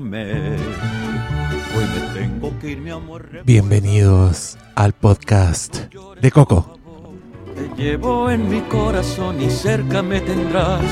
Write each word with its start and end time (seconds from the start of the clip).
bésame. 0.00 0.56
Hoy 1.76 1.84
me 1.94 2.20
tengo 2.20 2.58
que 2.58 2.70
ir, 2.70 2.78
mi 2.78 2.90
amor. 2.90 3.28
Bienvenidos 3.44 4.56
al 4.74 4.92
podcast 4.92 5.76
de 6.20 6.30
Coco. 6.30 6.78
Te 7.54 7.82
llevo 7.82 8.30
en 8.30 8.48
mi 8.48 8.60
corazón 8.62 9.40
y 9.40 9.50
cerca 9.50 10.02
me 10.02 10.20
tendrás. 10.20 10.82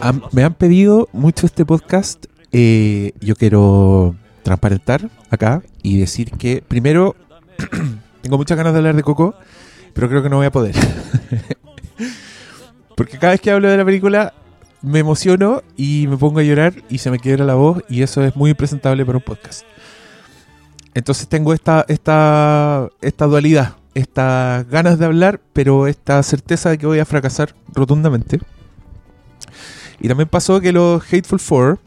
Am- 0.00 0.22
me 0.32 0.44
han 0.44 0.54
pedido 0.54 1.08
mucho 1.12 1.46
este 1.46 1.64
podcast. 1.64 2.26
eh, 2.56 3.12
yo 3.20 3.34
quiero 3.34 4.14
transparentar 4.42 5.10
acá 5.30 5.62
y 5.82 5.98
decir 5.98 6.30
que 6.32 6.62
primero 6.66 7.16
tengo 8.22 8.36
muchas 8.36 8.56
ganas 8.56 8.72
de 8.74 8.78
hablar 8.78 8.94
de 8.94 9.02
Coco, 9.02 9.34
pero 9.92 10.08
creo 10.08 10.22
que 10.22 10.28
no 10.28 10.36
voy 10.36 10.46
a 10.46 10.52
poder. 10.52 10.74
Porque 12.96 13.18
cada 13.18 13.32
vez 13.32 13.40
que 13.40 13.50
hablo 13.50 13.68
de 13.68 13.76
la 13.76 13.84
película 13.84 14.32
me 14.84 14.98
emociono 14.98 15.62
y 15.76 16.06
me 16.08 16.16
pongo 16.16 16.40
a 16.40 16.42
llorar 16.42 16.74
y 16.88 16.98
se 16.98 17.10
me 17.10 17.18
quiebra 17.18 17.44
la 17.44 17.54
voz 17.54 17.82
y 17.88 18.02
eso 18.02 18.22
es 18.22 18.36
muy 18.36 18.50
impresentable 18.50 19.04
para 19.04 19.18
un 19.18 19.24
podcast. 19.24 19.64
Entonces 20.94 21.26
tengo 21.26 21.52
esta, 21.54 21.84
esta, 21.88 22.88
esta 23.00 23.26
dualidad, 23.26 23.76
estas 23.94 24.68
ganas 24.68 24.98
de 24.98 25.06
hablar, 25.06 25.40
pero 25.52 25.86
esta 25.86 26.22
certeza 26.22 26.70
de 26.70 26.78
que 26.78 26.86
voy 26.86 26.98
a 26.98 27.04
fracasar 27.04 27.54
rotundamente. 27.72 28.40
Y 30.00 30.08
también 30.08 30.28
pasó 30.28 30.60
que 30.60 30.72
los 30.72 31.02
Hateful 31.02 31.40
Four 31.40 31.78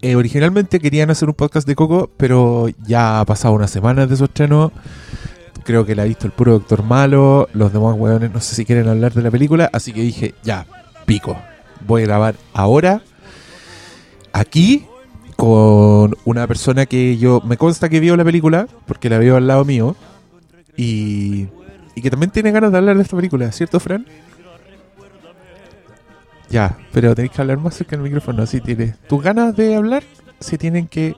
eh, 0.00 0.14
originalmente 0.14 0.78
querían 0.78 1.10
hacer 1.10 1.28
un 1.28 1.34
podcast 1.34 1.66
de 1.66 1.74
Coco, 1.74 2.10
pero 2.16 2.68
ya 2.86 3.20
ha 3.20 3.24
pasado 3.24 3.54
unas 3.54 3.70
semanas 3.70 4.08
de 4.08 4.16
su 4.16 4.24
estreno. 4.24 4.72
Creo 5.64 5.84
que 5.84 5.94
la 5.94 6.02
ha 6.02 6.06
visto 6.06 6.26
el 6.26 6.32
puro 6.32 6.52
Doctor 6.52 6.82
Malo. 6.84 7.48
Los 7.52 7.72
demás 7.72 7.96
hueones 7.98 8.32
no 8.32 8.40
sé 8.40 8.54
si 8.54 8.64
quieren 8.64 8.88
hablar 8.88 9.12
de 9.12 9.22
la 9.22 9.30
película. 9.30 9.68
Así 9.72 9.92
que 9.92 10.00
dije, 10.00 10.34
ya, 10.42 10.64
pico. 11.04 11.36
Voy 11.86 12.02
a 12.02 12.06
grabar 12.06 12.34
ahora, 12.52 13.02
aquí, 14.32 14.86
con 15.36 16.14
una 16.24 16.46
persona 16.46 16.86
que 16.86 17.16
yo 17.16 17.40
me 17.44 17.56
consta 17.56 17.88
que 17.88 18.00
vio 18.00 18.16
la 18.16 18.24
película, 18.24 18.66
porque 18.86 19.08
la 19.08 19.18
veo 19.18 19.36
al 19.36 19.46
lado 19.46 19.64
mío. 19.64 19.96
Y, 20.76 21.48
y 21.94 22.02
que 22.02 22.10
también 22.10 22.30
tiene 22.30 22.50
ganas 22.52 22.70
de 22.72 22.78
hablar 22.78 22.96
de 22.96 23.02
esta 23.02 23.16
película, 23.16 23.50
¿cierto, 23.52 23.80
Fran? 23.80 24.06
Ya, 26.48 26.76
pero 26.92 27.14
tenéis 27.14 27.32
que 27.32 27.40
hablar 27.40 27.58
más 27.58 27.74
cerca 27.74 27.92
del 27.96 28.02
micrófono. 28.02 28.42
Así 28.42 28.60
tienes. 28.60 28.98
Tus 29.08 29.22
ganas 29.22 29.54
de 29.56 29.76
hablar 29.76 30.02
se 30.40 30.58
tienen 30.58 30.88
que 30.88 31.16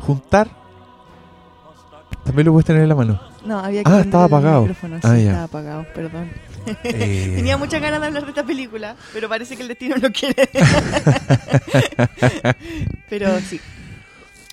juntar. 0.00 0.48
También 2.24 2.46
lo 2.46 2.52
puedes 2.52 2.64
tener 2.66 2.82
en 2.82 2.88
la 2.88 2.94
mano. 2.94 3.20
No, 3.44 3.58
había 3.58 3.80
Ah, 3.80 3.84
prender 3.84 4.06
estaba 4.06 4.24
el 4.24 4.32
apagado. 4.32 4.60
micrófono, 4.62 4.96
Ah, 5.02 5.14
sí, 5.14 5.24
ya. 5.24 5.30
estaba 5.30 5.42
apagado, 5.44 5.86
perdón. 5.94 6.30
Eh, 6.84 7.32
Tenía 7.36 7.56
muchas 7.56 7.80
ganas 7.80 8.00
de 8.00 8.06
hablar 8.06 8.24
de 8.24 8.30
esta 8.30 8.44
película, 8.44 8.96
pero 9.12 9.28
parece 9.28 9.56
que 9.56 9.62
el 9.62 9.68
destino 9.68 9.96
no 9.96 10.10
quiere. 10.10 10.48
pero 13.10 13.38
sí. 13.40 13.60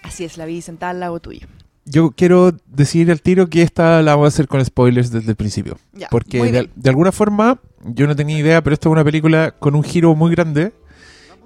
Así 0.04 0.24
es, 0.24 0.38
la 0.38 0.46
vi 0.46 0.62
sentada 0.62 0.92
al 0.92 1.00
lado 1.00 1.20
tuyo. 1.20 1.48
Yo 1.86 2.12
quiero 2.12 2.56
decir 2.68 3.12
al 3.12 3.22
tiro 3.22 3.48
que 3.48 3.62
esta 3.62 4.02
la 4.02 4.12
vamos 4.16 4.26
a 4.26 4.28
hacer 4.30 4.48
con 4.48 4.64
spoilers 4.64 5.12
desde 5.12 5.32
el 5.32 5.36
principio. 5.36 5.78
Ya, 5.94 6.08
Porque 6.10 6.42
de, 6.52 6.70
de 6.76 6.90
alguna 6.90 7.12
forma, 7.12 7.60
yo 7.84 8.08
no 8.08 8.16
tenía 8.16 8.38
idea, 8.38 8.64
pero 8.64 8.74
esto 8.74 8.90
es 8.90 8.94
una 8.94 9.04
película 9.04 9.52
con 9.58 9.76
un 9.76 9.84
giro 9.84 10.16
muy 10.16 10.32
grande. 10.32 10.74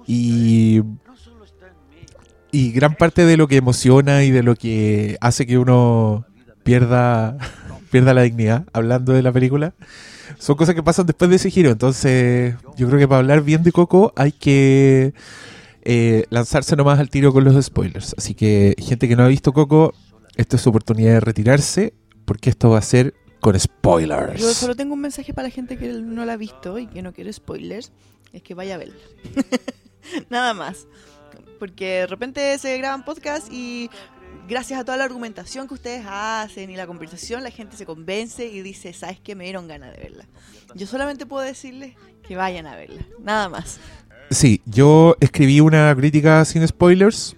Y, 0.06 0.82
y 2.52 2.72
gran 2.72 2.94
parte 2.94 3.24
de 3.24 3.36
lo 3.36 3.48
que 3.48 3.56
emociona 3.56 4.24
y 4.24 4.30
de 4.30 4.42
lo 4.42 4.54
que 4.54 5.16
hace 5.20 5.46
que 5.46 5.58
uno 5.58 6.26
pierda, 6.62 7.36
pierda 7.90 8.14
la 8.14 8.22
dignidad 8.22 8.64
hablando 8.72 9.12
de 9.12 9.22
la 9.22 9.32
película 9.32 9.74
son 10.38 10.56
cosas 10.56 10.74
que 10.74 10.82
pasan 10.82 11.06
después 11.06 11.30
de 11.30 11.36
ese 11.36 11.50
giro. 11.50 11.70
Entonces, 11.70 12.54
yo 12.76 12.86
creo 12.86 12.98
que 12.98 13.08
para 13.08 13.18
hablar 13.18 13.42
bien 13.42 13.62
de 13.62 13.72
Coco 13.72 14.12
hay 14.16 14.32
que 14.32 15.14
eh, 15.82 16.24
lanzarse 16.30 16.76
nomás 16.76 16.98
al 16.98 17.10
tiro 17.10 17.32
con 17.32 17.44
los 17.44 17.64
spoilers. 17.64 18.14
Así 18.18 18.34
que, 18.34 18.74
gente 18.78 19.08
que 19.08 19.16
no 19.16 19.24
ha 19.24 19.28
visto 19.28 19.52
Coco, 19.52 19.94
esta 20.36 20.56
es 20.56 20.62
su 20.62 20.70
oportunidad 20.70 21.14
de 21.14 21.20
retirarse, 21.20 21.94
porque 22.24 22.50
esto 22.50 22.70
va 22.70 22.78
a 22.78 22.82
ser 22.82 23.14
con 23.40 23.58
spoilers. 23.58 24.40
Yo 24.40 24.52
solo 24.52 24.74
tengo 24.74 24.94
un 24.94 25.00
mensaje 25.00 25.32
para 25.32 25.48
la 25.48 25.54
gente 25.54 25.76
que 25.76 25.88
no 25.92 26.24
la 26.24 26.32
ha 26.32 26.36
visto 26.36 26.78
y 26.78 26.86
que 26.86 27.02
no 27.02 27.12
quiere 27.12 27.32
spoilers. 27.32 27.92
Es 28.32 28.42
que 28.42 28.54
vaya 28.54 28.74
a 28.74 28.78
verla. 28.78 28.96
Nada 30.30 30.54
más. 30.54 30.86
Porque 31.58 32.00
de 32.00 32.06
repente 32.06 32.58
se 32.58 32.76
graban 32.78 33.04
podcasts 33.04 33.48
y 33.50 33.88
gracias 34.48 34.80
a 34.80 34.84
toda 34.84 34.96
la 34.98 35.04
argumentación 35.04 35.68
que 35.68 35.74
ustedes 35.74 36.04
hacen 36.08 36.70
y 36.70 36.76
la 36.76 36.86
conversación, 36.86 37.42
la 37.42 37.50
gente 37.50 37.76
se 37.76 37.86
convence 37.86 38.46
y 38.46 38.62
dice, 38.62 38.92
¿sabes 38.92 39.18
qué? 39.20 39.34
Me 39.34 39.44
dieron 39.44 39.68
ganas 39.68 39.92
de 39.92 39.98
verla. 39.98 40.24
Yo 40.74 40.86
solamente 40.86 41.26
puedo 41.26 41.44
decirles 41.44 41.94
que 42.26 42.36
vayan 42.36 42.66
a 42.66 42.76
verla. 42.76 43.02
Nada 43.22 43.48
más. 43.48 43.78
Sí, 44.30 44.60
yo 44.64 45.16
escribí 45.20 45.60
una 45.60 45.94
crítica 45.94 46.44
sin 46.44 46.66
spoilers. 46.66 47.36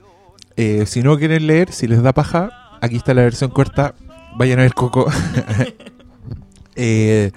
Eh, 0.57 0.87
si 0.87 1.03
no 1.03 1.19
quieren 1.19 1.47
leer, 1.47 1.73
si 1.73 1.87
les 1.87 2.03
da 2.03 2.13
paja, 2.13 2.79
aquí 2.81 2.97
está 2.97 3.15
la 3.15 3.23
versión 3.23 3.51
corta. 3.51 3.95
Vayan 4.37 4.59
a 4.61 4.63
ver 4.63 4.75
Coco. 4.75 5.07
Eh, 6.81 7.33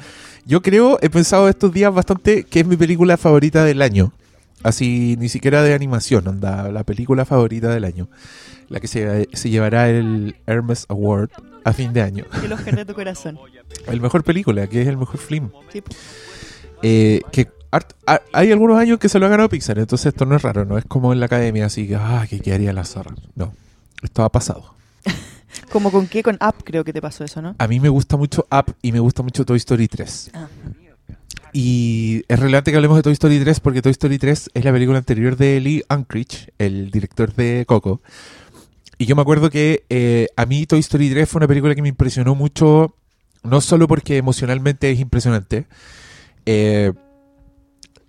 yo 0.45 0.61
creo, 0.61 0.99
he 1.01 1.09
pensado 1.09 1.49
estos 1.49 1.73
días 1.73 1.91
bastante 1.91 2.43
que 2.43 2.59
es 2.59 2.67
mi 2.67 2.75
película 2.77 3.17
favorita 3.17 3.65
del 3.65 3.81
año. 3.81 4.13
Así, 4.61 5.15
ni 5.17 5.29
siquiera 5.29 5.63
de 5.63 5.73
animación, 5.73 6.27
anda, 6.27 6.71
la 6.71 6.83
película 6.83 7.25
favorita 7.25 7.69
del 7.69 7.85
año. 7.85 8.07
La 8.71 8.79
que 8.79 8.87
se, 8.87 9.27
se 9.33 9.49
llevará 9.49 9.89
el 9.89 10.37
Hermes 10.47 10.85
Award 10.87 11.29
a 11.65 11.73
fin 11.73 11.91
de 11.91 12.01
año. 12.01 12.25
El 12.41 12.53
Oscar 12.53 12.75
de 12.75 12.85
tu 12.85 12.93
corazón. 12.93 13.37
El 13.87 13.99
mejor 13.99 14.23
película, 14.23 14.67
que 14.67 14.81
es 14.81 14.87
el 14.87 14.97
mejor 14.97 15.17
film. 15.17 15.49
Sí. 15.71 15.83
Eh, 16.83 17.21
que 17.31 17.47
hay 18.33 18.51
algunos 18.51 18.77
años 18.77 18.99
que 18.99 19.09
se 19.09 19.17
lo 19.19 19.25
ha 19.25 19.29
ganado 19.29 19.49
Pixar, 19.49 19.79
entonces 19.79 20.07
esto 20.07 20.25
no 20.25 20.35
es 20.35 20.41
raro, 20.41 20.65
no 20.65 20.77
es 20.77 20.85
como 20.85 21.13
en 21.13 21.19
la 21.19 21.27
academia, 21.27 21.65
así 21.65 21.87
que, 21.87 21.95
ah, 21.95 22.25
que 22.29 22.39
quedaría 22.39 22.73
la 22.73 22.83
zorra. 22.83 23.15
No, 23.35 23.53
esto 24.01 24.23
ha 24.23 24.29
pasado. 24.29 24.75
Como 25.71 25.91
con 25.91 26.07
qué, 26.07 26.21
con 26.21 26.35
Up 26.35 26.63
creo 26.63 26.83
que 26.83 26.93
te 26.93 27.01
pasó 27.01 27.23
eso, 27.23 27.41
¿no? 27.41 27.55
A 27.57 27.67
mí 27.67 27.79
me 27.79 27.89
gusta 27.89 28.17
mucho 28.17 28.45
Up 28.51 28.75
y 28.81 28.91
me 28.91 28.99
gusta 28.99 29.23
mucho 29.23 29.45
Toy 29.45 29.57
Story 29.57 29.87
3. 29.87 30.31
Ah. 30.33 30.47
Y 31.53 32.23
es 32.27 32.39
relevante 32.39 32.71
que 32.71 32.77
hablemos 32.77 32.97
de 32.97 33.03
Toy 33.03 33.13
Story 33.13 33.39
3 33.39 33.59
porque 33.59 33.81
Toy 33.81 33.91
Story 33.91 34.17
3 34.17 34.51
es 34.53 34.65
la 34.65 34.71
película 34.71 34.97
anterior 34.97 35.35
de 35.35 35.59
Lee 35.59 35.83
Unkrich, 35.89 36.51
el 36.57 36.91
director 36.91 37.33
de 37.33 37.65
Coco. 37.67 38.01
Y 39.01 39.07
yo 39.07 39.15
me 39.15 39.23
acuerdo 39.23 39.49
que 39.49 39.83
eh, 39.89 40.27
a 40.35 40.45
mí 40.45 40.67
Toy 40.67 40.79
Story 40.79 41.09
3 41.09 41.27
fue 41.27 41.39
una 41.39 41.47
película 41.47 41.73
que 41.73 41.81
me 41.81 41.89
impresionó 41.89 42.35
mucho, 42.35 42.93
no 43.41 43.59
solo 43.59 43.87
porque 43.87 44.17
emocionalmente 44.17 44.91
es 44.91 44.99
impresionante, 44.99 45.65
eh, 46.45 46.93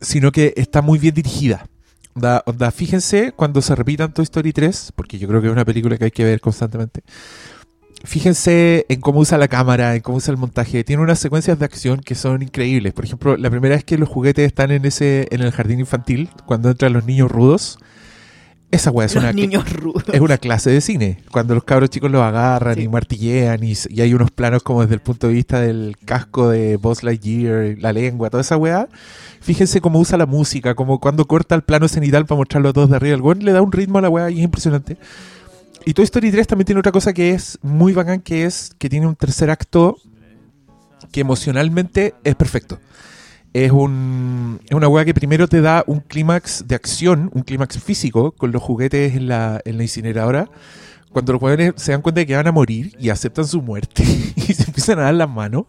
sino 0.02 0.32
que 0.32 0.52
está 0.54 0.82
muy 0.82 0.98
bien 0.98 1.14
dirigida. 1.14 1.66
Onda, 2.14 2.42
onda, 2.44 2.70
fíjense 2.70 3.32
cuando 3.32 3.62
se 3.62 3.75
repitan 3.75 4.12
Toy 4.12 4.25
Story 4.25 4.52
3, 4.52 4.92
porque 4.94 5.19
yo 5.19 5.26
creo 5.28 5.41
que 5.41 5.47
es 5.47 5.52
una 5.54 5.64
película 5.64 5.97
que 5.97 6.04
hay 6.04 6.10
que 6.10 6.26
ver 6.26 6.42
constantemente. 6.42 7.00
Fíjense 8.04 8.84
en 8.91 9.00
cómo 9.00 9.20
usa 9.20 9.38
la 9.38 9.48
cámara, 9.48 9.94
en 9.97 10.02
cómo 10.02 10.19
usa 10.19 10.31
el 10.31 10.36
montaje. 10.36 10.84
Tiene 10.84 11.02
unas 11.02 11.19
secuencias 11.19 11.58
de 11.58 11.64
acción 11.64 12.00
que 12.00 12.14
son 12.14 12.42
increíbles. 12.42 12.92
Por 12.92 13.06
ejemplo, 13.06 13.38
la 13.38 13.48
primera 13.48 13.76
vez 13.76 13.84
que 13.84 13.97
los 13.97 14.10
juguetes 14.10 14.44
están 14.44 14.70
en 14.70 14.84
ese 14.84 15.26
en 15.31 15.41
el 15.41 15.52
jardín 15.52 15.81
infantil, 15.81 16.28
cuando 16.44 16.69
entran 16.69 16.92
los 16.92 17.06
niños 17.06 17.32
rudos, 17.32 17.78
esa 18.72 18.91
weá 18.91 19.06
es 19.06 19.15
Los 19.15 19.22
una, 19.22 19.33
niños 19.33 19.72
rudos. 19.72 20.03
es 20.12 20.21
una 20.21 20.38
clase 20.38 20.71
de 20.71 20.81
cine. 20.81 21.22
Cuando 21.31 21.55
los 21.55 21.62
cabros 21.62 21.91
chicos 21.91 22.10
los 22.10 22.22
agarran 22.22 22.75
Sí. 22.75 22.83
y 22.83 22.88
martillean 22.88 23.62
y, 23.62 23.75
hay 24.00 24.15
unos 24.15 24.31
planos 24.33 24.62
como 24.65 24.83
desde 24.83 24.94
el 24.94 25.00
punto 25.00 25.28
de 25.28 25.34
vista 25.34 25.60
del 25.60 25.97
casco 26.05 26.49
de 26.49 26.77
Buzz 26.78 27.05
Lightyear, 27.05 27.77
la 27.78 27.93
lengua, 27.93 28.31
toda 28.31 28.41
esa 28.41 28.56
weá. 28.56 28.88
Fíjense 29.41 29.81
cómo 29.81 30.00
usa 30.00 30.19
la 30.19 30.27
música, 30.27 30.75
como 30.75 30.99
cuando 30.99 31.27
corta 31.27 31.55
el 31.55 31.62
plano 31.62 31.87
cenital 31.87 32.27
para 32.27 32.38
mostrarlo 32.38 32.71
a 32.71 32.72
todos 32.72 32.91
de 32.91 32.97
arriba. 32.97 33.15
El 33.15 33.22
weón 33.22 33.44
le 33.44 33.53
da 33.53 33.62
un 33.62 33.71
ritmo 33.72 33.99
a 33.99 34.03
la 34.03 34.09
weá 34.09 34.31
y 34.31 34.38
es 34.38 34.44
impresionante. 34.44 34.97
Y 35.84 35.94
Toy 35.94 36.05
Story 36.05 36.31
3 36.31 36.47
también 36.47 36.66
tiene 36.66 36.78
otra 36.78 36.93
cosa 36.93 37.12
que 37.12 37.31
es 37.31 37.59
muy 37.62 37.93
bacán, 37.93 38.21
que 38.21 38.44
es 38.44 38.71
que 38.78 38.88
tiene 38.88 39.06
un 39.06 39.16
tercer 39.16 39.50
acto 39.50 39.97
que 41.11 41.20
emocionalmente 41.20 42.14
es 42.25 42.35
perfecto. 42.37 42.79
Es, 43.52 43.70
un, 43.70 44.60
es 44.64 44.72
una 44.72 44.88
weá 44.88 45.04
que 45.04 45.12
primero 45.12 45.46
te 45.46 45.60
da 45.60 45.84
un 45.87 46.00
clímax 46.00 46.66
de 46.66 46.75
acción, 46.75 47.31
un 47.34 47.43
clímax 47.43 47.78
físico 47.78 48.32
con 48.32 48.50
los 48.50 48.62
juguetes 48.62 49.14
en 49.14 49.28
la, 49.28 49.60
en 49.64 49.76
la 49.76 49.82
incineradora. 49.82 50.49
Cuando 51.10 51.34
los 51.34 51.43
weones 51.43 51.75
se 51.76 51.93
dan 51.93 52.00
cuenta 52.00 52.20
de 52.20 52.26
que 52.26 52.34
van 52.34 52.46
a 52.46 52.52
morir 52.52 52.96
y 52.99 53.10
aceptan 53.10 53.46
su 53.46 53.60
muerte 53.60 54.02
y 54.37 54.54
se 54.54 54.64
empiezan 54.64 54.99
a 54.99 55.02
dar 55.02 55.14
las 55.14 55.28
manos. 55.28 55.66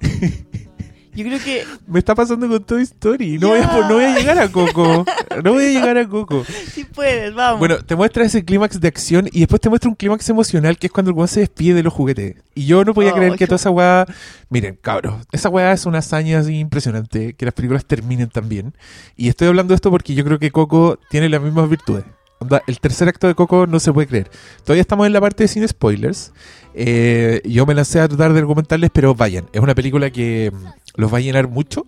Yo 1.14 1.24
creo 1.24 1.38
que 1.40 1.64
Me 1.86 1.98
está 1.98 2.14
pasando 2.14 2.48
con 2.48 2.62
Toy 2.64 2.82
Story. 2.82 3.38
No, 3.38 3.48
voy, 3.48 3.58
a, 3.58 3.62
Ya. 3.62 3.88
no 3.88 3.94
voy 3.94 4.04
a 4.04 4.16
llegar 4.18 4.38
a 4.38 4.48
Coco. 4.50 5.04
No 5.44 5.52
voy 5.52 5.64
a 5.64 5.68
llegar 5.68 5.98
a 5.98 6.08
Coco. 6.08 6.44
sí 6.72 6.84
puedes, 6.84 7.34
vamos. 7.34 7.58
Bueno, 7.58 7.78
te 7.78 7.94
muestra 7.96 8.24
ese 8.24 8.44
clímax 8.44 8.80
de 8.80 8.88
acción 8.88 9.28
y 9.30 9.40
después 9.40 9.60
te 9.60 9.68
muestra 9.68 9.90
un 9.90 9.94
clímax 9.96 10.28
emocional 10.30 10.78
que 10.78 10.86
es 10.86 10.92
cuando 10.92 11.10
el 11.10 11.16
weón 11.16 11.28
se 11.28 11.40
despide 11.40 11.74
de 11.74 11.82
los 11.82 11.92
juguetes. 11.92 12.36
Y 12.54 12.66
yo 12.66 12.84
no 12.84 12.94
podía 12.94 13.12
Oh, 13.12 13.16
creer 13.16 13.34
que 13.36 13.46
toda 13.46 13.56
esa 13.56 13.70
weá. 13.70 14.06
Miren, 14.48 14.78
cabros, 14.80 15.14
esa 15.32 15.48
weá 15.48 15.72
es 15.72 15.84
una 15.86 15.98
hazaña 15.98 16.38
así 16.38 16.58
impresionante 16.58 17.34
que 17.34 17.44
las 17.44 17.54
películas 17.54 17.84
terminen 17.84 18.28
tan 18.28 18.48
bien. 18.48 18.74
Y 19.16 19.28
estoy 19.28 19.48
hablando 19.48 19.72
de 19.72 19.76
esto 19.76 19.90
porque 19.90 20.14
yo 20.14 20.24
creo 20.24 20.38
que 20.38 20.50
Coco 20.50 20.98
tiene 21.10 21.28
las 21.28 21.42
mismas 21.42 21.68
virtudes. 21.68 22.04
Onda, 22.38 22.60
el 22.66 22.80
tercer 22.80 23.06
acto 23.08 23.28
de 23.28 23.34
Coco 23.36 23.66
no 23.68 23.78
se 23.78 23.92
puede 23.92 24.08
creer. 24.08 24.30
Todavía 24.64 24.80
estamos 24.80 25.06
en 25.06 25.12
la 25.12 25.20
parte 25.20 25.44
de 25.44 25.48
sin 25.48 25.66
spoilers. 25.68 26.32
Eh, 26.74 27.40
yo 27.44 27.66
me 27.66 27.74
lancé 27.74 28.00
a 28.00 28.08
tratar 28.08 28.32
de 28.32 28.40
argumentarles, 28.40 28.90
pero 28.92 29.14
vayan. 29.14 29.44
Es 29.52 29.60
una 29.60 29.74
película 29.76 30.10
que 30.10 30.50
los 30.94 31.12
va 31.12 31.18
a 31.18 31.20
llenar 31.20 31.48
mucho. 31.48 31.86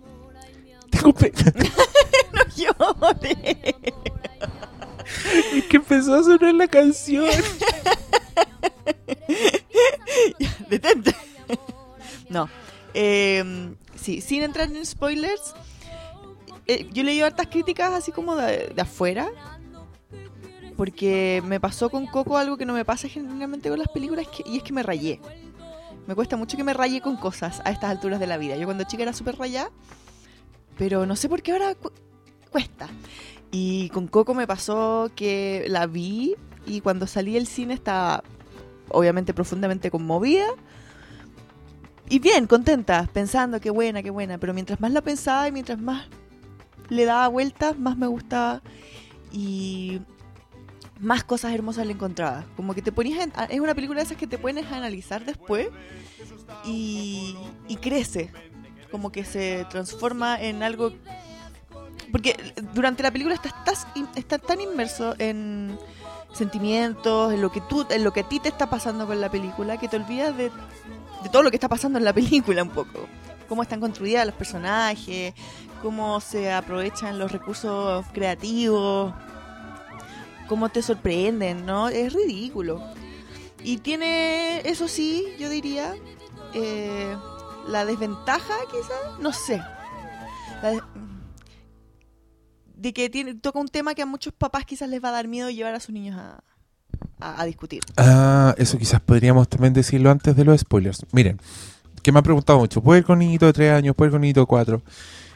Tengo 0.89 1.13
no 2.33 2.41
llores. 2.55 3.37
es 5.53 5.63
que 5.65 5.77
empezó 5.77 6.15
a 6.15 6.23
sonar 6.23 6.53
la 6.53 6.67
canción. 6.67 7.29
Detente. 10.69 11.15
no. 12.29 12.49
Eh, 12.93 13.73
sí, 13.95 14.21
sin 14.21 14.43
entrar 14.43 14.69
en 14.71 14.85
spoilers, 14.85 15.53
eh, 16.67 16.87
yo 16.93 17.03
leí 17.03 17.21
hartas 17.21 17.47
críticas 17.47 17.91
así 17.93 18.11
como 18.11 18.35
de, 18.35 18.69
de 18.73 18.81
afuera. 18.81 19.29
Porque 20.77 21.41
me 21.45 21.59
pasó 21.61 21.89
con 21.89 22.05
Coco 22.05 22.37
algo 22.37 22.57
que 22.57 22.65
no 22.65 22.73
me 22.73 22.83
pasa 22.83 23.07
generalmente 23.07 23.69
con 23.69 23.79
las 23.79 23.87
películas 23.87 24.27
que- 24.27 24.43
y 24.45 24.57
es 24.57 24.63
que 24.63 24.73
me 24.73 24.83
rayé. 24.83 25.21
Me 26.07 26.15
cuesta 26.15 26.37
mucho 26.37 26.55
que 26.57 26.63
me 26.63 26.73
raye 26.73 27.01
con 27.01 27.17
cosas 27.17 27.61
a 27.65 27.71
estas 27.71 27.89
alturas 27.91 28.19
de 28.19 28.27
la 28.27 28.37
vida. 28.37 28.55
Yo 28.57 28.65
cuando 28.65 28.83
chica 28.83 29.03
era 29.03 29.13
súper 29.13 29.37
rayada, 29.37 29.69
pero 30.77 31.05
no 31.05 31.15
sé 31.15 31.29
por 31.29 31.41
qué 31.41 31.51
ahora 31.53 31.73
cu- 31.75 31.91
cuesta. 32.51 32.87
Y 33.51 33.89
con 33.89 34.07
Coco 34.07 34.33
me 34.33 34.45
pasó 34.47 35.09
que 35.15 35.65
la 35.67 35.87
vi 35.87 36.35
y 36.65 36.81
cuando 36.81 37.07
salí 37.07 37.33
del 37.33 37.47
cine 37.47 37.73
estaba 37.73 38.23
obviamente 38.89 39.33
profundamente 39.33 39.89
conmovida. 39.89 40.45
Y 42.07 42.19
bien, 42.19 42.45
contenta, 42.45 43.09
pensando 43.11 43.59
qué 43.59 43.71
buena, 43.71 44.03
qué 44.03 44.11
buena. 44.11 44.37
Pero 44.37 44.53
mientras 44.53 44.79
más 44.79 44.91
la 44.91 45.01
pensaba 45.01 45.47
y 45.47 45.51
mientras 45.51 45.79
más 45.79 46.05
le 46.89 47.05
daba 47.05 47.27
vueltas, 47.29 47.79
más 47.79 47.97
me 47.97 48.05
gustaba. 48.07 48.61
Y 49.31 50.01
más 50.99 51.23
cosas 51.23 51.53
hermosas 51.53 51.85
le 51.85 51.93
encontraba. 51.93 52.45
Como 52.55 52.73
que 52.73 52.81
te 52.81 52.91
ponías 52.91 53.23
en- 53.23 53.33
es 53.49 53.59
una 53.59 53.75
película 53.75 53.99
de 53.99 54.05
esas 54.05 54.17
que 54.17 54.27
te 54.27 54.37
pones 54.37 54.65
a 54.71 54.77
analizar 54.77 55.25
después 55.25 55.67
y, 56.63 57.35
crece. 57.81 58.31
Como 58.91 59.11
que 59.11 59.25
se 59.25 59.65
transforma 59.69 60.41
en 60.41 60.63
algo... 60.63 60.93
Porque 62.11 62.35
durante 62.73 63.03
la 63.03 63.11
película 63.11 63.35
estás 63.35 64.41
tan 64.41 64.61
inmerso 64.61 65.15
en 65.17 65.77
sentimientos, 66.33 67.33
en 67.33 67.41
lo 67.41 67.51
que 67.51 67.61
tú, 67.61 67.85
en 67.89 68.03
lo 68.03 68.13
que 68.13 68.21
a 68.21 68.29
ti 68.29 68.39
te 68.39 68.49
está 68.49 68.69
pasando 68.69 69.07
con 69.07 69.19
la 69.19 69.29
película, 69.29 69.77
que 69.77 69.87
te 69.87 69.97
olvidas 69.97 70.35
de, 70.37 70.45
de 71.23 71.29
todo 71.31 71.43
lo 71.43 71.49
que 71.49 71.57
está 71.57 71.67
pasando 71.67 71.97
en 71.97 72.05
la 72.05 72.13
película 72.13 72.63
un 72.63 72.69
poco. 72.69 73.07
Cómo 73.49 73.63
están 73.63 73.79
construidas 73.79 74.25
los 74.25 74.35
personajes, 74.35 75.33
cómo 75.81 76.19
se 76.21 76.51
aprovechan 76.51 77.19
los 77.19 77.31
recursos 77.31 78.05
creativos, 78.13 79.13
cómo 80.47 80.69
te 80.69 80.81
sorprenden, 80.81 81.65
¿no? 81.65 81.89
Es 81.89 82.13
ridículo. 82.13 82.81
Y 83.63 83.77
tiene, 83.77 84.59
eso 84.69 84.87
sí, 84.87 85.25
yo 85.39 85.49
diría, 85.49 85.93
eh, 86.53 87.15
la 87.67 87.85
desventaja 87.85 88.53
quizás, 88.71 89.19
no 89.19 89.33
sé. 89.33 89.61
La 90.61 90.71
de, 92.75 92.93
que 92.93 93.09
tiene, 93.09 93.35
toca 93.35 93.59
un 93.59 93.67
tema 93.67 93.95
que 93.95 94.01
a 94.01 94.05
muchos 94.05 94.33
papás 94.33 94.65
quizás 94.65 94.89
les 94.89 95.03
va 95.03 95.09
a 95.09 95.13
dar 95.13 95.27
miedo 95.27 95.49
llevar 95.49 95.73
a 95.73 95.79
sus 95.79 95.93
niños 95.93 96.17
a, 96.19 96.41
a- 97.19 97.45
discutir. 97.45 97.81
Ah, 97.97 98.53
eso 98.57 98.77
quizás 98.77 99.01
podríamos 99.01 99.47
también 99.49 99.73
decirlo 99.73 100.11
antes 100.11 100.35
de 100.35 100.43
los 100.45 100.59
spoilers. 100.61 101.05
Miren, 101.11 101.39
que 102.03 102.11
me 102.11 102.19
han 102.19 102.23
preguntado 102.23 102.59
mucho, 102.59 102.81
¿puede 102.81 102.99
ir 102.99 103.05
con 103.05 103.17
niñito 103.19 103.45
de 103.47 103.53
3 103.53 103.71
años? 103.71 103.95
¿Puede 103.95 104.09
ir 104.09 104.11
con 104.11 104.21
niñito 104.21 104.41
de 104.41 104.45
4? 104.45 104.81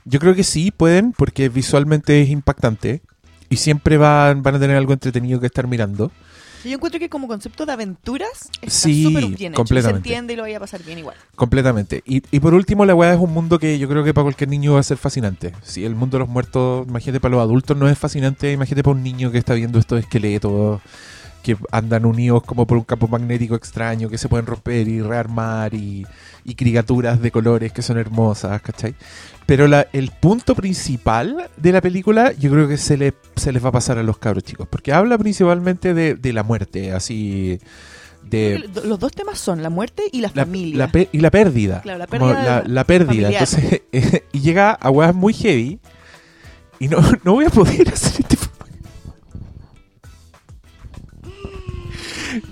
Yo 0.06 0.20
creo 0.20 0.36
que 0.36 0.44
sí, 0.44 0.70
pueden, 0.72 1.14
porque 1.14 1.50
visualmente 1.50 2.22
es 2.22 2.30
impactante 2.30 3.02
y 3.50 3.56
siempre 3.58 3.98
van, 3.98 4.44
van 4.44 4.56
a 4.56 4.60
tener 4.60 4.78
algo 4.78 4.94
entretenido 4.94 5.40
que 5.40 5.48
estar 5.48 5.68
mirando. 5.68 6.12
Yo 6.66 6.72
encuentro 6.74 7.00
que 7.00 7.08
como 7.08 7.28
concepto 7.30 7.66
de 7.66 7.72
aventuras 7.72 8.50
está 8.62 8.70
Sí, 8.70 9.06
bien 9.06 9.18
hecho. 9.18 9.28
y 9.30 9.38
Se 9.48 9.52
completamente. 9.54 9.98
entiende 10.10 10.34
y 10.34 10.36
lo 10.36 10.42
vaya 10.44 10.58
a 10.58 10.60
pasar 10.60 10.84
bien 10.84 11.00
igual. 11.00 11.16
Completamente. 11.36 12.04
Y, 12.06 12.22
y 12.32 12.40
por 12.42 12.54
último, 12.54 12.86
la 12.86 12.94
weá 12.96 13.14
es 13.14 13.20
un 13.20 13.32
mundo 13.32 13.60
que 13.60 13.80
yo 13.80 13.88
creo 13.88 14.04
que 14.04 14.14
para 14.14 14.24
cualquier 14.24 14.50
niño 14.50 14.74
va 14.74 14.82
a 14.82 14.84
ser 14.84 14.98
fascinante. 14.98 15.54
Si 15.64 15.86
el 15.86 15.96
mundo 15.96 16.18
de 16.18 16.20
los 16.20 16.30
muertos, 16.30 16.86
imagínate 16.86 17.22
para 17.22 17.36
los 17.36 17.42
adultos 17.42 17.78
no 17.78 17.88
es 17.88 17.98
fascinante, 17.98 18.52
imagínate 18.52 18.84
para 18.84 18.98
un 18.98 19.04
niño 19.04 19.32
que 19.32 19.38
está 19.38 19.54
viendo 19.54 19.80
estos 19.80 20.00
esqueletos 20.02 20.82
que 21.44 21.56
andan 21.72 22.04
unidos 22.06 22.44
como 22.44 22.68
por 22.68 22.78
un 22.78 22.84
campo 22.84 23.08
magnético 23.08 23.56
extraño, 23.56 24.10
que 24.10 24.18
se 24.18 24.28
pueden 24.28 24.46
romper 24.46 24.90
y 24.90 25.02
rearmar 25.02 25.74
y, 25.74 26.06
y 26.44 26.56
criaturas 26.56 27.22
de 27.22 27.32
colores 27.32 27.72
que 27.72 27.82
son 27.82 27.98
hermosas, 27.98 28.62
¿cachai? 28.62 28.94
Pero 29.50 29.68
la, 29.68 29.88
el 29.94 30.12
punto 30.12 30.54
principal 30.54 31.50
de 31.58 31.72
la 31.72 31.82
película 31.82 32.34
yo 32.34 32.52
creo 32.52 32.68
que 32.68 32.78
se, 32.78 32.98
le, 32.98 33.16
se 33.36 33.52
les 33.52 33.66
va 33.66 33.70
a 33.70 33.72
pasar 33.72 33.98
a 33.98 34.04
los 34.04 34.20
cabros 34.20 34.44
chicos, 34.44 34.68
porque 34.70 34.94
habla 34.94 35.18
principalmente 35.18 35.96
de, 35.96 36.14
de 36.14 36.34
la 36.34 36.44
muerte, 36.44 36.92
así... 36.92 37.60
De, 38.22 38.70
Los 38.86 39.00
dos 39.00 39.12
temas 39.12 39.40
son 39.40 39.64
la 39.64 39.72
muerte 39.72 40.04
y 40.12 40.22
la, 40.22 40.30
la- 40.36 40.46
familia. 40.46 40.78
la 40.78 40.92
pe- 40.92 41.10
y 41.12 41.18
la 41.18 41.32
pérdida. 41.32 41.82
Claro, 41.82 41.98
la 41.98 42.06
pérdida 42.06 42.64
la, 42.68 42.84
pérdida. 42.84 43.30
Entonces, 43.32 43.82
eh, 43.92 44.24
y 44.32 44.40
llega 44.42 44.74
a 44.74 44.92
weas 44.92 45.16
muy 45.16 45.34
heavy. 45.34 45.80
Y 46.80 46.88
no, 46.90 47.00
no 47.24 47.34
voy 47.34 47.46
a 47.46 47.50
poder 47.50 47.90
hacer 47.94 48.24
este. 48.30 48.38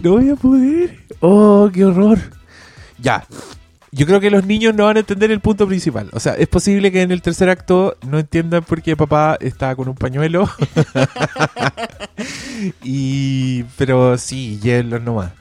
No 0.01 0.11
voy 0.13 0.29
a 0.31 0.35
poder. 0.35 0.97
Oh, 1.19 1.69
qué 1.71 1.85
horror. 1.85 2.17
Ya. 2.97 3.23
Yo 3.97 4.05
creo 4.05 4.19
que 4.19 4.29
los 4.29 4.45
niños 4.45 4.75
no 4.75 4.85
van 4.85 4.97
a 4.97 4.99
entender 4.99 5.31
el 5.31 5.39
punto 5.39 5.67
principal. 5.67 6.09
O 6.13 6.19
sea, 6.19 6.35
es 6.35 6.47
posible 6.47 6.91
que 6.91 7.01
en 7.01 7.11
el 7.11 7.23
tercer 7.23 7.49
acto 7.49 7.97
no 8.07 8.19
entiendan 8.19 8.63
por 8.63 8.81
qué 8.83 8.95
papá 8.95 9.37
está 9.41 9.75
con 9.75 9.89
un 9.89 9.95
pañuelo. 9.95 10.47
y 12.83 13.63
pero 13.77 14.17
sí, 14.17 14.59
hielo 14.61 14.99
nomás. 14.99 15.31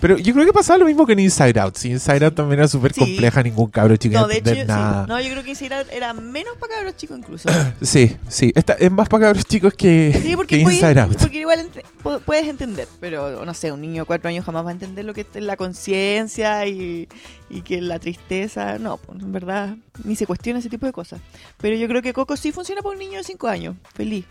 Pero 0.00 0.16
yo 0.18 0.32
creo 0.32 0.46
que 0.46 0.52
pasaba 0.52 0.78
lo 0.78 0.86
mismo 0.86 1.06
que 1.06 1.12
en 1.12 1.20
Inside 1.20 1.60
Out. 1.60 1.76
Sí, 1.76 1.90
Inside 1.90 2.24
Out 2.24 2.34
también 2.34 2.60
era 2.60 2.68
súper 2.68 2.92
Sí. 2.92 3.00
compleja, 3.00 3.42
ningún 3.42 3.70
cabro 3.70 3.96
chico 3.96 4.18
No, 4.18 4.26
de 4.26 4.38
hecho, 4.38 4.64
nada. 4.66 5.04
sí. 5.04 5.08
no, 5.08 5.20
yo 5.20 5.30
creo 5.30 5.42
que 5.44 5.50
Inside 5.50 5.74
Out 5.74 5.86
era 5.92 6.14
menos 6.14 6.56
para 6.58 6.74
cabros 6.76 6.96
chicos 6.96 7.18
incluso. 7.18 7.48
Sí, 7.82 8.16
sí. 8.28 8.52
Esta, 8.54 8.72
es 8.74 8.90
más 8.90 9.08
para 9.08 9.26
cabros 9.26 9.44
chicos 9.44 9.74
que, 9.74 10.12
Sí, 10.22 10.28
que 10.30 10.36
porque, 10.36 10.56
Inside 10.58 10.80
puedes- 10.80 10.96
Out. 10.98 11.16
porque 11.18 11.38
igual 11.40 11.70
ent- 11.70 12.20
puedes 12.24 12.46
entender, 12.48 12.88
pero 13.00 13.44
no 13.44 13.54
sé, 13.54 13.72
un 13.72 13.80
niño 13.80 14.02
de 14.02 14.06
cuatro 14.06 14.28
años 14.28 14.44
jamás 14.44 14.64
va 14.64 14.70
a 14.70 14.72
entender 14.72 15.04
lo 15.04 15.12
que 15.14 15.22
es 15.32 15.42
la 15.42 15.56
conciencia 15.56 16.66
y, 16.66 17.08
y 17.50 17.62
que 17.62 17.80
la 17.80 17.98
tristeza, 17.98 18.78
no, 18.78 18.96
pues, 18.96 19.20
en 19.20 19.32
verdad, 19.32 19.76
ni 20.04 20.16
se 20.16 20.26
cuestiona 20.26 20.60
ese 20.60 20.68
tipo 20.70 20.86
de 20.86 20.92
cosas. 20.92 21.20
Pero 21.60 21.76
yo 21.76 21.86
creo 21.88 22.00
que 22.02 22.12
Coco 22.12 22.36
sí 22.36 22.52
funciona 22.52 22.80
para 22.82 22.92
un 22.94 22.98
niño 22.98 23.18
de 23.18 23.24
cinco 23.24 23.48
años, 23.48 23.76
feliz. 23.94 24.24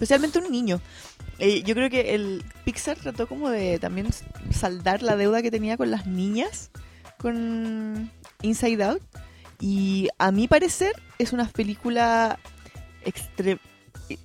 Especialmente 0.00 0.38
un 0.38 0.50
niño. 0.50 0.80
Eh, 1.38 1.62
yo 1.62 1.74
creo 1.74 1.90
que 1.90 2.14
el 2.14 2.42
Pixar 2.64 2.96
trató 2.96 3.26
como 3.28 3.50
de 3.50 3.78
también 3.78 4.08
saldar 4.50 5.02
la 5.02 5.14
deuda 5.14 5.42
que 5.42 5.50
tenía 5.50 5.76
con 5.76 5.90
las 5.90 6.06
niñas 6.06 6.70
con 7.18 8.10
Inside 8.40 8.82
Out. 8.82 9.02
Y 9.60 10.08
a 10.16 10.32
mi 10.32 10.48
parecer 10.48 10.94
es 11.18 11.34
una 11.34 11.46
película 11.46 12.38
extre- 13.04 13.60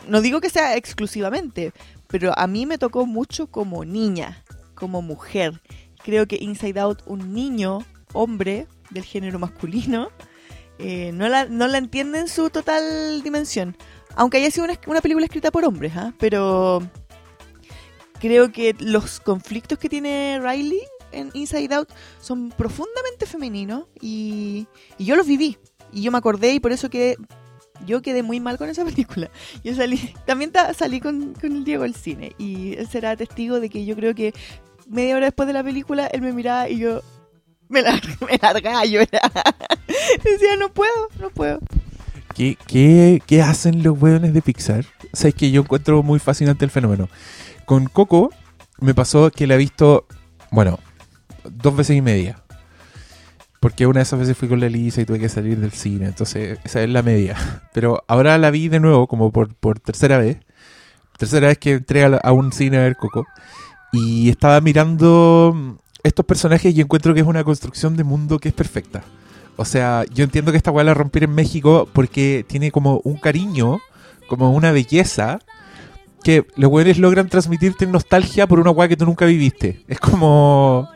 no 0.08 0.22
digo 0.22 0.40
que 0.40 0.50
sea 0.50 0.78
exclusivamente, 0.78 1.74
pero 2.08 2.32
a 2.40 2.48
mí 2.48 2.66
me 2.66 2.78
tocó 2.78 3.06
mucho 3.06 3.48
como 3.48 3.84
niña, 3.84 4.42
como 4.76 5.02
mujer. 5.02 5.62
Creo 6.06 6.26
que 6.26 6.38
Inside 6.40 6.80
Out, 6.80 7.02
un 7.06 7.34
niño, 7.34 7.80
hombre 8.14 8.68
del 8.92 9.04
género 9.04 9.40
masculino, 9.40 10.10
eh, 10.80 11.12
no, 11.14 11.28
la, 11.28 11.46
no 11.46 11.68
la 11.68 11.80
entiende 11.80 12.20
en 12.20 12.30
su 12.30 12.50
total 12.50 13.22
dimensión. 13.24 13.76
Aunque 14.16 14.38
haya 14.38 14.50
sido 14.52 14.66
una, 14.88 15.02
película 15.02 15.26
escrita 15.26 15.52
por 15.52 15.66
hombres, 15.66 15.94
¿ah? 15.96 16.14
pero 16.18 16.82
creo 18.20 18.52
que 18.52 18.76
los 18.80 19.20
conflictos 19.20 19.78
que 19.78 19.90
tiene 19.90 20.40
Riley 20.42 20.82
en 21.12 21.32
Inside 21.34 21.74
Out 21.76 21.90
son 22.20 22.50
profundamente 22.50 23.26
femeninos 23.26 23.86
y, 24.02 24.68
yo 24.98 25.16
los 25.16 25.28
viví. 25.28 25.58
Y 25.92 26.02
yo 26.02 26.12
me 26.12 26.18
acordé 26.18 26.54
y 26.54 26.60
por 26.60 26.72
eso 26.72 26.90
quedé 26.90 27.18
yo 27.86 28.02
quedé 28.02 28.24
muy 28.24 28.40
mal 28.40 28.58
con 28.58 28.70
esa 28.70 28.86
película. 28.86 29.30
Yo 29.64 29.76
salí, 29.76 30.14
también 30.26 30.52
ta- 30.52 30.74
salí 30.74 31.00
con, 31.02 31.36
el 31.42 31.64
Diego 31.64 31.84
al 31.84 31.96
cine 31.96 32.34
y 32.38 32.74
él 32.78 32.88
será 32.88 33.16
testigo 33.16 33.60
de 33.60 33.70
que 33.70 33.86
yo 33.86 33.96
creo 33.96 34.16
que 34.16 34.34
media 34.88 35.16
hora 35.16 35.26
después 35.26 35.48
de 35.48 35.54
la 35.54 35.64
película 35.64 36.08
él 36.08 36.22
me 36.22 36.32
miraba 36.32 36.70
y 36.70 36.80
yo 36.80 37.02
me, 37.68 37.82
lar- 37.84 38.02
me 38.26 38.38
largaba. 38.42 38.82
Decía, 40.24 40.56
no 40.58 40.74
puedo, 40.74 41.10
no 41.20 41.30
puedo. 41.30 41.60
¿Qué, 42.36 43.42
hacen 43.42 43.82
los 43.82 43.98
hueones 44.02 44.34
de 44.34 44.42
Pixar? 44.42 44.86
O 45.14 45.16
sea, 45.16 45.30
es 45.30 45.36
que 45.36 45.52
yo 45.52 45.62
encuentro 45.62 46.04
muy 46.04 46.20
fascinante 46.20 46.66
el 46.66 46.72
fenómeno. 46.72 47.10
Con 47.66 47.86
Coco 47.86 48.30
me 48.80 48.94
pasó 48.94 49.32
que 49.32 49.48
la 49.48 49.56
he 49.56 49.58
visto, 49.58 50.06
bueno, 50.52 50.80
dos 51.50 51.76
veces 51.76 51.96
y 51.96 52.02
media. 52.02 52.42
Porque 53.62 53.88
una 53.88 54.00
de 54.00 54.04
esas 54.04 54.20
veces 54.20 54.38
fui 54.38 54.50
con 54.50 54.60
la 54.60 54.68
Elisa 54.68 55.02
y 55.02 55.06
tuve 55.06 55.18
que 55.18 55.30
salir 55.30 55.58
del 55.60 55.72
cine. 55.72 56.08
Entonces, 56.08 56.60
esa 56.66 56.84
es 56.84 56.90
la 56.90 57.02
media. 57.02 57.36
Pero 57.74 58.04
ahora 58.08 58.38
la 58.38 58.52
vi 58.52 58.68
de 58.68 58.82
nuevo, 58.82 59.08
como 59.08 59.32
por, 59.32 59.80
tercera 59.80 60.18
vez. 60.18 60.38
Tercera 61.18 61.48
vez 61.48 61.58
que 61.58 61.72
entré 61.72 62.04
a, 62.04 62.18
a 62.18 62.34
un 62.34 62.52
cine 62.52 62.78
a 62.78 62.82
ver 62.82 62.98
Coco. 62.98 63.26
Y 63.94 64.30
estaba 64.30 64.60
mirando 64.60 65.80
estos 66.04 66.26
personajes 66.26 66.76
y 66.76 66.82
encuentro 66.82 67.14
que 67.14 67.22
es 67.22 67.26
una 67.26 67.46
construcción 67.46 67.96
de 67.96 68.04
mundo 68.04 68.40
que 68.40 68.50
es 68.50 68.54
perfecta. 68.54 69.04
O 69.58 69.66
sea, 69.66 70.06
yo 70.14 70.24
entiendo 70.24 70.52
que 70.52 70.58
esta 70.58 70.72
weá 70.72 70.84
la 70.84 70.94
romper 70.94 71.24
en 71.24 71.36
México 71.36 71.88
porque 71.94 72.46
tiene 72.48 72.72
como 72.72 73.02
un 73.04 73.18
cariño, 73.18 73.80
como 74.28 74.52
una 74.52 74.72
belleza, 74.72 75.40
que 76.24 76.46
los 76.56 76.72
weones 76.72 76.98
logran 76.98 77.30
transmitirte 77.30 77.86
nostalgia 77.86 78.48
por 78.48 78.60
una 78.60 78.72
weá 78.72 78.88
que 78.88 78.98
tú 78.98 79.06
nunca 79.06 79.26
viviste. 79.26 79.84
Es 79.88 80.00
como. 80.00 80.90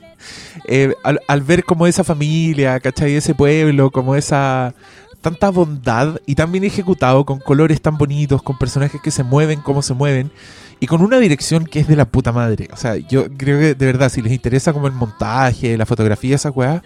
eh, 0.65 0.93
al, 1.03 1.41
ver 1.43 1.63
como 1.63 1.87
esa 1.87 2.03
familia, 2.03 2.79
¿cachai? 2.79 3.15
Ese 3.15 3.35
pueblo, 3.35 3.91
como 3.91 4.15
esa. 4.15 4.73
Tanta 5.21 5.49
bondad 5.49 6.19
y 6.25 6.35
tan 6.35 6.51
bien 6.51 6.63
ejecutado, 6.63 7.25
con 7.25 7.39
colores 7.39 7.81
tan 7.81 7.97
bonitos, 7.97 8.41
con 8.41 8.57
personajes 8.57 9.01
que 9.01 9.11
se 9.11 9.23
mueven 9.23 9.59
como 9.61 9.81
se 9.81 9.93
mueven. 9.93 10.31
y 10.79 10.87
con 10.87 11.01
una 11.01 11.19
dirección 11.19 11.65
que 11.65 11.81
es 11.81 11.87
de 11.87 11.95
la 11.97 12.05
puta 12.05 12.31
madre. 12.31 12.69
O 12.71 12.77
sea, 12.77 12.95
yo 12.95 13.27
creo 13.37 13.59
que 13.59 13.75
de 13.75 13.85
verdad, 13.85 14.09
si 14.09 14.21
les 14.21 14.31
interesa 14.33 14.73
como 14.73 14.87
el 14.87 14.93
montaje, 14.93 15.77
la 15.77 15.85
fotografía, 15.85 16.35
esa 16.35 16.51
weá, 16.51 16.81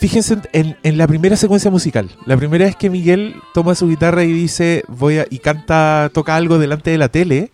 fíjense 0.00 0.38
en, 0.52 0.76
en 0.82 0.96
la 0.96 1.06
primera 1.06 1.36
secuencia 1.36 1.70
musical. 1.70 2.08
La 2.24 2.36
primera 2.36 2.66
es 2.66 2.74
que 2.74 2.88
Miguel 2.88 3.36
toma 3.52 3.74
su 3.74 3.86
guitarra 3.86 4.24
y 4.24 4.32
dice, 4.32 4.82
voy 4.88 5.18
a, 5.18 5.26
y 5.28 5.38
canta, 5.40 6.10
toca 6.14 6.36
algo 6.36 6.58
delante 6.58 6.90
de 6.90 6.98
la 6.98 7.10
tele. 7.10 7.52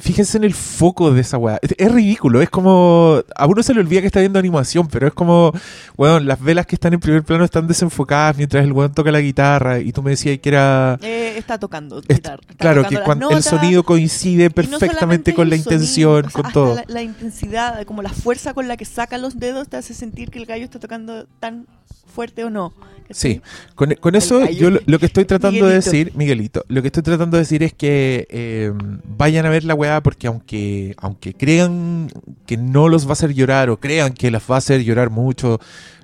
Fíjense 0.00 0.38
en 0.38 0.44
el 0.44 0.54
foco 0.54 1.10
de 1.10 1.22
esa 1.22 1.38
weá. 1.38 1.58
Es, 1.60 1.92
ridículo, 1.92 2.40
es 2.40 2.48
como. 2.48 3.20
A 3.34 3.46
uno 3.46 3.64
se 3.64 3.74
le 3.74 3.80
olvida 3.80 4.00
que 4.00 4.06
está 4.06 4.20
viendo 4.20 4.38
animación, 4.38 4.86
pero 4.86 5.08
es 5.08 5.12
como. 5.12 5.52
Weón, 5.96 6.28
las 6.28 6.40
velas 6.40 6.66
que 6.66 6.76
están 6.76 6.94
en 6.94 7.00
primer 7.00 7.24
plano 7.24 7.44
están 7.44 7.66
desenfocadas 7.66 8.36
mientras 8.36 8.62
el 8.62 8.72
weón 8.72 8.92
toca 8.92 9.10
la 9.10 9.20
guitarra. 9.20 9.80
Y 9.80 9.90
tú 9.90 10.04
me 10.04 10.10
decías 10.10 10.38
que 10.38 10.50
era. 10.50 11.00
Eh, 11.02 11.34
está 11.36 11.58
tocando 11.58 12.00
guitarra, 12.00 12.40
está 12.48 12.54
claro, 12.56 12.82
tocando 12.84 13.00
que 13.00 13.04
cuando 13.04 13.28
el 13.30 13.34
notas, 13.38 13.46
sonido 13.46 13.82
coincide 13.82 14.44
no 14.44 14.54
perfectamente 14.54 14.94
solamente 15.00 15.34
con 15.34 15.48
la 15.48 15.56
el 15.56 15.62
sonido, 15.62 15.80
intención, 15.80 16.26
o 16.26 16.30
sea, 16.30 16.42
con 16.42 16.52
todo. 16.52 16.74
La, 16.76 16.84
la 16.86 17.02
intensidad, 17.02 17.84
como 17.84 18.00
la 18.00 18.10
fuerza 18.10 18.54
con 18.54 18.68
la 18.68 18.76
que 18.76 18.84
saca 18.84 19.18
los 19.18 19.40
dedos 19.40 19.68
te 19.68 19.78
hace 19.78 19.94
sentir 19.94 20.30
que 20.30 20.38
el 20.38 20.46
gallo 20.46 20.62
está 20.62 20.78
tocando 20.78 21.26
tan 21.40 21.66
fuerte 22.06 22.44
o 22.44 22.50
no. 22.50 22.72
Sí, 23.10 23.40
con, 23.74 23.94
con 23.94 24.14
eso 24.14 24.40
gallo. 24.40 24.52
yo 24.52 24.70
lo, 24.70 24.80
lo 24.84 24.98
que 24.98 25.06
estoy 25.06 25.24
tratando 25.24 25.66
de 25.66 25.76
Miguelito. 25.76 25.90
decir, 25.90 26.12
Miguelito, 26.14 26.64
lo 26.68 26.82
que 26.82 26.88
estoy 26.88 27.02
tratando 27.02 27.36
de 27.36 27.42
decir 27.42 27.62
es 27.62 27.72
que 27.72 28.26
eh, 28.28 28.72
vayan 29.04 29.46
a 29.46 29.50
ver 29.50 29.64
la 29.64 29.74
weá 29.74 29.87
porque 30.02 30.26
aunque, 30.26 30.94
aunque 30.98 31.34
crean 31.34 32.10
que 32.46 32.56
no 32.56 32.88
los 32.88 33.06
va 33.06 33.10
a 33.10 33.12
hacer 33.12 33.34
llorar 33.34 33.70
o 33.70 33.80
crean 33.80 34.12
que 34.12 34.30
las 34.30 34.42
va 34.50 34.56
a 34.56 34.58
hacer 34.58 34.84
llorar 34.84 35.10
mucho, 35.10 35.60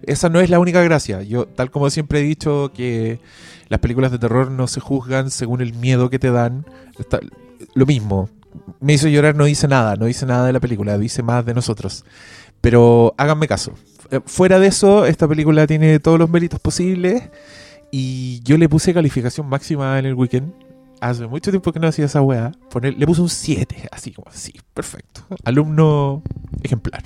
esa 0.07 0.29
no 0.29 0.41
es 0.41 0.51
la 0.51 0.59
única 0.59 0.83
gracia. 0.83 1.23
Yo, 1.23 1.47
tal 1.47 1.71
como 1.71 1.91
siempre 1.91 2.21
he 2.21 2.23
dicho, 2.23 2.73
que 2.75 3.21
las 3.69 3.81
películas 3.81 4.13
de 4.13 4.19
terror 4.19 4.51
no 4.51 4.67
se 4.67 4.81
juzgan 4.81 5.31
según 5.31 5.61
el 5.61 5.75
miedo 5.75 6.11
que 6.11 6.19
te 6.19 6.31
dan. 6.31 6.67
Lo 7.75 7.87
mismo, 7.87 8.29
me 8.81 8.95
hizo 8.95 9.09
llorar 9.09 9.35
no 9.35 9.45
dice 9.45 9.69
nada, 9.69 9.97
no 9.97 10.07
dice 10.07 10.27
nada 10.27 10.47
de 10.47 10.53
la 10.53 10.61
película, 10.61 10.99
dice 10.99 11.23
más 11.23 11.45
de 11.45 11.55
nosotros. 11.55 12.05
Pero 12.61 13.15
háganme 13.19 13.49
caso. 13.49 13.73
Eh, 14.11 14.21
Fuera 14.27 14.59
de 14.59 14.69
eso, 14.69 15.07
esta 15.07 15.29
película 15.29 15.67
tiene 15.67 15.99
todos 16.01 16.19
los 16.19 16.31
méritos 16.31 16.61
posibles 16.61 17.23
y 17.91 18.41
yo 18.43 18.57
le 18.59 18.69
puse 18.69 18.95
calificación 18.95 19.49
máxima 19.49 19.99
en 19.99 20.07
el 20.07 20.15
weekend. 20.15 20.53
Hace 21.05 21.27
mucho 21.27 21.51
tiempo 21.51 21.71
que 21.71 21.79
no 21.79 21.87
hacía 21.87 22.07
esa 22.07 22.23
weá. 22.23 22.53
Poner, 22.71 22.95
le 22.97 23.07
puse 23.07 23.21
un 23.21 23.29
7, 23.29 23.91
así 23.93 24.11
como 24.11 24.31
así, 24.31 24.55
perfecto. 24.73 25.21
Alumno 25.45 26.23
ejemplar. 26.63 27.03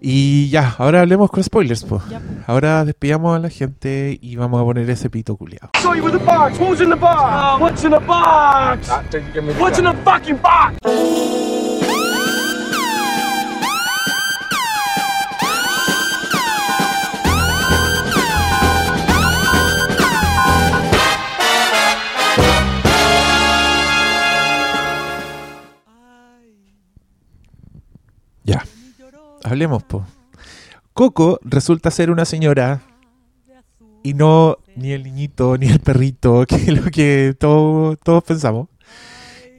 Y 0.00 0.48
ya, 0.48 0.76
ahora 0.78 1.00
hablemos 1.00 1.28
con 1.28 1.42
spoilers, 1.42 1.82
po. 1.82 2.00
Ahora 2.46 2.84
despidamos 2.84 3.34
a 3.36 3.40
la 3.40 3.50
gente 3.50 4.16
y 4.22 4.36
vamos 4.36 4.60
a 4.60 4.64
poner 4.64 4.88
ese 4.88 5.10
pito 5.10 5.36
culiado. 5.36 5.70
Who's 5.82 6.80
in 6.80 6.90
the 6.90 6.94
box? 6.94 7.60
what's 7.60 7.82
in 7.82 7.90
the 7.90 7.98
box? 7.98 8.88
What's 9.58 9.78
in 9.80 9.84
the 9.84 9.94
fucking 10.04 10.36
box? 10.36 11.47
Hablemos, 29.44 29.82
po. 29.84 30.04
Coco 30.92 31.38
resulta 31.44 31.90
ser 31.90 32.10
una 32.10 32.24
señora 32.24 32.82
y 34.02 34.14
no 34.14 34.58
ni 34.76 34.92
el 34.92 35.02
niñito 35.04 35.56
ni 35.56 35.66
el 35.68 35.80
perrito, 35.80 36.44
que 36.48 36.56
es 36.56 36.68
lo 36.68 36.90
que 36.90 37.34
todo- 37.38 37.96
todos 37.96 38.24
pensamos. 38.24 38.68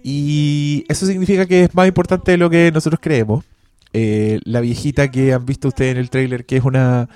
Y 0.03 0.86
eso 0.88 1.05
significa 1.05 1.45
que 1.45 1.65
es 1.65 1.75
más 1.75 1.88
importante 1.88 2.31
de 2.31 2.38
lo 2.38 2.50
que 2.50 2.71
nosotros 2.71 3.00
creemos. 3.01 3.43
Eh, 3.91 4.39
la 4.43 4.62
viejita 4.62 5.09
que 5.12 5.33
han 5.33 5.45
visto 5.45 5.67
ustedes 5.67 5.91
en 5.93 5.98
el 5.98 6.09
tráiler, 6.09 6.45
que 6.45 6.57
es 6.57 6.63
una... 6.63 7.09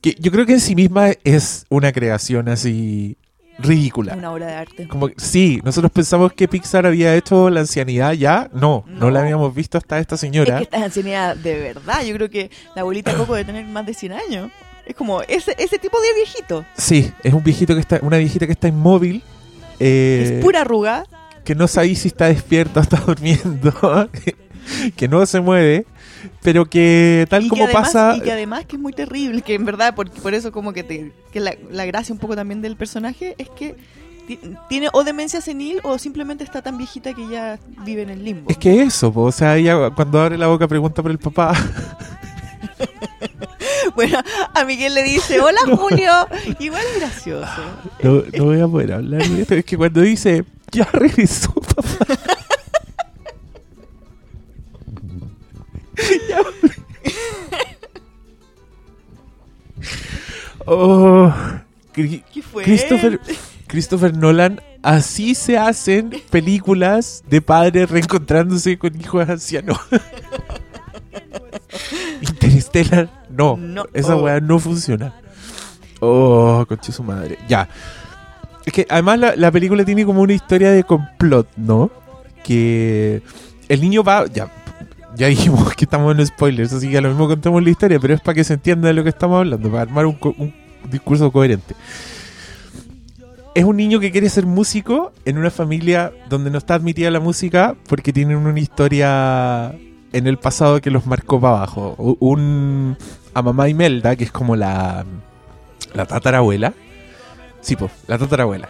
que 0.00 0.16
yo 0.18 0.32
creo 0.32 0.46
que 0.46 0.54
en 0.54 0.60
sí 0.60 0.74
misma 0.74 1.10
es 1.24 1.66
una 1.68 1.92
creación 1.92 2.48
así 2.48 3.16
ridícula. 3.58 4.14
Una 4.14 4.32
obra 4.32 4.46
de 4.46 4.54
arte. 4.54 4.88
Como 4.88 5.08
que- 5.08 5.14
sí, 5.18 5.60
nosotros 5.64 5.90
pensamos 5.92 6.32
que 6.32 6.46
Pixar 6.48 6.86
había 6.86 7.14
hecho 7.16 7.48
la 7.50 7.60
ancianidad 7.60 8.12
ya. 8.12 8.48
No, 8.52 8.84
no, 8.86 8.98
No. 9.06 9.10
la 9.10 9.20
habíamos 9.20 9.54
visto 9.54 9.78
hasta 9.78 9.98
esta 9.98 10.14
Es 10.16 10.20
señora. 10.20 10.58
que 10.58 10.64
esta 10.64 10.76
es 10.78 10.82
ancianidad 10.84 11.36
de 11.36 11.58
verdad. 11.60 12.02
Yo 12.04 12.14
creo 12.14 12.28
que 12.30 12.50
la 12.74 12.82
abuelita 12.82 13.14
Coco 13.14 13.34
debe 13.34 13.44
tener 13.46 13.64
más 13.66 13.86
de 13.86 13.94
100 13.94 14.12
años. 14.12 14.50
Es 14.86 14.94
como 14.94 15.22
ese, 15.22 15.54
ese 15.58 15.78
tipo 15.78 15.98
de 16.00 16.14
viejito. 16.14 16.64
Sí, 16.76 17.10
es 17.24 17.32
un 17.34 17.42
viejito 17.42 17.74
que 17.74 17.80
está, 17.80 17.98
una 18.02 18.18
viejita 18.18 18.46
que 18.46 18.52
está 18.52 18.68
inmóvil. 18.68 19.22
eh, 19.80 20.36
es 20.38 20.44
pura 20.44 20.60
arruga. 20.62 21.04
que 21.44 21.54
no 21.54 21.66
sabéis 21.68 22.00
si 22.00 22.08
está 22.08 22.26
despierta 22.26 22.80
o 22.80 22.82
está 22.82 22.96
durmiendo. 22.98 24.08
que 24.96 25.08
no 25.08 25.24
se 25.26 25.40
mueve. 25.40 25.86
Pero 26.42 26.64
que 26.66 27.26
tal 27.28 27.44
y 27.44 27.48
como 27.48 27.60
que 27.66 27.72
además, 27.72 27.92
pasa. 27.92 28.16
Y 28.16 28.20
que 28.20 28.32
además 28.32 28.64
que 28.66 28.76
es 28.76 28.82
muy 28.82 28.92
terrible. 28.92 29.42
Que 29.42 29.54
en 29.54 29.64
verdad, 29.64 29.94
por, 29.94 30.10
por 30.10 30.34
eso 30.34 30.52
como 30.52 30.72
que, 30.72 30.82
te, 30.82 31.12
que 31.32 31.40
la, 31.40 31.54
la 31.70 31.84
gracia 31.86 32.12
un 32.12 32.18
poco 32.18 32.34
también 32.36 32.62
del 32.62 32.76
personaje 32.76 33.34
es 33.38 33.48
que 33.50 33.76
ti- 34.26 34.38
tiene 34.68 34.88
o 34.92 35.04
demencia 35.04 35.40
senil 35.40 35.80
o 35.82 35.98
simplemente 35.98 36.44
está 36.44 36.62
tan 36.62 36.78
viejita 36.78 37.12
que 37.14 37.28
ya 37.28 37.58
vive 37.84 38.02
en 38.02 38.10
el 38.10 38.24
limbo. 38.24 38.50
Es 38.50 38.56
que 38.58 38.82
eso, 38.82 39.12
po, 39.12 39.22
o 39.22 39.32
sea, 39.32 39.56
ella 39.56 39.90
cuando 39.90 40.20
abre 40.20 40.36
la 40.38 40.46
boca 40.48 40.66
pregunta 40.68 41.02
por 41.02 41.10
el 41.10 41.18
papá. 41.18 41.52
Bueno, 43.94 44.18
a 44.54 44.64
Miguel 44.64 44.94
le 44.94 45.02
dice, 45.02 45.40
hola 45.40 45.60
Julio. 45.74 46.10
Igual 46.58 46.82
es 46.94 47.00
gracioso. 47.00 47.50
No, 48.02 48.22
no 48.36 48.44
voy 48.44 48.60
a 48.60 48.68
poder 48.68 48.92
hablar 48.92 49.22
esto. 49.22 49.54
Es 49.54 49.64
que 49.64 49.76
cuando 49.76 50.02
dice, 50.02 50.44
ya 50.70 50.84
regresó, 50.92 51.52
papá. 51.54 51.82
Ya 56.28 56.40
Oh, 60.66 61.32
Cri- 61.94 62.22
¿Qué 62.32 62.42
fue? 62.42 62.64
Christopher, 62.64 63.20
Christopher 63.66 64.16
Nolan, 64.16 64.60
así 64.82 65.34
se 65.34 65.56
hacen 65.58 66.10
películas 66.30 67.22
de 67.28 67.40
padres 67.40 67.88
reencontrándose 67.90 68.78
con 68.78 68.98
hijos 69.00 69.28
ancianos. 69.28 69.78
Interstellar, 72.20 73.08
no, 73.30 73.56
No. 73.56 73.84
esa 73.94 74.16
Oh. 74.16 74.22
weá 74.24 74.40
no 74.40 74.58
funciona. 74.58 75.14
Oh, 76.00 76.64
conche 76.68 76.92
su 76.92 77.02
madre. 77.02 77.38
Ya. 77.48 77.68
Es 78.64 78.72
que 78.72 78.86
además 78.90 79.18
la, 79.20 79.36
la 79.36 79.50
película 79.52 79.84
tiene 79.84 80.04
como 80.04 80.20
una 80.22 80.32
historia 80.34 80.72
de 80.72 80.82
complot, 80.84 81.48
¿no? 81.56 81.90
Que 82.44 83.22
el 83.68 83.80
niño 83.80 84.02
va. 84.02 84.26
Ya, 84.26 84.50
ya 85.16 85.26
dijimos 85.28 85.74
que 85.74 85.84
estamos 85.84 86.16
en 86.16 86.26
spoilers, 86.26 86.72
así 86.72 86.90
que 86.90 86.98
a 86.98 87.00
lo 87.00 87.08
mismo 87.08 87.26
contamos 87.26 87.62
la 87.62 87.70
historia, 87.70 87.98
pero 87.98 88.14
es 88.14 88.20
para 88.20 88.34
que 88.34 88.44
se 88.44 88.54
entienda 88.54 88.88
de 88.88 88.94
lo 88.94 89.02
que 89.02 89.10
estamos 89.10 89.38
hablando, 89.38 89.70
para 89.70 89.82
armar 89.82 90.06
un, 90.06 90.18
un 90.38 90.54
discurso 90.90 91.32
coherente. 91.32 91.74
Es 93.54 93.64
un 93.64 93.76
niño 93.76 93.98
que 94.00 94.12
quiere 94.12 94.28
ser 94.28 94.44
músico 94.44 95.12
en 95.24 95.38
una 95.38 95.50
familia 95.50 96.12
donde 96.28 96.50
no 96.50 96.58
está 96.58 96.74
admitida 96.74 97.10
la 97.10 97.20
música 97.20 97.74
porque 97.88 98.12
tienen 98.12 98.36
una 98.36 98.60
historia 98.60 99.74
en 100.12 100.26
el 100.26 100.36
pasado 100.36 100.80
que 100.80 100.90
los 100.90 101.06
marcó 101.06 101.40
para 101.40 101.56
abajo. 101.56 101.94
Un 102.20 102.98
a 103.32 103.42
mamá 103.42 103.68
Imelda, 103.68 104.16
que 104.16 104.24
es 104.24 104.32
como 104.32 104.56
la, 104.56 105.04
la 105.94 106.06
tatarabuela. 106.06 106.74
Sí, 107.60 107.76
pues, 107.76 107.90
la 108.06 108.18
tatarabuela. 108.18 108.68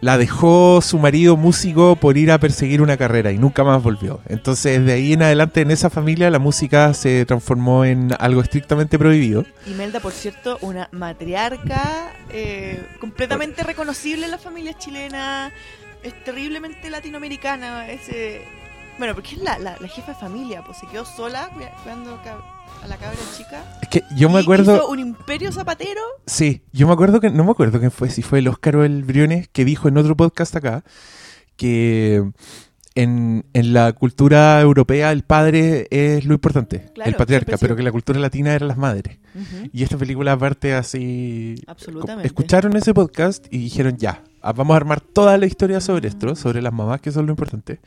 La 0.00 0.18
dejó 0.18 0.80
su 0.82 0.98
marido 0.98 1.36
músico 1.36 1.96
por 1.96 2.16
ir 2.18 2.30
a 2.30 2.38
perseguir 2.38 2.82
una 2.82 2.96
carrera 2.96 3.32
y 3.32 3.38
nunca 3.38 3.64
más 3.64 3.82
volvió. 3.82 4.20
Entonces, 4.28 4.84
de 4.84 4.92
ahí 4.92 5.14
en 5.14 5.22
adelante, 5.22 5.62
en 5.62 5.70
esa 5.70 5.88
familia, 5.90 6.30
la 6.30 6.38
música 6.38 6.92
se 6.94 7.24
transformó 7.24 7.84
en 7.84 8.14
algo 8.18 8.40
estrictamente 8.42 8.98
prohibido. 8.98 9.44
Imelda, 9.66 10.00
por 10.00 10.12
cierto, 10.12 10.58
una 10.60 10.88
matriarca 10.92 12.12
eh, 12.30 12.86
completamente 13.00 13.62
reconocible 13.62 14.26
en 14.26 14.32
las 14.32 14.42
familias 14.42 14.76
chilenas, 14.78 15.52
es 16.02 16.24
terriblemente 16.24 16.90
latinoamericana, 16.90 17.88
ese... 17.88 18.42
Bueno, 18.98 19.14
porque 19.14 19.34
es 19.34 19.42
la, 19.42 19.58
la, 19.58 19.76
la 19.78 19.88
jefa 19.88 20.12
de 20.12 20.18
familia, 20.18 20.62
pues 20.64 20.78
se 20.78 20.86
quedó 20.86 21.04
sola 21.04 21.50
cuida- 21.54 21.72
cuidando 21.82 22.18
a 22.86 22.88
la 22.88 22.96
cabra 22.96 23.18
chica. 23.36 23.64
Es 23.82 23.88
que 23.88 24.02
yo 24.16 24.30
me 24.30 24.40
acuerdo. 24.40 24.76
Hizo 24.76 24.88
un 24.88 25.00
imperio 25.00 25.52
zapatero. 25.52 26.00
Sí, 26.26 26.62
yo 26.72 26.86
me 26.86 26.92
acuerdo 26.92 27.20
que. 27.20 27.30
No 27.30 27.44
me 27.44 27.50
acuerdo 27.50 27.78
quién 27.78 27.90
fue, 27.90 28.10
si 28.10 28.22
fue 28.22 28.38
el 28.38 28.48
Óscar 28.48 28.76
o 28.76 28.84
el 28.84 29.04
Briones, 29.04 29.48
que 29.48 29.64
dijo 29.64 29.88
en 29.88 29.98
otro 29.98 30.16
podcast 30.16 30.54
acá 30.56 30.84
que 31.56 32.22
en, 32.94 33.44
en 33.52 33.72
la 33.72 33.92
cultura 33.92 34.60
europea 34.60 35.10
el 35.10 35.22
padre 35.22 35.88
es 35.90 36.24
lo 36.24 36.34
importante, 36.34 36.90
Claro, 36.94 37.10
el 37.10 37.16
patriarca, 37.16 37.56
pero 37.58 37.74
que 37.76 37.82
la 37.82 37.92
cultura 37.92 38.20
latina 38.20 38.54
eran 38.54 38.68
las 38.68 38.78
madres. 38.78 39.18
Y 39.72 39.82
esta 39.82 39.98
película 39.98 40.32
aparte 40.32 40.74
así... 40.74 41.62
Absolutamente. 41.66 42.26
Escucharon 42.26 42.74
ese 42.76 42.94
podcast 42.94 43.46
y 43.50 43.58
dijeron 43.58 43.98
ya, 43.98 44.22
ah, 44.40 44.52
vamos 44.52 44.74
a 44.74 44.76
armar 44.78 45.00
toda 45.00 45.36
la 45.36 45.44
historia 45.44 45.80
sobre 45.80 46.08
esto, 46.08 46.34
sobre 46.36 46.62
las 46.62 46.72
mamás, 46.72 47.02
que 47.02 47.12
son 47.12 47.26
lo 47.26 47.32
importante. 47.32 47.80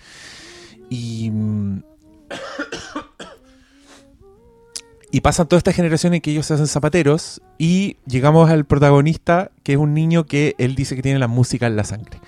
Y... 0.89 1.31
Y 5.11 5.21
pasan 5.21 5.47
toda 5.47 5.57
esta 5.57 5.73
generación 5.73 6.13
en 6.13 6.21
que 6.21 6.31
ellos 6.31 6.45
se 6.45 6.53
hacen 6.53 6.67
zapateros 6.67 7.41
y 7.57 7.97
llegamos 8.05 8.49
al 8.49 8.65
protagonista, 8.65 9.51
que 9.63 9.73
es 9.73 9.77
un 9.79 9.93
niño 9.93 10.25
que 10.25 10.55
él 10.59 10.75
dice 10.75 10.95
que 10.95 11.01
tiene 11.01 11.17
la 11.17 11.27
música 11.27 11.65
en 11.65 11.75
la 11.75 11.83
sangre. 11.83 12.19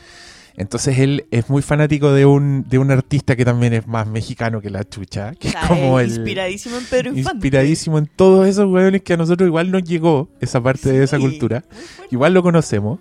Entonces 0.58 1.00
él 1.00 1.26
es 1.32 1.50
muy 1.50 1.62
fanático 1.62 2.12
de 2.12 2.26
un, 2.26 2.66
de 2.68 2.78
un 2.78 2.92
artista 2.92 3.36
que 3.36 3.46
también 3.46 3.74
es 3.74 3.88
más 3.88 4.08
mexicano 4.08 4.62
que 4.62 4.70
la 4.70 4.84
chucha, 4.84 5.34
que 5.36 5.50
O 5.50 5.52
sea, 5.52 5.62
es 5.62 5.68
como 5.68 6.00
es 6.00 6.12
el... 6.12 6.18
Inspiradísimo 6.18 6.78
en 6.78 6.86
Pedro 6.86 7.10
Infante. 7.10 7.38
Inspiradísimo 7.38 7.98
en 7.98 8.08
todos 8.08 8.48
esos 8.48 8.68
hueones 8.70 9.02
que 9.02 9.14
a 9.14 9.18
nosotros 9.18 9.48
igual 9.48 9.72
nos 9.72 9.84
llegó 9.84 10.30
esa 10.42 10.62
parte 10.62 10.92
de 10.92 11.04
esa 11.04 11.20
cultura. 11.20 11.64
Igual 12.10 12.34
lo 12.34 12.44
conocemos. 12.44 13.00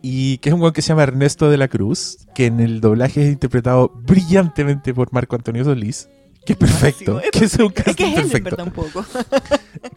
Y 0.00 0.38
que 0.38 0.48
es 0.48 0.54
un 0.54 0.60
hueón 0.60 0.72
que 0.72 0.82
se 0.82 0.88
llama 0.88 1.04
Ernesto 1.04 1.48
de 1.48 1.56
la 1.56 1.68
Cruz, 1.68 2.26
que 2.34 2.46
en 2.46 2.60
el 2.60 2.80
doblaje 2.80 3.22
es 3.22 3.32
interpretado 3.32 3.92
brillantemente 4.04 4.92
por 4.92 5.12
Marco 5.12 5.36
Antonio 5.36 5.64
Solís. 5.64 6.08
Que 6.44 6.54
es 6.54 6.58
perfecto. 6.58 7.20
es 7.20 7.30
que 7.30 7.44
es 7.44 7.54
un 7.58 7.66
Es 7.66 7.72
que 7.72 7.82
casting 7.84 8.04
es 8.06 8.12
él, 8.12 8.18
en 8.24 8.28
perfecto. 8.30 8.50
verdad, 8.50 8.66
un 8.66 8.72
poco. 8.72 9.04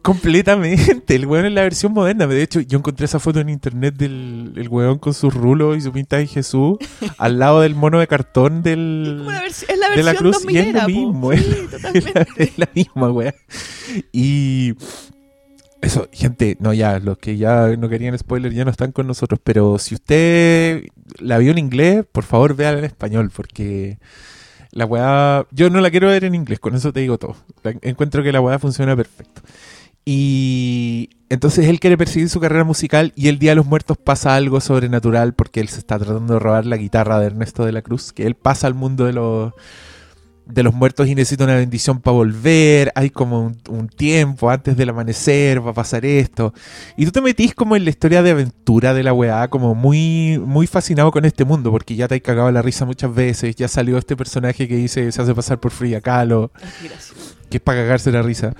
Completamente. 0.01 1.15
El 1.15 1.25
weón 1.25 1.45
es 1.45 1.53
la 1.53 1.61
versión 1.63 1.93
moderna. 1.93 2.27
De 2.27 2.41
hecho, 2.41 2.59
yo 2.59 2.77
encontré 2.77 3.05
esa 3.05 3.19
foto 3.19 3.39
en 3.39 3.49
internet 3.49 3.95
del 3.95 4.53
el 4.55 4.69
weón 4.69 4.99
con 4.99 5.13
sus 5.13 5.33
rulos 5.33 5.77
y 5.77 5.81
su 5.81 5.91
pinta 5.91 6.17
de 6.17 6.27
Jesús 6.27 6.77
al 7.17 7.39
lado 7.39 7.61
del 7.61 7.75
mono 7.75 7.99
de 7.99 8.07
cartón 8.07 8.61
del, 8.61 9.25
la 9.25 9.45
es 9.45 9.65
la 9.77 9.89
de 9.89 10.03
versión 10.03 10.05
la 10.05 10.15
cruz 10.15 10.37
y 10.47 10.57
es 10.57 10.73
2000 10.73 10.73
lo 10.73 10.87
mismo. 10.87 11.31
Sí, 11.33 11.37
es, 11.93 12.13
la, 12.13 12.27
es 12.37 12.57
la 12.57 12.69
misma, 12.73 13.11
weón. 13.11 13.33
Y 14.11 14.73
eso, 15.81 16.07
gente, 16.11 16.57
no, 16.59 16.73
ya, 16.73 16.99
los 16.99 17.17
que 17.17 17.37
ya 17.37 17.75
no 17.77 17.89
querían 17.89 18.17
spoiler 18.17 18.53
ya 18.53 18.65
no 18.65 18.71
están 18.71 18.91
con 18.91 19.07
nosotros. 19.07 19.39
Pero 19.43 19.77
si 19.79 19.95
usted 19.95 20.83
la 21.19 21.37
vio 21.37 21.51
en 21.51 21.57
inglés, 21.57 22.05
por 22.11 22.23
favor 22.23 22.55
véala 22.55 22.79
en 22.79 22.85
español, 22.85 23.31
porque 23.35 23.97
la 24.75 24.85
weá. 24.85 25.47
Yo 25.49 25.71
no 25.71 25.81
la 25.81 25.89
quiero 25.89 26.09
ver 26.09 26.25
en 26.25 26.35
inglés, 26.35 26.59
con 26.59 26.75
eso 26.75 26.93
te 26.93 26.99
digo 26.99 27.17
todo. 27.17 27.35
Encuentro 27.81 28.21
que 28.21 28.31
la 28.31 28.41
weá 28.41 28.59
funciona 28.59 28.95
perfecto. 28.95 29.41
Y 30.05 31.09
entonces 31.29 31.67
él 31.67 31.79
quiere 31.79 31.97
perseguir 31.97 32.29
su 32.29 32.39
carrera 32.39 32.63
musical 32.63 33.11
y 33.15 33.29
el 33.29 33.39
Día 33.39 33.51
de 33.51 33.55
los 33.55 33.65
Muertos 33.65 33.97
pasa 33.97 34.35
algo 34.35 34.61
sobrenatural 34.61 35.33
porque 35.33 35.61
él 35.61 35.69
se 35.69 35.79
está 35.79 35.97
tratando 35.97 36.35
de 36.35 36.39
robar 36.39 36.67
la 36.67 36.77
guitarra 36.77 37.19
de 37.19 37.25
Ernesto 37.25 37.65
de 37.65 37.71
la 37.71 37.81
Cruz, 37.81 38.13
que 38.13 38.27
él 38.27 38.35
pasa 38.35 38.67
al 38.67 38.75
mundo 38.75 39.05
de 39.05 39.13
los 39.13 39.53
de 40.45 40.63
los 40.63 40.73
muertos 40.73 41.07
y 41.07 41.15
necesita 41.15 41.43
una 41.43 41.55
bendición 41.55 41.99
para 42.01 42.13
volver, 42.15 42.91
hay 42.95 43.09
como 43.09 43.41
un, 43.47 43.57
un 43.69 43.87
tiempo 43.87 44.49
antes 44.49 44.77
del 44.77 44.89
amanecer, 44.89 45.65
va 45.65 45.71
a 45.71 45.73
pasar 45.73 46.05
esto. 46.05 46.53
Y 46.97 47.05
tú 47.05 47.11
te 47.11 47.21
metís 47.21 47.55
como 47.55 47.75
en 47.75 47.83
la 47.83 47.89
historia 47.89 48.21
de 48.21 48.31
aventura 48.31 48.93
de 48.93 49.03
la 49.03 49.13
weá, 49.13 49.47
como 49.47 49.73
muy, 49.73 50.39
muy 50.45 50.67
fascinado 50.67 51.11
con 51.11 51.25
este 51.25 51.45
mundo, 51.45 51.71
porque 51.71 51.95
ya 51.95 52.07
te 52.07 52.15
has 52.15 52.21
cagado 52.21 52.51
la 52.51 52.61
risa 52.61 52.85
muchas 52.85 53.13
veces, 53.13 53.55
ya 53.55 53.67
salió 53.67 53.97
este 53.97 54.15
personaje 54.15 54.67
que 54.67 54.75
dice, 54.75 55.11
se 55.11 55.21
hace 55.21 55.33
pasar 55.33 55.59
por 55.59 55.71
Frida 55.71 55.99
Kahlo, 56.01 56.51
que 57.49 57.57
es 57.57 57.61
para 57.63 57.81
cagarse 57.81 58.11
la 58.11 58.21
risa. 58.21 58.53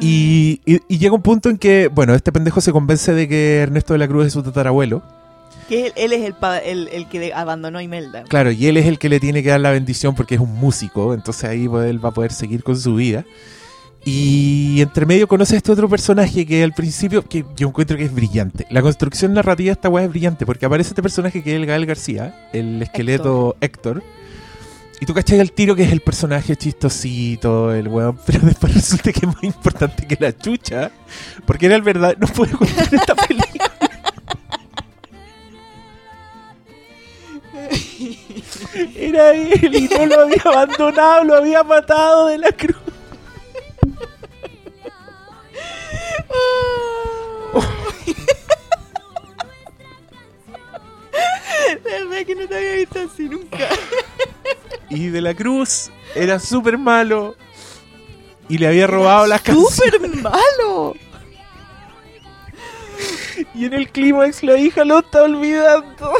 Y, 0.00 0.60
y- 0.64 0.80
y 0.88 0.98
llega 0.98 1.14
un 1.14 1.22
punto 1.22 1.50
en 1.50 1.58
que, 1.58 1.88
bueno, 1.88 2.14
este 2.14 2.32
pendejo 2.32 2.60
se 2.60 2.72
convence 2.72 3.12
de 3.12 3.28
que 3.28 3.58
Ernesto 3.58 3.92
de 3.92 3.98
la 3.98 4.08
Cruz 4.08 4.26
es 4.26 4.32
su 4.32 4.42
tatarabuelo. 4.42 5.02
Él, 5.70 6.12
es 6.12 6.22
el, 6.24 6.34
el, 6.64 6.88
el 6.88 7.08
que 7.08 7.32
abandonó 7.32 7.78
a 7.78 7.82
Imelda. 7.82 8.24
Claro, 8.24 8.50
y 8.50 8.66
él 8.66 8.76
es 8.76 8.86
el 8.86 8.98
que 8.98 9.08
le 9.08 9.20
tiene 9.20 9.42
que 9.42 9.50
dar 9.50 9.60
la 9.60 9.70
bendición 9.70 10.14
porque 10.14 10.34
es 10.34 10.40
un 10.40 10.54
músico, 10.54 11.14
entonces 11.14 11.44
ahí 11.44 11.64
él 11.64 12.04
va 12.04 12.08
a 12.10 12.12
poder 12.12 12.32
seguir 12.32 12.62
con 12.62 12.78
su 12.78 12.94
vida. 12.94 13.24
Y 14.04 14.80
entre 14.80 15.04
medio 15.04 15.28
conoce 15.28 15.54
a 15.54 15.58
este 15.58 15.72
otro 15.72 15.88
personaje 15.88 16.46
que 16.46 16.62
al 16.64 16.72
principio, 16.72 17.22
que 17.22 17.44
yo 17.54 17.68
encuentro 17.68 17.98
que 17.98 18.04
es 18.04 18.14
brillante. 18.14 18.66
La 18.70 18.80
construcción 18.80 19.34
narrativa 19.34 19.66
de 19.66 19.72
esta 19.72 19.90
weá 19.90 20.04
es 20.04 20.10
brillante 20.10 20.46
porque 20.46 20.64
aparece 20.64 20.90
este 20.90 21.02
personaje 21.02 21.42
que 21.42 21.50
es 21.50 21.56
el 21.56 21.66
Gael 21.66 21.84
García, 21.84 22.48
el 22.52 22.80
esqueleto 22.82 23.56
Héctor. 23.60 24.02
Y 25.00 25.06
tú 25.06 25.14
cachai 25.14 25.40
al 25.40 25.52
tiro 25.52 25.74
que 25.74 25.82
es 25.82 25.92
el 25.92 26.00
personaje 26.00 26.56
chistosito, 26.56 27.72
el 27.72 27.88
weón, 27.88 28.18
pero 28.26 28.40
después 28.40 28.74
resulta 28.74 29.12
que 29.12 29.26
es 29.26 29.34
más 29.34 29.44
importante 29.44 30.06
que 30.06 30.16
la 30.18 30.36
chucha, 30.36 30.90
porque 31.46 31.66
era 31.66 31.76
el 31.76 31.82
verdad, 31.82 32.16
no 32.18 32.26
puede 32.26 32.52
contar 32.52 32.88
esta 32.92 33.14
película. 33.26 33.69
Era 38.96 39.32
él 39.32 39.74
y 39.74 39.88
no 39.88 40.06
lo 40.06 40.20
había 40.20 40.42
abandonado, 40.44 41.24
lo 41.24 41.34
había 41.36 41.62
matado 41.62 42.26
de 42.26 42.38
la 42.38 42.52
cruz. 42.52 42.76
De 51.70 51.90
verdad 51.90 52.26
que 52.26 52.34
no 52.34 52.48
te 52.48 52.56
había 52.56 52.72
visto 52.74 53.00
así 53.00 53.28
nunca. 53.28 53.68
Y 54.92 55.06
de 55.06 55.20
la 55.20 55.34
cruz 55.34 55.88
era 56.16 56.40
súper 56.40 56.76
malo 56.76 57.36
y 58.48 58.58
le 58.58 58.66
había 58.66 58.88
robado 58.88 59.24
las 59.28 59.40
canciones. 59.40 59.72
¡Súper 59.76 60.16
malo! 60.20 60.96
Y 63.54 63.66
en 63.66 63.74
el 63.74 63.88
clímax 63.88 64.42
la 64.42 64.58
hija 64.58 64.84
lo 64.84 64.98
está 64.98 65.22
olvidando. 65.22 66.12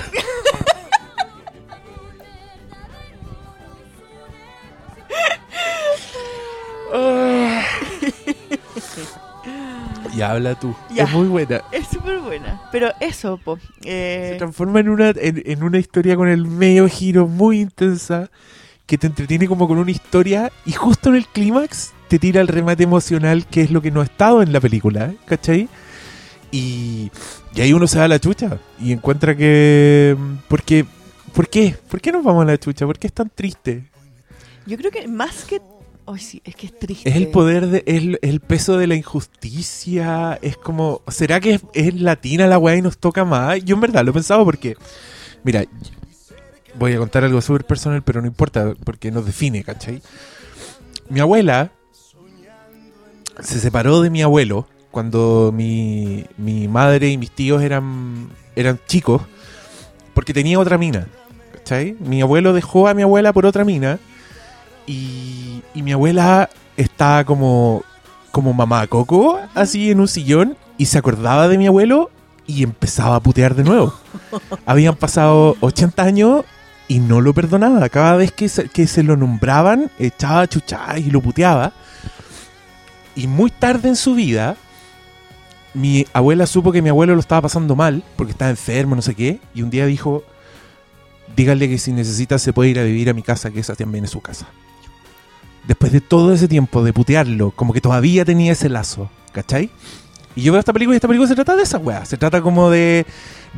Ya 10.17 10.33
habla 10.33 10.55
tú. 10.59 10.75
Ya. 10.95 11.05
Es 11.05 11.13
muy 11.13 11.29
buena. 11.29 11.63
Es 11.73 11.87
súper 11.89 12.19
buena. 12.19 12.61
Pero 12.73 12.91
eso, 13.01 13.39
po. 13.39 13.59
Se 13.81 14.33
Eh, 14.33 14.35
transforma 14.39 14.81
en 14.81 14.89
una, 14.89 15.11
en, 15.11 15.43
en 15.47 15.63
una 15.63 15.79
historia 15.79 16.17
con 16.17 16.29
el 16.29 16.47
medio 16.47 16.89
giro 16.89 17.27
muy 17.29 17.61
intensa 17.61 18.29
que 18.87 18.99
te 18.99 19.07
entretiene 19.07 19.47
como 19.47 19.69
con 19.69 19.79
una 19.79 19.91
historia 19.91 20.51
y 20.67 20.73
justo 20.73 21.11
en 21.11 21.17
el 21.17 21.27
clímax 21.29 21.93
te 22.09 22.19
tira 22.19 22.41
el 22.41 22.49
remate 22.49 22.83
emocional 22.83 23.47
que 23.47 23.61
es 23.63 23.71
lo 23.71 23.81
que 23.81 23.93
no 23.93 24.01
ha 24.01 24.05
estado 24.05 24.43
en 24.43 24.53
la 24.53 24.61
película, 24.61 25.13
¿cachai? 25.27 25.69
Y, 26.51 27.11
y 27.55 27.61
ahí 27.61 27.73
uno 27.73 27.87
se 27.87 27.99
da 27.99 28.07
a 28.07 28.09
la 28.09 28.19
chucha 28.19 28.59
y 28.81 28.91
encuentra 28.93 29.37
que... 29.37 30.17
¿Por 30.49 30.63
qué? 30.65 30.85
¿Por 31.33 31.49
qué? 31.49 31.77
¿Por 31.89 32.01
qué 32.01 32.11
nos 32.11 32.25
vamos 32.25 32.43
a 32.43 32.47
la 32.47 32.59
chucha? 32.59 32.85
¿Por 32.85 32.99
qué 32.99 33.07
es 33.07 33.13
tan 33.13 33.31
triste? 33.31 33.85
Yo 34.67 34.77
creo 34.77 34.91
que 34.91 35.07
más 35.09 35.45
que. 35.45 35.61
Ay, 36.07 36.19
sí, 36.19 36.43
es 36.45 36.57
que 36.57 36.67
es 36.67 36.79
triste. 36.79 37.09
Es 37.09 37.17
el 37.17 37.29
poder, 37.29 37.67
de, 37.67 37.85
es 37.87 38.19
el, 38.23 38.41
peso 38.41 38.79
de 38.79 38.87
la 38.87 38.95
injusticia. 38.95 40.39
Es 40.43 40.57
como, 40.57 41.03
¿será 41.09 41.41
que 41.41 41.55
es, 41.55 41.63
es 41.75 41.95
latina 42.01 42.47
la 42.47 42.59
weá 42.59 42.77
y 42.77 42.83
nos 42.83 42.99
toca 42.99 43.25
más? 43.25 43.63
Yo 43.65 43.75
en 43.75 43.81
verdad 43.81 44.05
lo 44.05 44.11
he 44.11 44.15
pensado 44.15 44.45
porque, 44.45 44.77
mira, 45.45 45.65
voy 46.79 46.95
a 46.95 46.99
contar 46.99 47.25
algo 47.25 47.41
súper 47.41 47.65
personal, 47.65 48.03
pero 48.03 48.21
no 48.21 48.27
importa 48.27 48.75
porque 48.85 49.11
nos 49.11 49.27
define, 49.27 49.63
¿cachai? 49.63 50.03
Mi 51.09 51.21
abuela 51.21 51.71
se 53.41 53.61
separó 53.61 54.01
de 54.01 54.11
mi 54.11 54.23
abuelo 54.23 54.67
cuando 54.91 55.53
mi, 55.55 56.25
mi 56.37 56.69
madre 56.69 57.09
y 57.09 57.19
mis 57.19 57.31
tíos 57.31 57.63
eran, 57.63 58.31
eran 58.57 58.81
chicos 58.87 59.23
porque 60.15 60.35
tenía 60.35 60.59
otra 60.59 60.79
mina, 60.79 61.07
¿cachai? 61.53 61.97
Mi 62.01 62.21
abuelo 62.21 62.53
dejó 62.53 62.89
a 62.89 62.95
mi 62.95 63.03
abuela 63.03 63.33
por 63.33 63.47
otra 63.47 63.65
mina 63.65 63.99
y, 64.87 65.63
y 65.75 65.83
mi 65.83 65.93
abuela 65.93 66.51
estaba 66.77 67.25
como, 67.25 67.83
como 68.33 68.53
mamá 68.53 68.87
coco, 68.87 69.39
así 69.55 69.91
en 69.91 70.01
un 70.01 70.09
sillón, 70.09 70.57
y 70.79 70.87
se 70.87 70.99
acordaba 70.99 71.49
de 71.49 71.59
mi 71.59 71.67
abuelo 71.67 72.11
y 72.47 72.63
empezaba 72.63 73.17
a 73.17 73.21
putear 73.21 73.55
de 73.55 73.65
nuevo. 73.65 73.95
Habían 74.67 74.97
pasado 74.97 75.57
80 75.61 76.03
años 76.03 76.45
y 76.89 76.99
no 76.99 77.21
lo 77.21 77.35
perdonaba. 77.35 77.89
Cada 77.89 78.17
vez 78.17 78.33
que 78.33 78.49
se, 78.49 78.69
que 78.69 78.87
se 78.87 79.03
lo 79.03 79.17
nombraban, 79.17 79.91
echaba 79.99 80.47
chuchadas 80.47 80.99
y 80.99 81.11
lo 81.11 81.21
puteaba. 81.21 81.73
Y 83.15 83.27
muy 83.27 83.51
tarde 83.51 83.89
en 83.89 83.97
su 83.97 84.15
vida, 84.15 84.57
mi 85.75 86.07
abuela 86.13 86.47
supo 86.47 86.73
que 86.73 86.83
mi 86.83 86.89
abuelo 86.89 87.15
lo 87.15 87.21
estaba 87.21 87.43
pasando 87.43 87.77
mal, 87.77 88.03
porque 88.17 88.33
estaba 88.33 88.51
enfermo, 88.51 88.97
no 88.97 89.03
sé 89.03 89.15
qué, 89.15 89.41
y 89.55 89.63
un 89.63 89.71
día 89.71 89.85
dijo, 89.87 90.25
dígale 91.37 91.69
que 91.69 91.79
si 91.79 91.93
necesita 91.93 92.39
se 92.39 92.53
puede 92.53 92.71
ir 92.71 92.79
a 92.79 92.85
vivir 92.85 93.11
a 93.11 93.15
mi 93.15 93.23
casa, 93.23 93.51
que 93.51 93.61
esa 93.61 93.75
también 93.75 94.05
es 94.05 94.11
su 94.11 94.21
casa 94.21 94.47
después 95.67 95.93
de 95.93 96.01
todo 96.01 96.33
ese 96.33 96.49
tiempo 96.49 96.83
de 96.83 96.93
putearlo, 96.93 97.51
como 97.53 97.73
que 97.73 97.81
todavía 97.81 98.25
tenía 98.25 98.53
ese 98.53 98.69
lazo, 98.69 99.11
¿cachai? 99.33 99.71
Y 100.37 100.43
yo 100.43 100.53
veo 100.53 100.61
esta 100.61 100.73
película 100.73 100.95
y 100.95 100.99
esta 100.99 101.09
película 101.09 101.29
se 101.29 101.35
trata 101.35 101.57
de 101.57 101.63
esa 101.63 101.79
weá, 101.79 102.05
se 102.05 102.17
trata 102.17 102.41
como 102.41 102.71
de, 102.71 103.05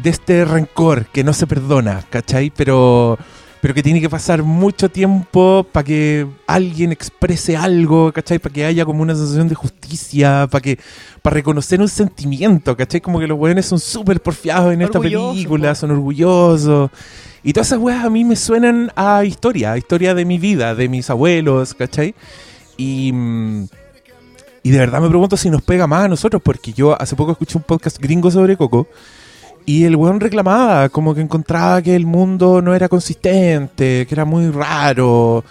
de 0.03 0.11
este 0.11 0.45
rencor 0.45 1.07
que 1.07 1.23
no 1.23 1.33
se 1.33 1.47
perdona, 1.47 2.03
¿cachai? 2.09 2.51
Pero, 2.51 3.19
pero 3.61 3.75
que 3.75 3.83
tiene 3.83 4.01
que 4.01 4.09
pasar 4.09 4.43
mucho 4.43 4.89
tiempo 4.89 5.67
para 5.71 5.85
que 5.85 6.27
alguien 6.47 6.91
exprese 6.91 7.57
algo, 7.57 8.11
¿cachai? 8.13 8.39
Para 8.39 8.53
que 8.55 8.65
haya 8.65 8.85
como 8.85 9.03
una 9.03 9.15
sensación 9.15 9.49
de 9.49 9.55
justicia, 9.55 10.49
para 10.51 10.63
que 10.63 10.79
para 11.21 11.35
reconocer 11.35 11.81
un 11.81 11.89
sentimiento, 11.89 12.77
¿cachai? 12.77 13.01
Como 13.01 13.21
que 13.21 13.27
los 13.27 13.39
weones 13.39 13.67
son 13.67 13.79
súper 13.79 14.21
porfiados 14.21 14.73
en 14.73 14.83
esta 14.83 14.99
película, 14.99 15.69
po. 15.71 15.75
son 15.75 15.91
orgullosos. 15.91 16.91
Y 17.45 17.53
todas 17.53 17.69
esas 17.69 17.81
weas 17.81 18.05
a 18.05 18.11
mí 18.11 18.25
me 18.25 18.37
suenan 18.37 18.93
a 18.95 19.25
historia, 19.25 19.73
a 19.73 19.79
historia 19.79 20.15
de 20.15 20.25
mi 20.25 20.39
vida, 20.39 20.75
de 20.75 20.89
mis 20.89 21.11
abuelos, 21.11 21.75
¿cachai? 21.75 22.15
Y, 22.77 23.11
mm, 23.13 23.65
y 24.63 24.71
de 24.71 24.79
verdad 24.79 25.01
me 25.01 25.09
pregunto 25.09 25.37
si 25.37 25.51
nos 25.51 25.63
pega 25.63 25.87
más 25.87 26.05
a 26.05 26.09
nosotros, 26.09 26.41
porque 26.45 26.73
yo 26.73 27.01
hace 27.01 27.17
poco 27.17 27.33
escuché 27.33 27.59
un 27.59 27.65
podcast 27.65 27.99
gringo 27.99 28.31
sobre 28.31 28.57
Coco 28.57 28.87
y 29.67 29.85
el 29.85 29.97
weón 29.97 30.21
reclamaba, 30.21 30.89
como 30.89 31.15
que 31.15 31.21
encontraba 31.21 31.83
que 31.83 31.97
el 31.97 32.07
mundo 32.07 32.63
no 32.63 32.75
era 32.75 32.89
consistente, 32.89 34.07
que 34.07 34.15
era 34.15 34.25
muy 34.25 34.51
raro, 34.51 35.45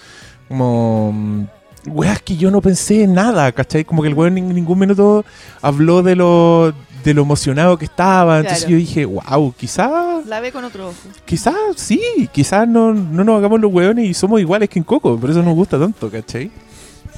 como... 0.47 1.11
mm, 1.13 1.43
Weas 1.87 2.21
que 2.21 2.37
yo 2.37 2.51
no 2.51 2.61
pensé 2.61 3.01
en 3.01 3.15
nada, 3.15 3.51
¿cachai? 3.51 3.83
Como 3.85 4.03
que 4.03 4.07
el 4.09 4.13
weón 4.13 4.37
en 4.37 4.53
ningún 4.53 4.77
minuto 4.77 5.25
habló 5.63 6.03
de 6.03 6.15
lo, 6.15 6.75
de 7.03 7.13
lo 7.13 7.21
emocionado 7.23 7.77
que 7.77 7.85
estaba. 7.85 8.37
Entonces 8.39 8.65
Claro. 8.65 8.71
yo 8.71 8.77
dije, 8.77 9.05
wow, 9.05 9.53
quizás, 9.57 10.25
La 10.25 10.39
ve 10.39 10.51
con 10.51 10.63
otro 10.63 10.89
ojo. 10.89 10.95
quizás 11.25 11.55
sí, 11.75 12.01
quizás 12.31 12.67
no, 12.67 12.93
no 12.93 13.23
nos 13.23 13.37
hagamos 13.37 13.59
los 13.59 13.71
hueones 13.73 14.05
y 14.09 14.13
somos 14.13 14.39
iguales 14.39 14.69
que 14.69 14.79
en 14.79 14.83
Coco, 14.83 15.17
por 15.19 15.29
eso 15.29 15.41
nos 15.43 15.55
gusta 15.55 15.79
tanto, 15.79 16.09
¿cachai? 16.09 16.51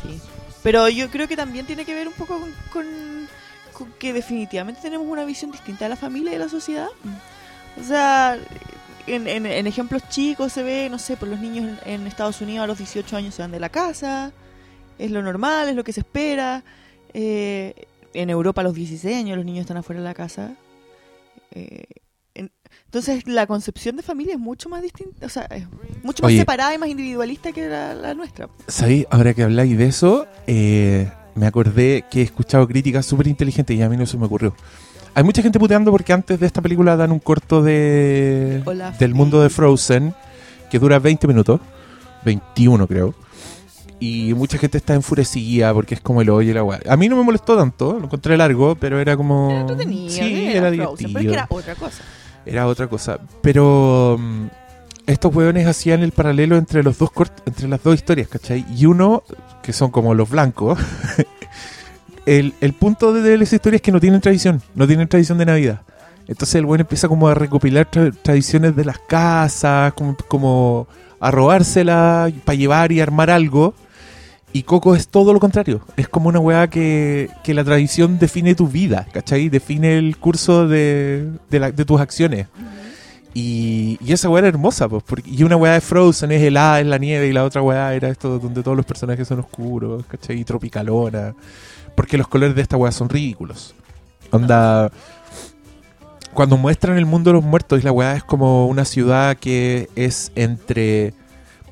Sí. 0.01 0.19
Pero 0.63 0.87
yo 0.89 1.09
creo 1.09 1.27
que 1.27 1.35
también 1.35 1.65
tiene 1.65 1.85
que 1.85 1.93
ver 1.93 2.07
un 2.07 2.13
poco 2.13 2.39
con, 2.39 2.49
con- 2.71 3.27
con 3.73 3.91
que 3.99 4.13
definitivamente 4.13 4.81
tenemos 4.81 5.07
una 5.07 5.25
visión 5.25 5.51
distinta 5.51 5.85
de 5.85 5.89
la 5.89 5.95
familia 5.95 6.29
y 6.31 6.33
de 6.33 6.39
la 6.39 6.49
sociedad. 6.49 6.87
O 7.79 7.83
sea, 7.83 8.37
en, 9.07 9.27
en- 9.27 9.45
en 9.45 9.67
ejemplos 9.67 10.03
chicos 10.09 10.53
se 10.53 10.61
ve, 10.63 10.87
no 10.89 10.99
sé, 10.99 11.17
por 11.17 11.27
los 11.27 11.39
niños 11.39 11.65
en, 11.85 11.93
en 12.01 12.07
Estados 12.07 12.39
Unidos 12.41 12.63
a 12.63 12.67
los 12.67 12.77
18 12.77 13.17
años 13.17 13.33
se 13.35 13.41
van 13.41 13.51
de 13.51 13.59
la 13.59 13.69
casa. 13.69 14.31
Es 14.99 15.09
lo 15.11 15.21
normal, 15.23 15.69
es 15.69 15.75
lo 15.75 15.83
que 15.83 15.91
se 15.91 16.01
espera. 16.01 16.63
Eh, 17.15 17.87
en 18.13 18.29
Europa 18.29 18.61
a 18.61 18.63
los 18.63 18.73
16 18.73 19.15
años 19.17 19.37
los 19.37 19.45
niños 19.45 19.61
están 19.61 19.77
afuera 19.77 20.01
de 20.01 20.05
la 20.07 20.13
casa. 20.13 20.55
Eh, 21.51 21.83
en- 22.35 22.51
entonces 22.85 23.27
la 23.27 23.45
concepción 23.47 23.95
de 23.95 24.03
familia 24.03 24.33
es 24.33 24.39
mucho 24.39 24.69
más 24.69 24.81
distinta, 24.81 25.25
o 25.25 25.29
sea, 25.29 25.43
es 25.43 25.65
mucho 26.03 26.23
más 26.23 26.29
Oye. 26.29 26.39
separada 26.39 26.73
y 26.73 26.77
más 26.77 26.89
individualista 26.89 27.51
que 27.51 27.67
la, 27.67 27.93
la 27.93 28.13
nuestra. 28.13 28.49
¿Sabéis? 28.67 29.05
Ahora 29.11 29.33
que 29.33 29.43
habláis 29.43 29.77
de 29.77 29.85
eso, 29.85 30.25
eh, 30.47 31.11
me 31.35 31.45
acordé 31.47 32.05
que 32.09 32.21
he 32.21 32.23
escuchado 32.23 32.67
críticas 32.67 33.05
súper 33.05 33.27
inteligentes 33.27 33.75
y 33.75 33.81
a 33.81 33.89
mí 33.89 33.97
no 33.97 34.05
se 34.05 34.17
me 34.17 34.25
ocurrió. 34.25 34.55
Hay 35.15 35.23
mucha 35.23 35.43
gente 35.43 35.59
puteando 35.59 35.91
porque 35.91 36.11
antes 36.11 36.39
de 36.39 36.45
esta 36.47 36.61
película 36.61 36.95
dan 36.95 37.11
un 37.11 37.19
corto 37.19 37.61
de 37.61 38.63
Hola, 38.65 38.91
del 38.91 39.13
mundo 39.13 39.43
de 39.43 39.49
Frozen 39.49 40.15
que 40.71 40.79
dura 40.79 40.97
20 40.97 41.27
minutos, 41.27 41.61
21 42.25 42.87
creo. 42.87 43.13
Y 44.05 44.33
mucha 44.33 44.57
gente 44.57 44.77
está 44.77 44.93
enfurecida 44.95 45.73
porque 45.73 45.95
es 45.95 46.01
como 46.01 46.21
el 46.21 46.29
hoyo 46.29 46.51
y 46.51 46.53
la 46.53 46.63
weá. 46.63 46.79
A 46.89 46.97
mí 46.97 47.07
no 47.07 47.15
me 47.15 47.23
molestó 47.23 47.55
tanto, 47.55 47.93
lo 47.99 48.05
encontré 48.05 48.35
largo, 48.35 48.75
pero 48.75 48.99
era 48.99 49.15
como... 49.15 49.49
Era 49.51 49.61
entretenido, 49.61 50.09
Sí, 50.09 50.47
era, 50.47 50.67
era 50.69 50.83
Frozen, 50.83 51.07
divertido. 51.07 51.13
pero 51.13 51.19
es 51.19 51.25
que 51.25 51.33
era 51.33 51.47
otra 51.49 51.75
cosa. 51.75 52.03
Era 52.45 52.67
otra 52.67 52.87
cosa. 52.87 53.19
Pero 53.41 54.17
mm, 54.19 54.45
estos 55.07 55.33
hueones 55.33 55.67
hacían 55.67 56.03
el 56.03 56.11
paralelo 56.11 56.57
entre 56.57 56.83
los 56.83 56.97
dos 56.97 57.11
cort- 57.11 57.41
entre 57.45 57.67
las 57.69 57.81
dos 57.81 57.95
historias, 57.95 58.27
¿cachai? 58.27 58.65
Y 58.75 58.85
uno, 58.87 59.23
que 59.61 59.71
son 59.71 59.89
como 59.91 60.13
los 60.13 60.29
blancos, 60.29 60.77
el, 62.25 62.53
el 62.61 62.73
punto 62.73 63.13
de, 63.13 63.37
las 63.37 63.51
historias 63.53 63.77
es 63.79 63.81
que 63.83 63.91
no 63.91 63.99
tienen 63.99 64.21
tradición, 64.21 64.61
no 64.75 64.87
tienen 64.87 65.07
tradición 65.07 65.37
de 65.37 65.45
Navidad. 65.45 65.81
Entonces 66.27 66.55
el 66.55 66.65
buen 66.65 66.81
empieza 66.81 67.07
como 67.07 67.27
a 67.27 67.33
recopilar 67.35 67.89
tra- 67.89 68.13
tradiciones 68.21 68.75
de 68.75 68.85
las 68.85 68.97
casas, 68.99 69.93
como, 69.93 70.15
como 70.27 70.87
a 71.19 71.31
robárselas 71.31 72.31
para 72.45 72.55
llevar 72.55 72.91
y 72.91 73.01
armar 73.01 73.29
algo. 73.29 73.73
Y 74.55 74.63
Coco 74.63 74.95
es 74.95 75.07
todo 75.07 75.33
lo 75.33 75.39
contrario. 75.39 75.81
Es 75.97 76.07
como 76.07 76.29
una 76.29 76.39
weá 76.39 76.69
que, 76.69 77.29
que 77.43 77.55
la 77.55 77.63
tradición 77.63 78.19
define 78.19 78.53
tu 78.53 78.67
vida, 78.67 79.07
¿cachai? 79.11 79.49
Define 79.49 79.97
el 79.97 80.17
curso 80.17 80.67
de, 80.67 81.27
de, 81.49 81.59
la- 81.59 81.71
de 81.71 81.85
tus 81.85 81.99
acciones. 81.99 82.47
Y, 83.33 83.97
y 83.99 84.13
esa 84.13 84.29
weá 84.29 84.39
era 84.41 84.49
hermosa, 84.49 84.87
pues. 84.87 85.01
Porque, 85.03 85.27
y 85.31 85.41
una 85.41 85.55
weá 85.55 85.73
de 85.73 85.81
Frozen 85.81 86.31
es 86.33 86.41
helada, 86.43 86.79
es 86.81 86.85
la 86.85 86.99
nieve, 86.99 87.27
y 87.27 87.33
la 87.33 87.43
otra 87.45 87.63
weá 87.63 87.95
era 87.95 88.09
esto 88.09 88.37
donde 88.37 88.61
todos 88.61 88.77
los 88.77 88.85
personajes 88.85 89.27
son 89.27 89.39
oscuros, 89.39 90.05
¿cachai? 90.05 90.39
Y 90.39 90.43
tropicalona. 90.43 91.33
Porque 91.95 92.15
los 92.19 92.27
colores 92.27 92.55
de 92.55 92.61
esta 92.61 92.77
weá 92.77 92.91
son 92.91 93.09
ridículos. 93.09 93.73
Onda. 94.29 94.91
Cuando 96.35 96.57
muestran 96.57 96.97
el 96.97 97.05
mundo 97.07 97.29
de 97.31 97.35
los 97.35 97.43
muertos, 97.43 97.79
y 97.79 97.83
la 97.83 97.91
weá 97.91 98.15
es 98.15 98.23
como 98.23 98.67
una 98.67 98.85
ciudad 98.85 99.35
que 99.37 99.89
es 99.95 100.31
entre. 100.35 101.13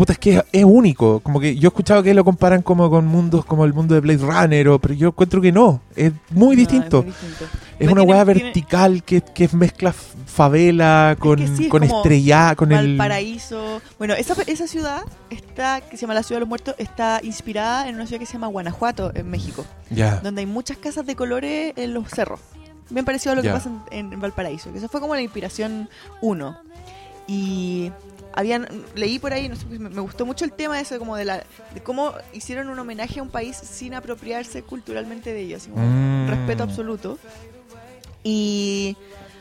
Puta, 0.02 0.14
es 0.14 0.18
que 0.20 0.38
es, 0.38 0.44
es 0.52 0.64
único. 0.64 1.20
Como 1.20 1.40
que 1.40 1.56
yo 1.58 1.68
he 1.68 1.70
escuchado 1.70 2.02
que 2.02 2.12
lo 2.16 2.24
comparan 2.24 2.64
como 2.64 2.90
con 2.90 3.06
mundos 3.06 3.46
como 3.46 3.66
el 3.66 3.74
mundo 3.74 3.94
de 3.94 4.02
Blade 4.02 4.18
Runner, 4.26 4.68
o- 4.70 4.80
pero 4.80 4.96
yo 4.96 5.10
encuentro 5.10 5.40
que 5.42 5.52
no. 5.52 5.80
Es 5.96 6.12
muy 6.32 6.56
No, 6.56 6.60
distinto. 6.60 7.04
muy 7.04 7.12
distinto. 7.12 7.44
Es 7.44 7.50
Pues 7.78 7.92
una 7.92 8.02
tiene- 8.04 8.24
tiene- 8.26 8.44
vertical 8.44 9.04
que, 9.04 9.22
que 9.22 9.44
es 9.44 9.54
mezcla 9.54 9.94
favela 9.94 11.16
con, 11.20 11.36
que 11.38 11.46
sí, 11.46 11.66
es 11.66 11.70
con 11.70 11.82
como 11.88 11.98
estrella, 11.98 12.56
con 12.56 12.72
el... 12.72 12.98
Valparaíso. 12.98 13.80
Bueno, 14.00 14.16
esa, 14.16 14.34
esa 14.48 14.66
ciudad 14.66 15.04
está, 15.30 15.82
que 15.82 15.98
se 15.98 16.02
llama 16.02 16.16
la 16.16 16.24
Ciudad 16.24 16.38
de 16.38 16.42
los 16.42 16.50
Muertos, 16.50 16.74
está 16.80 17.20
inspirada 17.22 17.88
en 17.88 17.94
una 17.94 18.08
ciudad 18.08 18.20
que 18.20 18.26
se 18.26 18.34
llama 18.34 18.48
Guanajuato, 18.48 19.12
en 19.14 19.30
México, 19.30 19.64
Ya. 19.92 20.16
donde 20.24 20.42
hay 20.42 20.48
muchas 20.48 20.78
casas 20.78 21.06
de 21.06 21.16
colores 21.16 21.74
en 21.76 21.94
los 21.94 22.10
cerros. 22.10 22.40
Bien 22.90 23.06
parecido 23.06 23.34
a 23.34 23.36
lo 23.36 23.44
Ya. 23.44 23.52
que 23.52 23.58
pasa 23.58 23.70
en, 23.92 24.12
en 24.14 24.20
Valparaíso. 24.20 24.72
Que 24.72 24.80
esa 24.80 24.88
fue 24.90 25.00
como 25.00 25.14
la 25.14 25.22
inspiración 25.22 25.90
uno. 26.24 26.58
Y 27.28 27.92
habían 28.34 28.67
leí 28.96 29.20
por 29.20 29.34
ahí, 29.34 29.50
no 29.50 29.56
sé, 29.56 29.65
me, 29.65 29.89
me 29.89 30.02
gustó 30.02 30.26
mucho 30.26 30.46
el 30.46 30.54
tema 30.54 30.80
ese 30.80 30.98
como 31.00 31.15
de 31.15 31.26
la 31.26 31.44
de 31.74 31.82
cómo 31.84 32.13
hicieron 32.34 32.70
un 32.70 32.80
homenaje 32.80 33.20
a 33.20 33.24
un 33.24 33.30
país 33.30 33.58
sin 33.58 33.94
apropiarse 33.94 34.63
culturalmente 34.63 35.34
de 35.34 35.41
ello, 35.41 35.58
así 35.58 35.70
como 35.70 35.86
Mm. 35.86 36.30
respeto 36.30 36.63
absoluto. 36.63 37.17
Y 38.24 38.96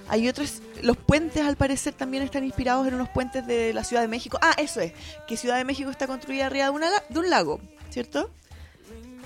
hay 0.08 0.28
otros, 0.28 0.62
los 0.82 0.96
puentes 0.96 1.44
al 1.46 1.56
parecer 1.56 1.92
también 1.94 2.22
están 2.22 2.44
inspirados 2.44 2.86
en 2.88 2.94
unos 2.94 3.08
puentes 3.10 3.46
de 3.46 3.72
la 3.72 3.84
Ciudad 3.84 4.02
de 4.02 4.08
México. 4.08 4.38
Ah, 4.42 4.54
eso 4.56 4.80
es, 4.80 4.92
que 5.28 5.36
Ciudad 5.36 5.56
de 5.56 5.64
México 5.64 5.90
está 5.90 6.06
construida 6.06 6.46
arriba 6.46 6.64
de, 6.64 6.70
una 6.70 6.88
de 7.08 7.18
un 7.18 7.30
lago, 7.30 7.60
¿cierto? 7.90 8.30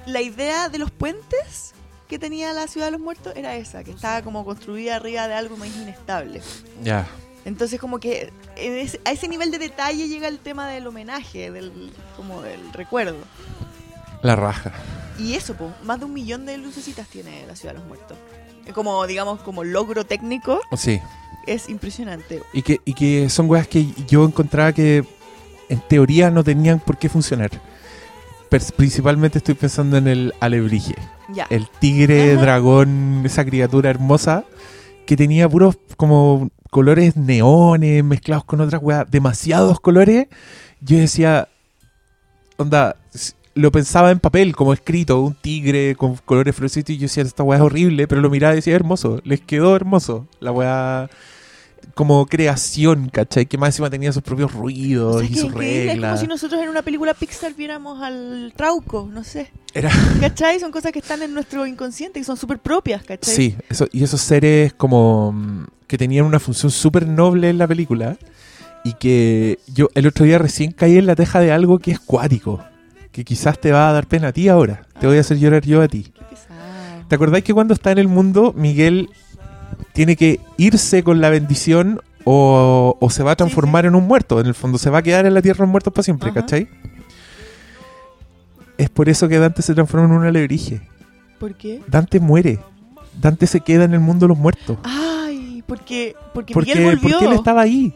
La 0.07 0.21
idea 0.21 0.69
de 0.69 0.79
los 0.79 0.91
puentes 0.91 1.73
que 2.09 2.19
tenía 2.19 2.53
la 2.53 2.67
Ciudad 2.67 2.89
de 2.89 2.93
los 2.93 3.01
Muertos 3.01 3.33
era 3.37 3.57
esa, 3.57 3.83
que 3.83 3.93
estaba 3.93 4.21
como 4.23 4.45
construida 4.45 4.97
arriba 4.97 5.27
de 5.29 5.35
algo 5.35 5.57
más 5.57 5.69
inestable. 5.69 6.43
Ya. 6.83 7.07
Entonces 7.45 7.79
como 7.81 7.99
que 8.01 8.33
en 8.57 8.75
ese- 8.79 9.01
a 9.05 9.11
ese 9.13 9.29
nivel 9.29 9.51
de 9.51 9.59
detalle 9.59 10.09
llega 10.09 10.29
el 10.29 10.39
tema 10.39 10.69
del 10.69 10.87
homenaje, 10.87 11.51
del 11.51 11.93
como 12.17 12.41
del 12.43 12.73
recuerdo. 12.73 13.19
La 14.23 14.35
raja. 14.37 14.73
Y 15.19 15.35
eso, 15.35 15.55
po, 15.55 15.71
más 15.85 15.99
de 15.99 16.07
un 16.07 16.15
millón 16.15 16.47
de 16.47 16.57
lucecitas 16.57 17.07
tiene 17.09 17.45
la 17.47 17.55
Ciudad 17.55 17.75
de 17.75 17.81
los 17.81 17.89
Muertos. 17.89 18.17
Como, 18.75 19.07
digamos, 19.07 19.41
como 19.43 19.63
logro 19.63 20.05
técnico, 20.07 20.61
Sí. 20.77 20.99
es 21.47 21.69
impresionante. 21.69 22.43
Y 22.55 22.63
que, 22.63 22.81
y 22.87 22.95
que 22.95 23.29
son 23.29 23.51
weas 23.51 23.69
que 23.69 23.87
yo 24.09 24.25
encontraba 24.25 24.73
que 24.73 25.05
en 25.69 25.81
teoría 25.89 26.31
no 26.31 26.43
tenían 26.43 26.81
por 26.81 26.97
qué 26.97 27.09
funcionar. 27.11 27.51
Principalmente 28.77 29.39
estoy 29.39 29.55
pensando 29.55 29.97
en 29.97 30.07
el 30.07 30.33
alebrije. 30.41 30.95
Ya. 31.29 31.47
El 31.51 31.69
tigre, 31.69 32.33
Ajá. 32.35 32.43
dragón, 32.43 33.23
esa 33.25 33.45
criatura 33.45 33.91
hermosa 33.91 34.45
que 35.07 35.17
tenía 35.17 35.49
puros 35.49 35.77
como 35.97 36.51
colores 36.75 37.15
neones 37.15 38.03
mezclados 38.03 38.43
con 38.43 38.61
otras 38.61 38.83
weas, 38.83 39.09
demasiados 39.09 39.79
colores. 39.79 40.27
Yo 40.81 40.99
decía, 40.99 41.47
onda, 42.57 42.97
lo 43.55 43.71
pensaba 43.71 44.11
en 44.11 44.19
papel, 44.19 44.57
como 44.57 44.73
escrito, 44.73 45.21
un 45.21 45.35
tigre 45.35 45.95
con 45.95 46.17
colores 46.17 46.53
fluorescentes 46.57 46.97
y 46.97 46.99
yo 46.99 47.05
decía, 47.05 47.23
esta 47.23 47.45
weá 47.45 47.59
es 47.59 47.65
horrible, 47.65 48.09
pero 48.09 48.21
lo 48.21 48.29
miraba 48.29 48.55
y 48.55 48.57
decía, 48.57 48.75
hermoso, 48.75 49.21
les 49.23 49.41
quedó 49.41 49.77
hermoso. 49.77 50.27
La 50.41 50.51
weá 50.51 51.09
como 51.95 52.27
creación, 52.27 53.09
¿cachai? 53.09 53.47
Que 53.47 53.57
más 53.57 53.69
encima 53.69 53.89
tenía 53.89 54.13
sus 54.13 54.25
propios 54.25 54.53
ruidos 54.53 55.15
O 55.15 55.19
sea, 55.21 55.29
y 55.29 55.35
sus 55.37 55.45
increíble, 55.45 55.83
es 55.83 55.87
como 55.87 55.93
reglas. 55.93 56.21
si 56.21 56.27
nosotros 56.27 56.61
en 56.61 56.71
una 56.71 56.83
película 56.83 57.15
Pixar 57.15 57.55
viéramos 57.55 58.03
al 58.03 58.53
Trauco, 58.57 59.09
no 59.13 59.23
sé. 59.23 59.53
Era, 59.75 59.93
¿Cachai? 60.21 60.59
Son 60.59 60.73
cosas 60.73 60.91
que 60.91 60.99
están 60.99 61.23
en 61.23 61.33
nuestro 61.33 61.69
inconsciente, 61.69 62.19
que 62.19 62.25
son 62.25 62.37
súper 62.37 62.59
propias, 62.59 63.05
¿cachai? 63.05 63.33
sí, 63.33 63.57
eso, 63.69 63.87
y 63.93 64.03
esos 64.03 64.21
seres 64.21 64.75
como 64.75 65.31
mm, 65.31 65.67
que 65.87 65.99
tenían 65.99 66.27
una 66.27 66.41
función 66.41 66.71
súper 66.71 67.07
noble 67.07 67.51
en 67.51 67.59
la 67.59 67.67
película 67.67 68.17
y 68.85 68.95
que 68.95 69.59
yo 69.67 69.89
el 69.95 70.07
otro 70.07 70.25
día 70.25 70.39
recién 70.39 70.73
caí 70.73 70.99
en 70.99 71.07
la 71.07 71.17
teja 71.17 71.41
de 71.41 71.53
algo 71.53 71.79
que 71.79 71.91
es 71.91 72.01
cuático, 72.01 72.63
que 73.13 73.25
quizás 73.25 73.59
te 73.59 73.73
va 73.73 73.89
a 73.89 73.93
dar 73.93 74.07
pena 74.07 74.29
a 74.29 74.33
ti 74.33 74.49
ahora, 74.49 74.87
te 75.01 75.07
voy 75.07 75.17
a 75.17 75.21
hacer 75.21 75.39
llorar 75.39 75.65
yo 75.65 75.83
a 75.83 75.89
ti. 75.89 76.13
¿Te 77.09 77.15
acordáis 77.15 77.45
que 77.45 77.55
cuando 77.55 77.75
está 77.75 77.93
en 77.93 77.99
el 77.99 78.09
mundo, 78.09 78.55
Miguel 78.57 79.09
tiene 79.93 80.17
que 80.17 80.41
irse 80.57 81.03
con 81.03 81.21
la 81.21 81.31
bendición 81.31 82.01
o, 82.25 82.97
o 82.99 83.11
se 83.11 83.23
va 83.23 83.33
a 83.33 83.37
transformar 83.37 83.87
en 83.87 83.95
un 83.95 84.07
muerto? 84.07 84.41
En 84.41 84.47
el 84.47 84.55
fondo, 84.55 84.79
se 84.79 84.91
va 84.91 84.99
a 84.99 85.03
quedar 85.03 85.27
en 85.27 85.35
la 85.35 85.43
tierra 85.43 85.59
de 85.59 85.63
los 85.65 85.71
muertos 85.71 85.93
para 85.93 86.03
siempre, 86.03 86.31
Ajá. 86.31 86.41
¿cachai? 86.41 86.69
Es 88.79 88.91
por 88.91 89.09
eso 89.09 89.29
que 89.29 89.39
Dante 89.39 89.63
se 89.63 89.75
transforma 89.75 90.07
en 90.07 90.13
un 90.13 90.25
alebrije. 90.25 90.81
¿Por 91.39 91.55
qué? 91.55 91.83
Dante 91.87 92.21
muere. 92.21 92.59
Dante 93.21 93.47
se 93.47 93.61
queda 93.61 93.85
en 93.85 93.95
el 93.95 94.01
mundo 94.01 94.25
de 94.25 94.29
los 94.29 94.39
muertos. 94.39 94.79
Ay, 94.83 95.24
porque, 95.67 96.15
porque, 96.33 96.55
Porque, 96.55 96.75
Miguel 96.75 96.97
volvió. 96.97 97.19
porque 97.19 97.33
él 97.33 97.39
estaba 97.39 97.63
ahí. 97.63 97.95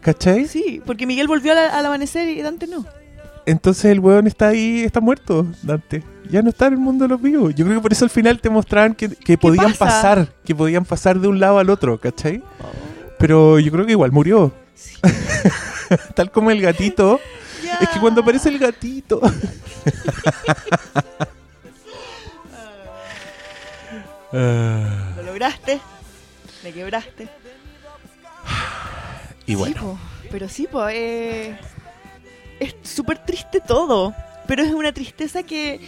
¿Cachai? 0.00 0.46
Sí, 0.46 0.80
porque 0.86 1.06
Miguel 1.06 1.26
volvió 1.28 1.52
al, 1.52 1.58
al 1.58 1.86
amanecer 1.86 2.28
y 2.28 2.40
Dante 2.42 2.66
no. 2.66 2.84
Entonces 3.46 3.86
el 3.86 4.00
weón 4.00 4.26
está 4.26 4.48
ahí, 4.48 4.82
está 4.84 5.00
muerto, 5.00 5.46
Dante. 5.62 6.02
Ya 6.30 6.42
no 6.42 6.50
está 6.50 6.66
en 6.66 6.74
el 6.74 6.78
mundo 6.78 7.04
de 7.04 7.08
los 7.08 7.20
vivos. 7.22 7.54
Yo 7.54 7.64
creo 7.64 7.78
que 7.78 7.82
por 7.82 7.92
eso 7.92 8.04
al 8.04 8.10
final 8.10 8.40
te 8.40 8.50
mostraban 8.50 8.94
que, 8.94 9.08
que 9.08 9.38
podían 9.38 9.72
pasa? 9.72 9.84
pasar, 9.86 10.28
que 10.44 10.54
podían 10.54 10.84
pasar 10.84 11.18
de 11.18 11.28
un 11.28 11.40
lado 11.40 11.58
al 11.58 11.70
otro, 11.70 11.98
¿cachai? 11.98 12.42
Pero 13.18 13.58
yo 13.58 13.72
creo 13.72 13.86
que 13.86 13.92
igual 13.92 14.12
murió. 14.12 14.52
Sí. 14.74 14.96
Tal 16.14 16.30
como 16.30 16.50
el 16.50 16.60
gatito. 16.60 17.18
Es 17.80 17.88
que 17.88 18.00
cuando 18.00 18.20
aparece 18.20 18.48
el 18.50 18.58
gatito. 18.58 19.20
Ah, 24.32 25.12
Lo 25.16 25.22
lograste, 25.22 25.80
me 26.62 26.72
quebraste. 26.72 27.28
y 29.46 29.54
bueno, 29.54 29.74
Sí, 29.74 29.80
po, 29.80 29.98
pero 30.30 30.48
sí, 30.48 30.66
po, 30.70 30.88
eh, 30.88 31.56
es 32.60 32.74
súper 32.82 33.18
triste 33.24 33.60
todo. 33.60 34.14
Pero 34.46 34.62
es 34.62 34.72
una 34.72 34.92
tristeza 34.92 35.42
que, 35.42 35.80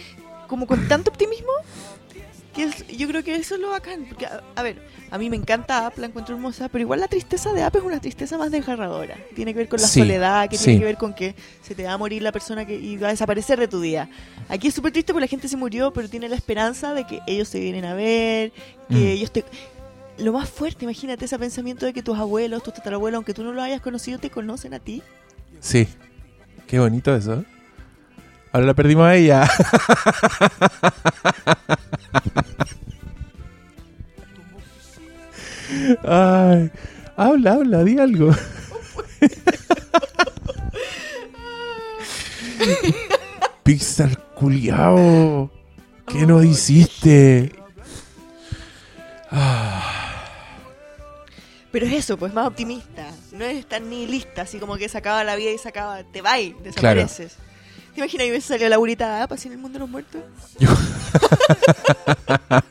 como 0.47 0.67
con 0.67 0.87
tanto 0.87 1.09
optimismo, 1.11 1.51
Que 2.53 2.63
es- 2.63 2.85
yo 2.97 3.07
creo 3.07 3.23
que 3.23 3.33
eso 3.33 3.55
es 3.55 3.61
lo 3.61 3.69
bacán. 3.69 4.03
Porque, 4.09 4.25
a, 4.25 4.41
a 4.57 4.61
ver, 4.61 4.85
a 5.09 5.17
mí 5.17 5.29
me 5.29 5.37
encanta 5.37 5.85
App, 5.87 5.97
la 5.97 6.07
encuentro 6.07 6.35
hermosa, 6.35 6.67
pero 6.67 6.81
igual 6.81 6.99
la 6.99 7.07
tristeza 7.07 7.53
de 7.53 7.63
App 7.63 7.73
es 7.77 7.81
una 7.81 8.01
tristeza 8.01 8.37
más 8.37 8.51
desgarradora. 8.51 9.15
Tiene 9.33 9.53
que 9.53 9.59
ver 9.59 9.69
con 9.69 9.79
la 9.79 9.87
Sí, 9.87 10.01
soledad, 10.01 10.49
que 10.49 10.57
sí. 10.57 10.65
tiene 10.65 10.79
que 10.79 10.85
ver 10.85 10.97
con 10.97 11.13
que 11.13 11.33
se 11.61 11.75
te 11.75 11.85
va 11.85 11.93
a 11.93 11.97
morir 11.97 12.21
la 12.21 12.33
persona 12.33 12.65
que 12.65 12.75
y 12.75 12.97
va 12.97 13.07
a 13.07 13.11
desaparecer 13.11 13.57
de 13.57 13.69
tu 13.69 13.79
día. 13.79 14.09
Aquí 14.49 14.67
es 14.67 14.73
súper 14.73 14.91
triste 14.91 15.13
porque 15.13 15.27
la 15.27 15.29
gente 15.29 15.47
se 15.47 15.55
murió, 15.55 15.93
pero 15.93 16.09
tiene 16.09 16.27
la 16.27 16.35
esperanza 16.35 16.93
de 16.93 17.05
que 17.07 17.21
ellos 17.25 17.47
se 17.47 17.57
vienen 17.61 17.85
a 17.85 17.93
ver, 17.93 18.51
que 18.89 18.95
Mm. 18.95 19.07
ellos 19.07 19.31
te... 19.31 19.45
Lo 20.17 20.33
más 20.33 20.49
fuerte, 20.49 20.83
imagínate 20.85 21.25
ese 21.25 21.37
pensamiento 21.39 21.85
de 21.85 21.93
que 21.93 22.03
tus 22.03 22.17
abuelos, 22.17 22.63
tus 22.63 22.73
tatarabuelos, 22.73 23.17
aunque 23.17 23.33
tú 23.33 23.43
no 23.43 23.53
los 23.53 23.63
hayas 23.63 23.81
conocido, 23.81 24.19
te 24.19 24.29
conocen 24.29 24.73
a 24.73 24.79
ti. 24.79 25.01
Sí. 25.59 25.87
Qué 26.67 26.79
bonito 26.79 27.15
eso. 27.15 27.43
Ahora 28.51 28.67
la 28.67 28.73
perdimos 28.73 29.05
a 29.05 29.15
ella. 29.15 29.43
Ay, 36.03 36.69
habla, 37.15 37.53
habla, 37.53 37.83
di 37.83 37.97
algo. 37.97 38.35
Pixar 43.63 44.17
culiao. 44.35 45.49
¿Qué 46.07 46.25
nos 46.25 46.45
hiciste? 46.45 47.51
Pero 51.71 51.85
es 51.85 51.93
eso, 51.93 52.17
pues 52.17 52.33
más 52.33 52.47
optimista. 52.47 53.07
No 53.31 53.45
es 53.45 53.65
tan 53.67 53.89
nihilista, 53.89 54.41
así 54.41 54.57
como 54.59 54.75
que 54.77 54.89
se 54.89 54.97
acaba 54.97 55.23
la 55.23 55.35
vida 55.35 55.51
y 55.51 55.57
se 55.57 55.69
acaba, 55.69 56.03
te 56.03 56.21
va 56.21 56.39
y 56.39 56.53
desapareces. 56.63 57.35
¿Te 57.93 57.99
imaginas 58.01 58.25
que 58.25 58.29
hubiese 58.31 58.47
salido 58.49 58.69
la 58.69 58.77
burita 58.77 59.23
así 59.25 59.47
en 59.47 59.53
el 59.53 59.59
mundo 59.59 59.73
de 59.73 59.79
los 59.79 59.89
muertos? 59.89 60.21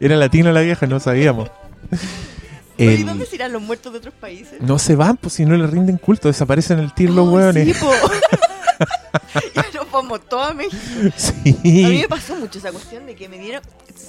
Era 0.00 0.16
latina 0.16 0.52
la 0.52 0.60
vieja, 0.60 0.86
no 0.86 1.00
sabíamos. 1.00 1.50
¿y 2.78 2.86
El- 2.86 3.06
dónde 3.06 3.26
se 3.26 3.36
irán 3.36 3.52
los 3.52 3.62
muertos 3.62 3.92
de 3.92 3.98
otros 3.98 4.14
países? 4.14 4.60
No 4.60 4.78
se 4.78 4.94
van, 4.96 5.16
pues 5.16 5.34
si 5.34 5.44
no 5.44 5.56
le 5.56 5.66
rinden 5.66 5.98
culto, 5.98 6.28
desaparecen 6.28 6.78
el 6.78 6.92
tiro 6.94 7.12
los 7.14 7.28
Oh, 7.28 7.32
hueones. 7.32 7.76
Sí, 7.76 7.84
ya 9.54 9.64
nos 9.74 9.90
vamos 9.90 10.20
todos 10.28 10.50
a 10.50 10.54
México. 10.54 10.76
Sí. 11.16 11.84
A 11.84 11.88
mí 11.88 11.98
me 12.00 12.08
pasó 12.08 12.36
mucho 12.36 12.58
esa 12.58 12.72
cuestión 12.72 13.06
de 13.06 13.14
que 13.14 13.28
me 13.28 13.38
dieron. 13.38 13.62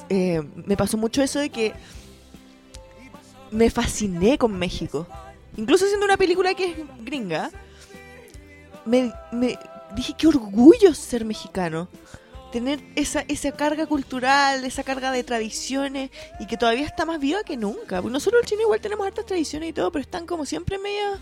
eh, 0.10 0.42
me 0.66 0.76
pasó 0.78 0.98
mucho 0.98 1.22
eso 1.24 1.40
de 1.40 1.50
que 1.50 1.74
me 3.52 3.70
fasciné 3.70 4.38
con 4.38 4.58
México. 4.58 5.08
Incluso 5.56 5.88
siendo 5.88 6.06
una 6.06 6.18
película 6.18 6.54
que 6.54 6.72
es 6.72 6.78
gringa, 7.04 7.50
me, 8.86 9.12
dije 9.96 10.14
qué 10.18 10.28
orgullo 10.28 10.94
ser 10.94 11.26
mexicano. 11.26 11.88
Tener 12.52 12.80
esa, 12.96 13.26
esa 13.28 13.52
carga 13.52 13.86
cultural, 13.86 14.64
esa 14.64 14.84
carga 14.84 15.12
de 15.12 15.24
tradiciones 15.24 16.12
y 16.40 16.48
que 16.48 16.56
todavía 16.56 16.86
está 16.86 17.06
más 17.06 17.20
viva 17.20 17.44
que 17.44 17.58
nunca. 17.58 18.02
Porque 18.02 18.14
nosotros 18.14 18.42
los 18.42 18.50
chinos 18.50 18.64
igual 18.64 18.80
tenemos 18.80 19.06
hartas 19.06 19.26
tradiciones 19.26 19.70
y 19.70 19.74
todo, 19.74 19.92
pero 19.92 20.02
están 20.02 20.26
como 20.26 20.46
siempre 20.46 20.78
medio. 20.78 21.20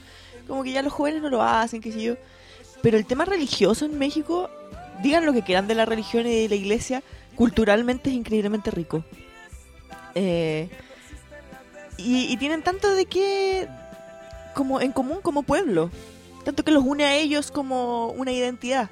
Como 0.47 0.63
que 0.63 0.71
ya 0.71 0.83
los 0.83 0.93
jóvenes 0.93 1.23
no 1.23 1.29
lo 1.29 1.41
hacen, 1.41 1.81
qué 1.81 1.91
sé 1.91 2.01
yo. 2.01 2.15
Pero 2.83 2.97
el 2.97 3.05
tema 3.07 3.25
religioso 3.25 3.85
en 3.85 3.97
México, 3.97 4.49
digan 5.01 5.25
lo 5.25 5.33
que 5.33 5.41
quieran 5.41 5.67
de 5.67 5.73
la 5.73 5.85
religión 5.85 6.27
y 6.27 6.43
de 6.43 6.49
la 6.49 6.55
iglesia, 6.55 7.01
culturalmente 7.35 8.11
es 8.11 8.15
increíblemente 8.15 8.69
rico. 8.69 9.03
Eh, 10.13 10.69
y, 11.97 12.31
y 12.31 12.37
tienen 12.37 12.63
tanto 12.63 12.93
de 12.93 13.05
qué 13.05 13.67
como 14.53 14.81
en 14.81 14.91
común 14.91 15.19
como 15.21 15.43
pueblo. 15.43 15.91
Tanto 16.43 16.63
que 16.63 16.71
los 16.71 16.83
une 16.83 17.05
a 17.05 17.15
ellos 17.15 17.51
como 17.51 18.09
una 18.09 18.31
identidad. 18.31 18.89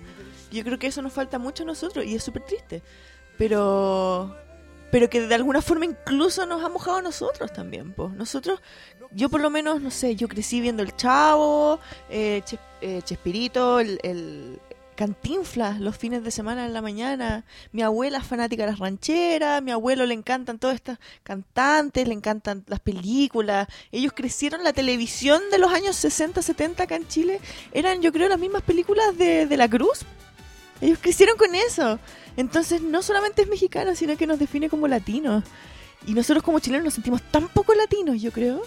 Yo 0.51 0.63
creo 0.63 0.79
que 0.79 0.87
eso 0.87 1.01
nos 1.01 1.13
falta 1.13 1.39
mucho 1.39 1.63
a 1.63 1.65
nosotros 1.65 2.05
y 2.05 2.15
es 2.15 2.23
súper 2.23 2.43
triste. 2.43 2.83
Pero 3.37 4.35
pero 4.93 5.09
que 5.09 5.21
de 5.21 5.33
alguna 5.33 5.63
forma 5.63 5.85
incluso 5.85 6.45
nos 6.45 6.63
ha 6.63 6.69
mojado 6.69 6.97
a 6.97 7.01
nosotros 7.01 7.51
también. 7.51 7.93
Pues. 7.93 8.11
Nosotros, 8.11 8.61
yo 9.09 9.27
por 9.27 9.41
lo 9.41 9.49
menos, 9.49 9.81
no 9.81 9.89
sé, 9.89 10.15
yo 10.15 10.27
crecí 10.27 10.61
viendo 10.61 10.83
El 10.83 10.95
Chavo, 10.95 11.79
eh, 12.11 12.43
eh, 12.81 13.01
Chespirito, 13.03 13.79
el, 13.79 13.99
el 14.03 14.59
Cantinflas 14.95 15.79
los 15.79 15.97
fines 15.97 16.23
de 16.23 16.31
semana 16.31 16.65
en 16.65 16.73
la 16.73 16.81
mañana. 16.81 17.45
Mi 17.71 17.81
abuela 17.81 18.19
es 18.19 18.25
fanática 18.25 18.63
de 18.63 18.71
las 18.71 18.79
rancheras, 18.79 19.61
mi 19.61 19.71
abuelo 19.71 20.05
le 20.05 20.13
encantan 20.13 20.59
todas 20.59 20.75
estas 20.75 20.99
cantantes, 21.23 22.07
le 22.07 22.13
encantan 22.13 22.63
las 22.67 22.79
películas. 22.79 23.67
Ellos 23.91 24.13
crecieron 24.15 24.63
la 24.63 24.73
televisión 24.73 25.41
de 25.51 25.57
los 25.57 25.71
años 25.71 25.95
60, 25.95 26.41
70 26.41 26.83
acá 26.83 26.95
en 26.95 27.07
Chile. 27.07 27.39
Eran, 27.71 28.01
yo 28.01 28.11
creo, 28.11 28.29
las 28.29 28.39
mismas 28.39 28.61
películas 28.61 29.17
de, 29.17 29.47
de 29.47 29.57
la 29.57 29.67
Cruz. 29.67 30.01
Ellos 30.81 30.99
crecieron 31.01 31.37
con 31.37 31.55
eso. 31.55 31.99
Entonces, 32.37 32.81
no 32.81 33.01
solamente 33.01 33.43
es 33.43 33.47
mexicano, 33.47 33.95
sino 33.95 34.17
que 34.17 34.27
nos 34.27 34.39
define 34.39 34.69
como 34.69 34.87
latinos. 34.87 35.43
Y 36.05 36.13
nosotros 36.13 36.43
como 36.43 36.59
chilenos 36.59 36.85
nos 36.85 36.93
sentimos 36.95 37.21
tan 37.21 37.47
poco 37.47 37.73
latinos, 37.73 38.21
yo 38.21 38.31
creo. 38.31 38.63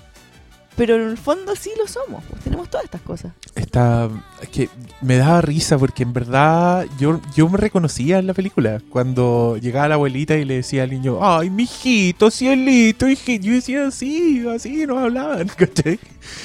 Pero 0.76 0.96
en 0.96 1.08
el 1.08 1.16
fondo 1.16 1.56
sí 1.56 1.70
lo 1.78 1.86
somos. 1.88 2.22
Pues 2.28 2.42
tenemos 2.44 2.68
todas 2.68 2.84
estas 2.84 3.00
cosas. 3.00 3.32
Está, 3.54 4.10
es 4.42 4.48
que 4.50 4.68
me 5.00 5.16
daba 5.16 5.40
risa 5.40 5.78
porque 5.78 6.02
en 6.02 6.12
verdad 6.12 6.84
yo, 6.98 7.20
yo 7.34 7.48
me 7.48 7.56
reconocía 7.56 8.18
en 8.18 8.26
la 8.26 8.34
película. 8.34 8.82
Cuando 8.90 9.56
llegaba 9.56 9.88
la 9.88 9.94
abuelita 9.94 10.36
y 10.36 10.44
le 10.44 10.56
decía 10.56 10.82
al 10.82 10.90
niño, 10.90 11.18
ay, 11.22 11.48
mijito, 11.48 12.30
cielito, 12.30 13.08
hijito. 13.08 13.46
Yo 13.46 13.52
decía, 13.54 13.90
sí, 13.90 14.44
así 14.54 14.86
nos 14.86 14.98
hablaban, 14.98 15.48
¿cachai? 15.56 15.98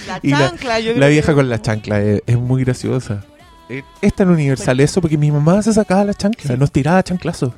La 0.08 0.20
Y 0.24 0.30
la- 0.30 0.38
chancla, 0.50 0.80
yo 0.80 0.94
La 0.96 1.08
vieja 1.08 1.28
que- 1.34 1.36
con 1.36 1.50
la 1.50 1.62
chancla 1.62 2.02
es, 2.02 2.22
es 2.26 2.38
muy 2.38 2.64
graciosa. 2.64 3.26
Eh, 3.68 3.84
Es 4.02 4.14
tan 4.14 4.30
universal 4.30 4.80
eso 4.80 5.02
porque 5.02 5.18
mi 5.18 5.30
mamá 5.32 5.62
se 5.62 5.74
sacaba 5.74 6.06
la 6.06 6.14
chancla, 6.14 6.54
Sí. 6.54 6.58
nos 6.60 6.72
tiraba 6.72 7.04
chanclazos. 7.04 7.54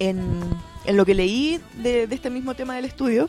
en, 0.00 0.20
en 0.86 0.96
lo 0.96 1.04
que 1.06 1.14
leí 1.14 1.60
de, 1.82 2.06
de 2.06 2.14
este 2.14 2.30
mismo 2.30 2.54
tema 2.54 2.74
del 2.76 2.84
estudio, 2.84 3.28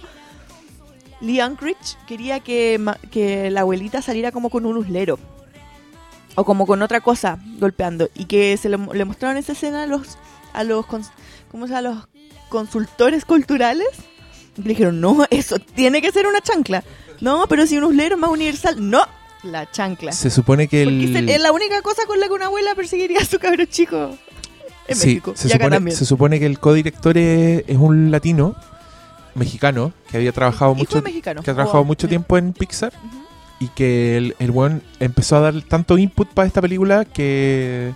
Lee 1.21 1.39
Anchorage 1.39 1.95
quería 2.07 2.39
que, 2.39 2.79
que 3.11 3.49
la 3.51 3.61
abuelita 3.61 4.01
saliera 4.01 4.31
como 4.31 4.49
con 4.49 4.65
un 4.65 4.77
uslero. 4.77 5.19
O 6.35 6.43
como 6.45 6.67
con 6.67 6.81
otra 6.83 7.01
cosa 7.01 7.39
golpeando. 7.59 8.09
Y 8.13 8.25
que 8.25 8.55
se 8.57 8.69
le, 8.69 8.77
le 8.93 9.05
mostraron 9.05 9.37
esa 9.37 9.53
escena 9.53 9.83
a 9.83 9.87
los, 9.87 10.17
a 10.53 10.63
los, 10.63 10.85
¿cómo 10.85 11.67
se 11.67 11.75
a 11.75 11.81
los 11.81 12.07
consultores 12.49 13.25
culturales. 13.25 13.87
Y 14.57 14.61
le 14.61 14.69
dijeron, 14.69 15.01
no, 15.01 15.25
eso 15.29 15.57
tiene 15.59 16.01
que 16.01 16.11
ser 16.11 16.27
una 16.27 16.41
chancla. 16.41 16.83
No, 17.21 17.47
pero 17.47 17.65
si 17.65 17.77
un 17.77 17.85
uslero 17.85 18.15
es 18.15 18.21
más 18.21 18.29
universal. 18.29 18.75
No, 18.89 19.01
la 19.43 19.69
chancla. 19.71 20.11
Se 20.11 20.29
supone 20.29 20.67
que 20.67 20.83
el... 20.83 21.29
es 21.29 21.41
la 21.41 21.51
única 21.51 21.81
cosa 21.81 22.03
con 22.05 22.19
la 22.19 22.27
que 22.27 22.33
una 22.33 22.45
abuela 22.45 22.75
perseguiría 22.75 23.19
a 23.19 23.25
su 23.25 23.39
cabro 23.39 23.65
chico. 23.65 24.15
En 24.87 24.95
Sí, 24.95 25.07
México. 25.07 25.33
se 25.35 25.47
y 25.47 25.51
acá 25.51 25.63
supone, 25.65 25.75
también. 25.75 25.97
se 25.97 26.05
supone 26.05 26.39
que 26.39 26.45
el 26.45 26.59
codirector 26.59 27.17
es, 27.17 27.63
es 27.67 27.77
un 27.77 28.09
latino 28.11 28.55
mexicano 29.35 29.91
que 30.09 30.17
había 30.17 30.31
trabajado 30.31 30.71
Hijo 30.71 30.79
mucho 30.79 31.01
mexicano. 31.01 31.41
que 31.43 31.51
ha 31.51 31.53
trabajado 31.53 31.81
Oh, 31.81 31.85
mucho 31.85 32.07
tiempo 32.07 32.37
en 32.37 32.53
Pixar 32.53 32.93
y 33.59 33.67
que 33.69 34.17
el, 34.17 34.35
el 34.39 34.51
weón 34.51 34.81
empezó 34.99 35.37
a 35.37 35.39
dar 35.41 35.61
tanto 35.63 35.97
input 35.97 36.29
para 36.29 36.47
esta 36.47 36.61
película 36.61 37.05
que 37.05 37.93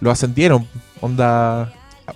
lo 0.00 0.10
ascendieron. 0.10 0.66
Onda, 1.00 1.72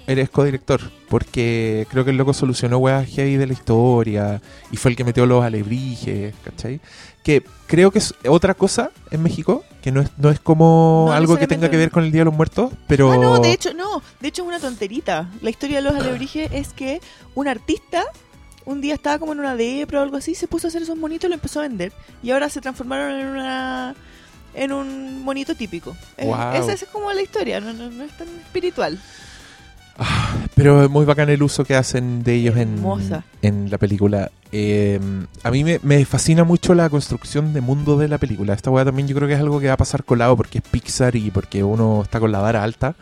eres 0.07 0.31
codirector. 0.31 0.81
Porque 1.09 1.87
creo 1.91 2.05
que 2.05 2.11
el 2.13 2.17
loco 2.17 2.33
solucionó 2.33 2.79
weas 2.79 3.07
heavy 3.07 3.37
de 3.37 3.47
la 3.47 3.53
historia 3.53 4.41
y 4.71 4.79
fue 4.79 4.91
el 4.91 4.97
que 4.97 5.05
metió 5.05 5.27
los 5.27 5.45
alebrijes, 5.45 6.35
¿cachai? 6.43 6.81
Que 7.23 7.45
creo 7.67 7.91
que 7.91 7.99
es 7.99 8.15
otra 8.27 8.55
cosa 8.55 8.91
en 9.11 9.23
México, 9.23 9.63
que 9.83 9.93
no 9.93 10.01
es, 10.01 10.09
no 10.17 10.31
es 10.31 10.41
como 10.41 11.05
No 11.09 11.13
algo 11.13 11.37
que 11.37 11.47
tenga 11.47 11.69
que 11.71 11.77
ver 11.77 11.91
con 11.91 12.05
el 12.05 12.11
Día 12.13 12.23
de 12.23 12.25
los 12.25 12.35
Muertos, 12.35 12.73
pero... 12.87 13.13
Ah, 13.13 13.19
no, 13.19 13.39
de 13.41 13.53
hecho, 13.53 13.75
no. 13.75 14.03
De 14.21 14.29
hecho, 14.29 14.43
es 14.43 14.49
una 14.49 14.59
tonterita. 14.59 15.29
La 15.43 15.51
historia 15.51 15.77
de 15.77 15.83
los 15.83 15.95
alebrijes 15.95 16.51
es 16.53 16.73
que 16.73 17.01
un 17.35 17.47
artista 17.47 18.05
un 18.65 18.81
día 18.81 18.95
estaba 18.95 19.19
como 19.19 19.33
en 19.33 19.41
una 19.41 19.57
depra 19.57 20.01
o 20.01 20.03
algo 20.03 20.17
así, 20.17 20.35
se 20.35 20.49
puso 20.49 20.67
a 20.67 20.69
hacer 20.69 20.83
esos 20.83 20.97
monitos 20.97 21.27
y 21.27 21.29
lo 21.29 21.35
empezó 21.35 21.61
a 21.61 21.63
vender. 21.63 21.93
Y 22.23 22.31
ahora 22.31 22.49
se 22.49 22.61
transformaron 22.61 23.13
en 23.13 23.27
una 23.27 23.95
en 24.55 24.73
un 24.73 25.25
monito 25.25 25.55
típico. 25.55 25.97
Esa 26.17 26.73
es 26.73 26.85
como 26.93 27.13
la 27.13 27.23
historia, 27.23 27.61
no, 27.61 27.73
no, 27.73 27.91
no 27.91 28.05
es 28.05 28.13
tan 28.17 28.29
espiritual. 28.29 28.99
Pero 30.55 30.85
es 30.85 30.91
muy 30.91 31.05
bacán 31.05 31.29
el 31.29 31.43
uso 31.43 31.65
que 31.65 31.75
hacen 31.75 32.23
de 32.23 32.35
ellos 32.35 32.57
en, 32.57 32.83
en 33.43 33.71
la 33.71 33.79
película. 33.79 34.31
Eh, 34.51 35.01
a 35.43 35.51
mí 35.51 35.65
me, 35.65 35.81
me 35.83 36.05
fascina 36.05 36.45
mucho 36.45 36.75
la 36.75 36.89
construcción 36.89 37.53
de 37.53 37.61
mundo 37.61 37.99
de 37.99 38.09
la 38.09 38.19
película. 38.19 38.55
Esta 38.55 38.71
weá 38.71 38.85
también 38.85 39.09
yo 39.09 39.15
creo 39.15 39.29
que 39.29 39.35
es 39.35 39.41
algo 39.41 39.61
que 39.61 39.69
va 39.69 39.75
a 39.75 39.79
pasar 39.79 40.05
colado 40.05 40.37
porque 40.37 40.59
es 40.59 40.65
Pixar 40.65 41.17
y 41.17 41.31
porque 41.31 41.63
uno 41.63 42.03
está 42.03 42.21
con 42.21 42.33
la 42.33 42.41
vara 42.41 42.63
alta. 42.63 42.95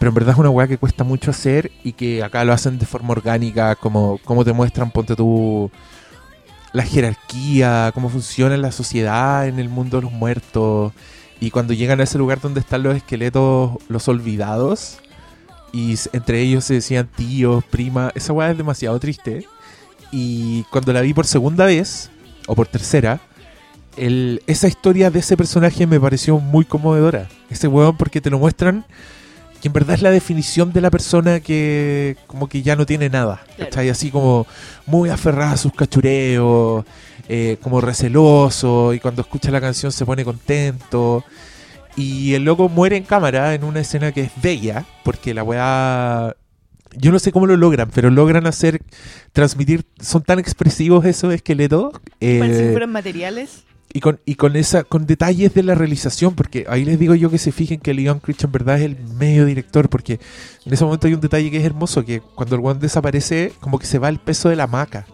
Pero 0.00 0.08
en 0.08 0.14
verdad 0.14 0.32
es 0.32 0.38
una 0.38 0.48
weá 0.48 0.66
que 0.66 0.78
cuesta 0.78 1.04
mucho 1.04 1.30
hacer 1.30 1.70
y 1.84 1.92
que 1.92 2.22
acá 2.22 2.42
lo 2.46 2.54
hacen 2.54 2.78
de 2.78 2.86
forma 2.86 3.10
orgánica, 3.10 3.76
como, 3.76 4.18
como 4.24 4.46
te 4.46 4.54
muestran, 4.54 4.90
ponte 4.90 5.14
tú, 5.14 5.70
la 6.72 6.84
jerarquía, 6.84 7.90
cómo 7.92 8.08
funciona 8.08 8.56
la 8.56 8.72
sociedad 8.72 9.46
en 9.46 9.58
el 9.58 9.68
mundo 9.68 9.98
de 9.98 10.04
los 10.04 10.12
muertos. 10.12 10.94
Y 11.38 11.50
cuando 11.50 11.74
llegan 11.74 12.00
a 12.00 12.04
ese 12.04 12.16
lugar 12.16 12.40
donde 12.40 12.60
están 12.60 12.82
los 12.82 12.96
esqueletos, 12.96 13.72
los 13.88 14.08
olvidados, 14.08 15.00
y 15.70 15.96
entre 16.14 16.40
ellos 16.40 16.64
se 16.64 16.72
decían 16.72 17.06
tíos, 17.14 17.62
prima, 17.64 18.10
esa 18.14 18.32
weá 18.32 18.52
es 18.52 18.56
demasiado 18.56 18.98
triste. 18.98 19.44
Y 20.10 20.62
cuando 20.70 20.94
la 20.94 21.02
vi 21.02 21.12
por 21.12 21.26
segunda 21.26 21.66
vez, 21.66 22.10
o 22.46 22.54
por 22.54 22.68
tercera, 22.68 23.20
el, 23.98 24.42
esa 24.46 24.66
historia 24.66 25.10
de 25.10 25.18
ese 25.18 25.36
personaje 25.36 25.86
me 25.86 26.00
pareció 26.00 26.38
muy 26.38 26.64
conmovedora. 26.64 27.28
Ese 27.50 27.68
weón 27.68 27.98
porque 27.98 28.22
te 28.22 28.30
lo 28.30 28.38
muestran 28.38 28.86
que 29.60 29.68
en 29.68 29.72
verdad 29.72 29.94
es 29.94 30.02
la 30.02 30.10
definición 30.10 30.72
de 30.72 30.80
la 30.80 30.90
persona 30.90 31.40
que 31.40 32.16
como 32.26 32.48
que 32.48 32.62
ya 32.62 32.76
no 32.76 32.86
tiene 32.86 33.08
nada. 33.08 33.42
Claro. 33.56 33.70
¿cachai? 33.70 33.88
Así 33.90 34.10
como 34.10 34.46
muy 34.86 35.10
aferrada 35.10 35.52
a 35.52 35.56
sus 35.56 35.72
cachureos, 35.72 36.84
eh, 37.28 37.58
como 37.62 37.80
receloso, 37.80 38.94
y 38.94 39.00
cuando 39.00 39.22
escucha 39.22 39.50
la 39.50 39.60
canción 39.60 39.92
se 39.92 40.04
pone 40.04 40.24
contento. 40.24 41.24
Y 41.96 42.34
el 42.34 42.44
loco 42.44 42.68
muere 42.68 42.96
en 42.96 43.04
cámara 43.04 43.54
en 43.54 43.64
una 43.64 43.80
escena 43.80 44.12
que 44.12 44.22
es 44.22 44.32
bella, 44.42 44.84
porque 45.04 45.34
la 45.34 45.42
weá... 45.42 46.34
Yo 46.96 47.12
no 47.12 47.20
sé 47.20 47.30
cómo 47.30 47.46
lo 47.46 47.56
logran, 47.56 47.88
pero 47.94 48.10
logran 48.10 48.48
hacer, 48.48 48.82
transmitir, 49.32 49.84
son 50.00 50.24
tan 50.24 50.40
expresivos 50.40 51.04
esos 51.04 51.32
esqueletos. 51.32 51.92
Parece 52.18 52.18
que 52.18 52.68
eh, 52.68 52.70
fueran 52.72 52.90
materiales. 52.90 53.64
Y 53.92 54.00
con, 54.00 54.20
y 54.24 54.36
con 54.36 54.56
esa, 54.56 54.84
con 54.84 55.06
detalles 55.06 55.52
de 55.54 55.62
la 55.62 55.74
realización, 55.74 56.34
porque 56.34 56.64
ahí 56.68 56.84
les 56.84 56.98
digo 56.98 57.14
yo 57.14 57.30
que 57.30 57.38
se 57.38 57.50
fijen 57.50 57.80
que 57.80 57.92
Leon 57.92 58.20
Critch 58.20 58.44
en 58.44 58.52
verdad 58.52 58.78
es 58.78 58.84
el 58.84 58.96
medio 59.14 59.44
director, 59.44 59.88
porque 59.88 60.20
en 60.64 60.72
ese 60.72 60.84
momento 60.84 61.08
hay 61.08 61.14
un 61.14 61.20
detalle 61.20 61.50
que 61.50 61.56
es 61.56 61.64
hermoso, 61.64 62.04
que 62.04 62.20
cuando 62.20 62.54
el 62.56 62.64
one 62.64 62.78
desaparece, 62.78 63.52
como 63.60 63.78
que 63.78 63.86
se 63.86 63.98
va 63.98 64.08
el 64.08 64.18
peso 64.18 64.48
de 64.48 64.56
la 64.56 64.64
hamaca. 64.64 65.06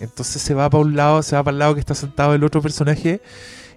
Entonces 0.00 0.42
se 0.42 0.54
va 0.54 0.68
para 0.68 0.82
un 0.82 0.96
lado, 0.96 1.22
se 1.22 1.36
va 1.36 1.44
para 1.44 1.54
el 1.54 1.58
lado 1.58 1.74
que 1.74 1.80
está 1.80 1.94
sentado 1.94 2.34
el 2.34 2.42
otro 2.42 2.60
personaje, 2.60 3.20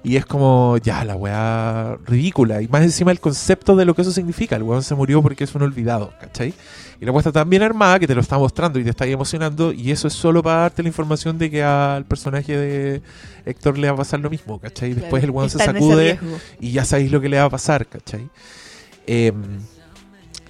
y 0.04 0.16
es 0.16 0.26
como, 0.26 0.78
ya, 0.78 1.04
la 1.04 1.16
weá 1.16 1.98
ridícula. 2.06 2.62
Y 2.62 2.68
más 2.68 2.82
encima 2.84 3.12
el 3.12 3.20
concepto 3.20 3.76
de 3.76 3.86
lo 3.86 3.96
que 3.96 4.02
eso 4.02 4.12
significa. 4.12 4.56
El 4.56 4.64
weón 4.64 4.82
se 4.82 4.96
murió 4.96 5.22
porque 5.22 5.44
es 5.44 5.54
un 5.56 5.62
olvidado, 5.62 6.14
¿cachai? 6.20 6.54
Y 7.02 7.06
la 7.06 7.12
weá 7.12 7.20
está 7.20 7.32
tan 7.32 7.50
bien 7.50 7.62
armada 7.64 7.98
que 7.98 8.08
te 8.08 8.14
lo 8.14 8.20
está 8.22 8.38
mostrando 8.38 8.78
y 8.78 8.84
te 8.84 8.90
está 8.90 9.06
ahí 9.06 9.14
emocionando. 9.14 9.72
Y 9.72 9.90
eso 9.92 10.08
es 10.10 10.14
solo 10.14 10.44
para 10.44 10.58
darte 10.62 10.84
la 10.84 10.90
información 10.90 11.38
de 11.38 11.50
que 11.50 11.64
al 11.64 12.04
personaje 12.06 12.58
de 12.58 13.02
Héctor 13.46 13.78
le 13.78 13.88
va 13.88 13.94
a 13.94 13.98
pasar 13.98 14.20
lo 14.20 14.30
mismo, 14.30 14.60
¿cachai? 14.60 14.92
Y 14.92 14.94
después 14.96 15.24
el 15.24 15.32
weón 15.32 15.50
se 15.50 15.60
sacude 15.88 16.20
y 16.60 16.72
ya 16.72 16.84
sabéis 16.84 17.12
lo 17.12 17.22
que 17.22 17.30
le 17.30 17.38
va 17.40 17.46
a 17.46 17.50
pasar, 17.50 17.88
¿cachai? 17.88 18.28
Em, 19.08 19.60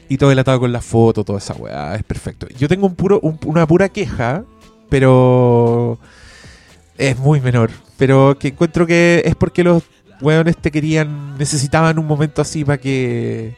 y 0.08 0.18
todo 0.18 0.32
el 0.32 0.40
atado 0.40 0.60
con 0.60 0.72
la 0.72 0.82
foto, 0.82 1.24
toda 1.24 1.38
esa 1.38 1.54
weá, 1.54 1.94
es 1.96 2.04
perfecto. 2.04 2.48
Yo 2.58 2.68
tengo 2.68 2.88
un 2.88 2.96
puro, 2.96 3.20
un- 3.22 3.38
una 3.46 3.68
pura 3.68 3.88
queja, 3.90 4.44
pero 4.90 6.00
es 6.98 7.18
muy 7.20 7.42
menor. 7.42 7.70
Pero 7.98 8.38
que 8.40 8.50
encuentro 8.50 8.88
que 8.88 9.22
es 9.24 9.36
porque 9.36 9.64
los 9.64 9.84
weones 10.20 10.58
te 10.58 10.72
querían, 10.72 11.38
necesitaban 11.38 12.00
un 12.00 12.08
momento 12.08 12.42
así 12.42 12.66
para 12.66 12.80
que 12.80 13.56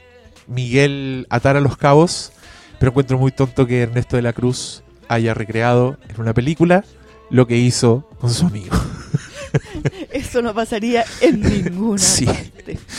Miguel 0.48 1.26
atara 1.30 1.62
los 1.62 1.78
cabos. 1.78 2.34
Pero 2.82 2.90
encuentro 2.90 3.18
muy 3.20 3.32
tonto 3.32 3.66
que 3.68 3.82
Ernesto 3.84 4.16
de 4.16 4.24
la 4.24 4.34
Cruz 4.34 4.82
haya 5.08 5.34
recreado 5.36 5.98
en 6.10 6.20
una 6.20 6.34
película 6.34 6.84
lo 7.30 7.46
que 7.46 7.56
hizo 7.56 8.10
con 8.20 8.32
su 8.32 8.48
amigo. 8.48 8.76
Eso 10.12 10.42
no 10.42 10.54
pasaría 10.54 11.06
en 11.22 11.42
ninguna 11.42 12.00
Sí. 12.00 12.26
parte. 12.26 12.80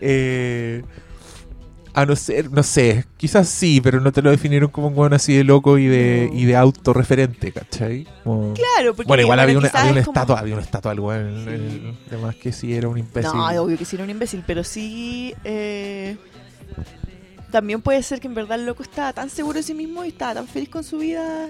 Eh, 0.00 0.82
a 1.94 2.06
no 2.06 2.14
ser, 2.14 2.50
no 2.52 2.62
sé, 2.62 3.04
quizás 3.16 3.48
sí, 3.48 3.80
pero 3.82 4.00
no 4.00 4.12
te 4.12 4.22
lo 4.22 4.30
definieron 4.30 4.70
como 4.70 4.86
un 4.88 4.96
weón 4.96 5.12
así 5.12 5.34
de 5.36 5.42
loco 5.44 5.76
y 5.76 5.86
de, 5.88 6.28
No. 6.32 6.38
y 6.38 6.44
de 6.44 6.54
autorreferente, 6.56 7.50
¿cachai? 7.52 8.06
Como- 8.22 8.54
Claro, 8.54 8.94
porque 8.94 9.08
bueno, 9.08 9.22
igual 9.24 9.40
había 9.40 9.58
una, 9.58 9.68
había 9.68 9.92
una 9.92 10.04
como- 10.04 10.14
estatua, 10.14 10.38
había 10.38 10.54
una 10.54 10.62
estatua 10.62 10.92
al 10.92 11.00
weón. 11.00 11.48
el- 11.48 11.94
Además 12.08 12.36
que 12.36 12.52
sí 12.52 12.72
era 12.74 12.86
un 12.88 12.96
imbécil. 12.98 13.32
No, 13.34 13.44
obvio 13.62 13.76
que 13.76 13.84
sí 13.84 13.96
era 13.96 14.04
un 14.04 14.10
imbécil, 14.10 14.44
pero 14.46 14.62
sí. 14.62 15.34
eh, 15.42 16.16
también 17.52 17.80
puede 17.82 18.02
ser 18.02 18.18
que 18.18 18.26
en 18.26 18.34
verdad 18.34 18.58
el 18.58 18.66
loco 18.66 18.82
estaba 18.82 19.12
tan 19.12 19.30
seguro 19.30 19.58
de 19.58 19.62
sí 19.62 19.74
mismo 19.74 20.04
y 20.04 20.08
estaba 20.08 20.34
tan 20.34 20.48
feliz 20.48 20.68
con 20.68 20.82
su 20.82 20.98
vida 20.98 21.48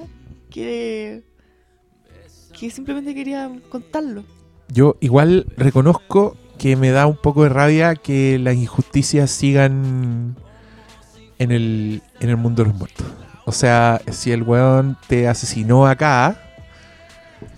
que. 0.51 1.23
simplemente 2.53 3.15
quería 3.15 3.51
contarlo. 3.71 4.25
Yo 4.69 4.97
igual 5.01 5.47
reconozco 5.57 6.37
que 6.59 6.77
me 6.77 6.91
da 6.91 7.07
un 7.07 7.17
poco 7.17 7.45
de 7.45 7.49
rabia 7.49 7.95
que 7.95 8.38
las 8.38 8.55
injusticias 8.55 9.31
sigan 9.31 10.37
en 11.38 11.51
el, 11.51 12.03
en 12.21 12.29
el 12.29 12.37
mundo 12.37 12.62
de 12.62 12.69
los 12.69 12.79
muertos. 12.79 13.07
O 13.45 13.53
sea, 13.53 14.01
si 14.11 14.31
el 14.31 14.43
weón 14.43 14.97
te 15.09 15.29
asesinó 15.29 15.87
acá, 15.87 16.41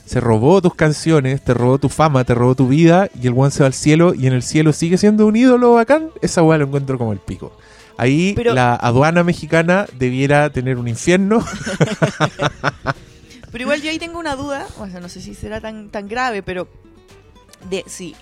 se 0.06 0.20
robó 0.20 0.62
tus 0.62 0.74
canciones, 0.74 1.42
te 1.42 1.54
robó 1.54 1.78
tu 1.78 1.88
fama, 1.88 2.24
te 2.24 2.34
robó 2.34 2.54
tu 2.54 2.68
vida, 2.68 3.08
y 3.20 3.26
el 3.26 3.32
weón 3.34 3.50
se 3.50 3.60
va 3.62 3.66
al 3.66 3.74
cielo, 3.74 4.14
y 4.14 4.26
en 4.26 4.32
el 4.32 4.42
cielo 4.42 4.72
sigue 4.72 4.96
siendo 4.96 5.26
un 5.26 5.36
ídolo 5.36 5.74
bacán, 5.74 6.08
esa 6.22 6.42
weá 6.42 6.58
lo 6.58 6.66
encuentro 6.66 6.98
como 6.98 7.12
el 7.12 7.18
pico. 7.18 7.52
Ahí 7.96 8.32
Pero- 8.34 8.54
la 8.54 8.74
aduana 8.74 9.22
mexicana 9.24 9.86
debiera 9.98 10.50
tener 10.50 10.78
un 10.78 10.88
infierno. 10.88 11.44
Pero 13.52 13.62
igual 13.62 13.82
yo 13.82 13.90
ahí 13.90 13.98
tengo 14.00 14.18
una 14.18 14.34
duda, 14.34 14.66
o 14.78 14.88
sea, 14.88 14.98
no 14.98 15.08
sé 15.08 15.20
si 15.20 15.34
será 15.34 15.60
tan, 15.60 15.88
tan 15.90 16.08
grave, 16.08 16.42
pero 16.42 16.66
de 17.70 17.84
si 17.86 18.16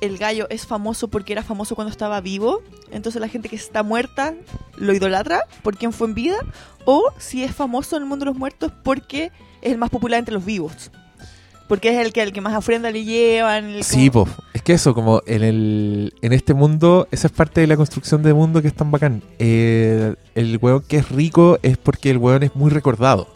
el 0.00 0.16
gallo 0.16 0.46
es 0.48 0.66
famoso 0.66 1.08
porque 1.08 1.34
era 1.34 1.42
famoso 1.42 1.74
cuando 1.74 1.90
estaba 1.90 2.18
vivo, 2.22 2.62
entonces 2.90 3.20
la 3.20 3.28
gente 3.28 3.50
que 3.50 3.56
está 3.56 3.82
muerta 3.82 4.34
lo 4.76 4.94
idolatra 4.94 5.42
por 5.62 5.76
quien 5.76 5.92
fue 5.92 6.08
en 6.08 6.14
vida, 6.14 6.36
o 6.86 7.12
si 7.18 7.44
es 7.44 7.54
famoso 7.54 7.96
en 7.96 8.04
el 8.04 8.08
mundo 8.08 8.24
de 8.24 8.30
los 8.30 8.38
muertos 8.38 8.72
porque 8.82 9.30
es 9.60 9.72
el 9.72 9.78
más 9.78 9.90
popular 9.90 10.18
entre 10.18 10.32
los 10.32 10.44
vivos. 10.44 10.90
Porque 11.72 11.88
es 11.88 12.04
el 12.06 12.12
que, 12.12 12.20
el 12.22 12.34
que 12.34 12.42
más 12.42 12.54
ofrenda 12.54 12.90
le 12.90 13.02
llevan. 13.02 13.64
el 13.64 13.82
Sí, 13.82 14.10
como- 14.10 14.26
pues. 14.26 14.36
Es 14.52 14.60
que 14.60 14.74
eso, 14.74 14.92
como 14.92 15.22
en 15.26 15.42
el 15.42 16.12
en 16.20 16.34
este 16.34 16.52
mundo, 16.52 17.08
esa 17.10 17.28
es 17.28 17.32
parte 17.32 17.62
de 17.62 17.66
la 17.66 17.78
construcción 17.78 18.22
de 18.22 18.34
mundo 18.34 18.60
que 18.60 18.68
es 18.68 18.74
tan 18.74 18.90
bacán. 18.90 19.22
Eh, 19.38 20.14
el 20.34 20.58
weón 20.60 20.82
que 20.86 20.98
es 20.98 21.08
rico 21.08 21.58
es 21.62 21.78
porque 21.78 22.10
el 22.10 22.18
weón 22.18 22.42
es 22.42 22.54
muy 22.54 22.70
recordado. 22.70 23.26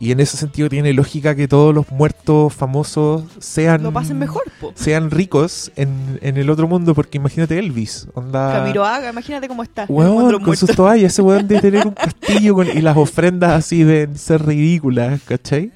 Y 0.00 0.10
en 0.10 0.18
ese 0.18 0.36
sentido 0.36 0.68
tiene 0.68 0.92
lógica 0.92 1.36
que 1.36 1.46
todos 1.46 1.72
los 1.72 1.88
muertos 1.92 2.52
famosos 2.52 3.22
sean 3.38 3.82
Lo 3.84 3.92
pasen 3.92 4.18
mejor, 4.18 4.42
po. 4.60 4.72
sean 4.74 5.10
ricos 5.12 5.70
en, 5.76 6.18
en 6.22 6.36
el 6.36 6.50
otro 6.50 6.66
mundo, 6.68 6.94
porque 6.96 7.18
imagínate 7.18 7.58
Elvis, 7.60 8.08
onda 8.14 8.54
Camiroaga, 8.58 9.10
imagínate 9.10 9.46
cómo 9.48 9.62
está. 9.62 9.86
Weón, 9.88 10.40
con 10.42 10.56
sus 10.56 10.70
toallas, 10.74 11.12
ese 11.12 11.22
weón 11.22 11.46
de 11.46 11.60
tener 11.60 11.86
un 11.86 11.94
castillo 11.94 12.54
con- 12.54 12.68
y 12.68 12.80
las 12.80 12.96
ofrendas 12.96 13.52
así 13.52 13.82
de 13.84 14.08
ser 14.16 14.44
ridículas, 14.46 15.20
¿cachai? 15.24 15.70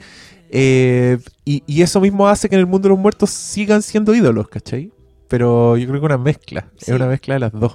Eh, 0.54 1.18
y, 1.46 1.62
y 1.66 1.80
eso 1.80 1.98
mismo 2.00 2.28
hace 2.28 2.48
que 2.48 2.54
en 2.56 2.60
el 2.60 2.66
mundo 2.66 2.86
de 2.88 2.90
los 2.90 2.98
muertos 2.98 3.30
sigan 3.30 3.80
siendo 3.82 4.14
ídolos, 4.14 4.48
¿cachai? 4.48 4.92
Pero 5.28 5.78
yo 5.78 5.88
creo 5.88 5.98
que 6.00 6.06
una 6.06 6.18
mezcla, 6.18 6.66
Sí. 6.76 6.90
es 6.90 6.94
una 6.96 7.06
mezcla 7.06 7.34
de 7.34 7.40
las 7.40 7.52
dos. 7.52 7.72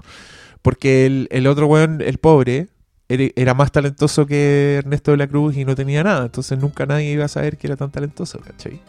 Porque 0.61 1.05
el, 1.07 1.27
el 1.31 1.47
otro 1.47 1.65
weón, 1.67 2.01
el 2.01 2.19
pobre, 2.19 2.67
era, 3.09 3.53
más 3.53 3.71
talentoso 3.71 4.25
que 4.27 4.75
Ernesto 4.79 5.11
de 5.11 5.17
la 5.17 5.27
Cruz 5.27 5.55
y 5.57 5.65
no 5.65 5.75
tenía 5.75 6.03
nada, 6.03 6.25
entonces 6.25 6.59
nunca 6.59 6.85
nadie 6.85 7.11
iba 7.13 7.25
a 7.25 7.29
saber 7.29 7.57
que 7.57 7.65
era 7.67 7.77
tan 7.77 7.89
talentoso, 7.89 8.39
¿cachai? 8.39 8.81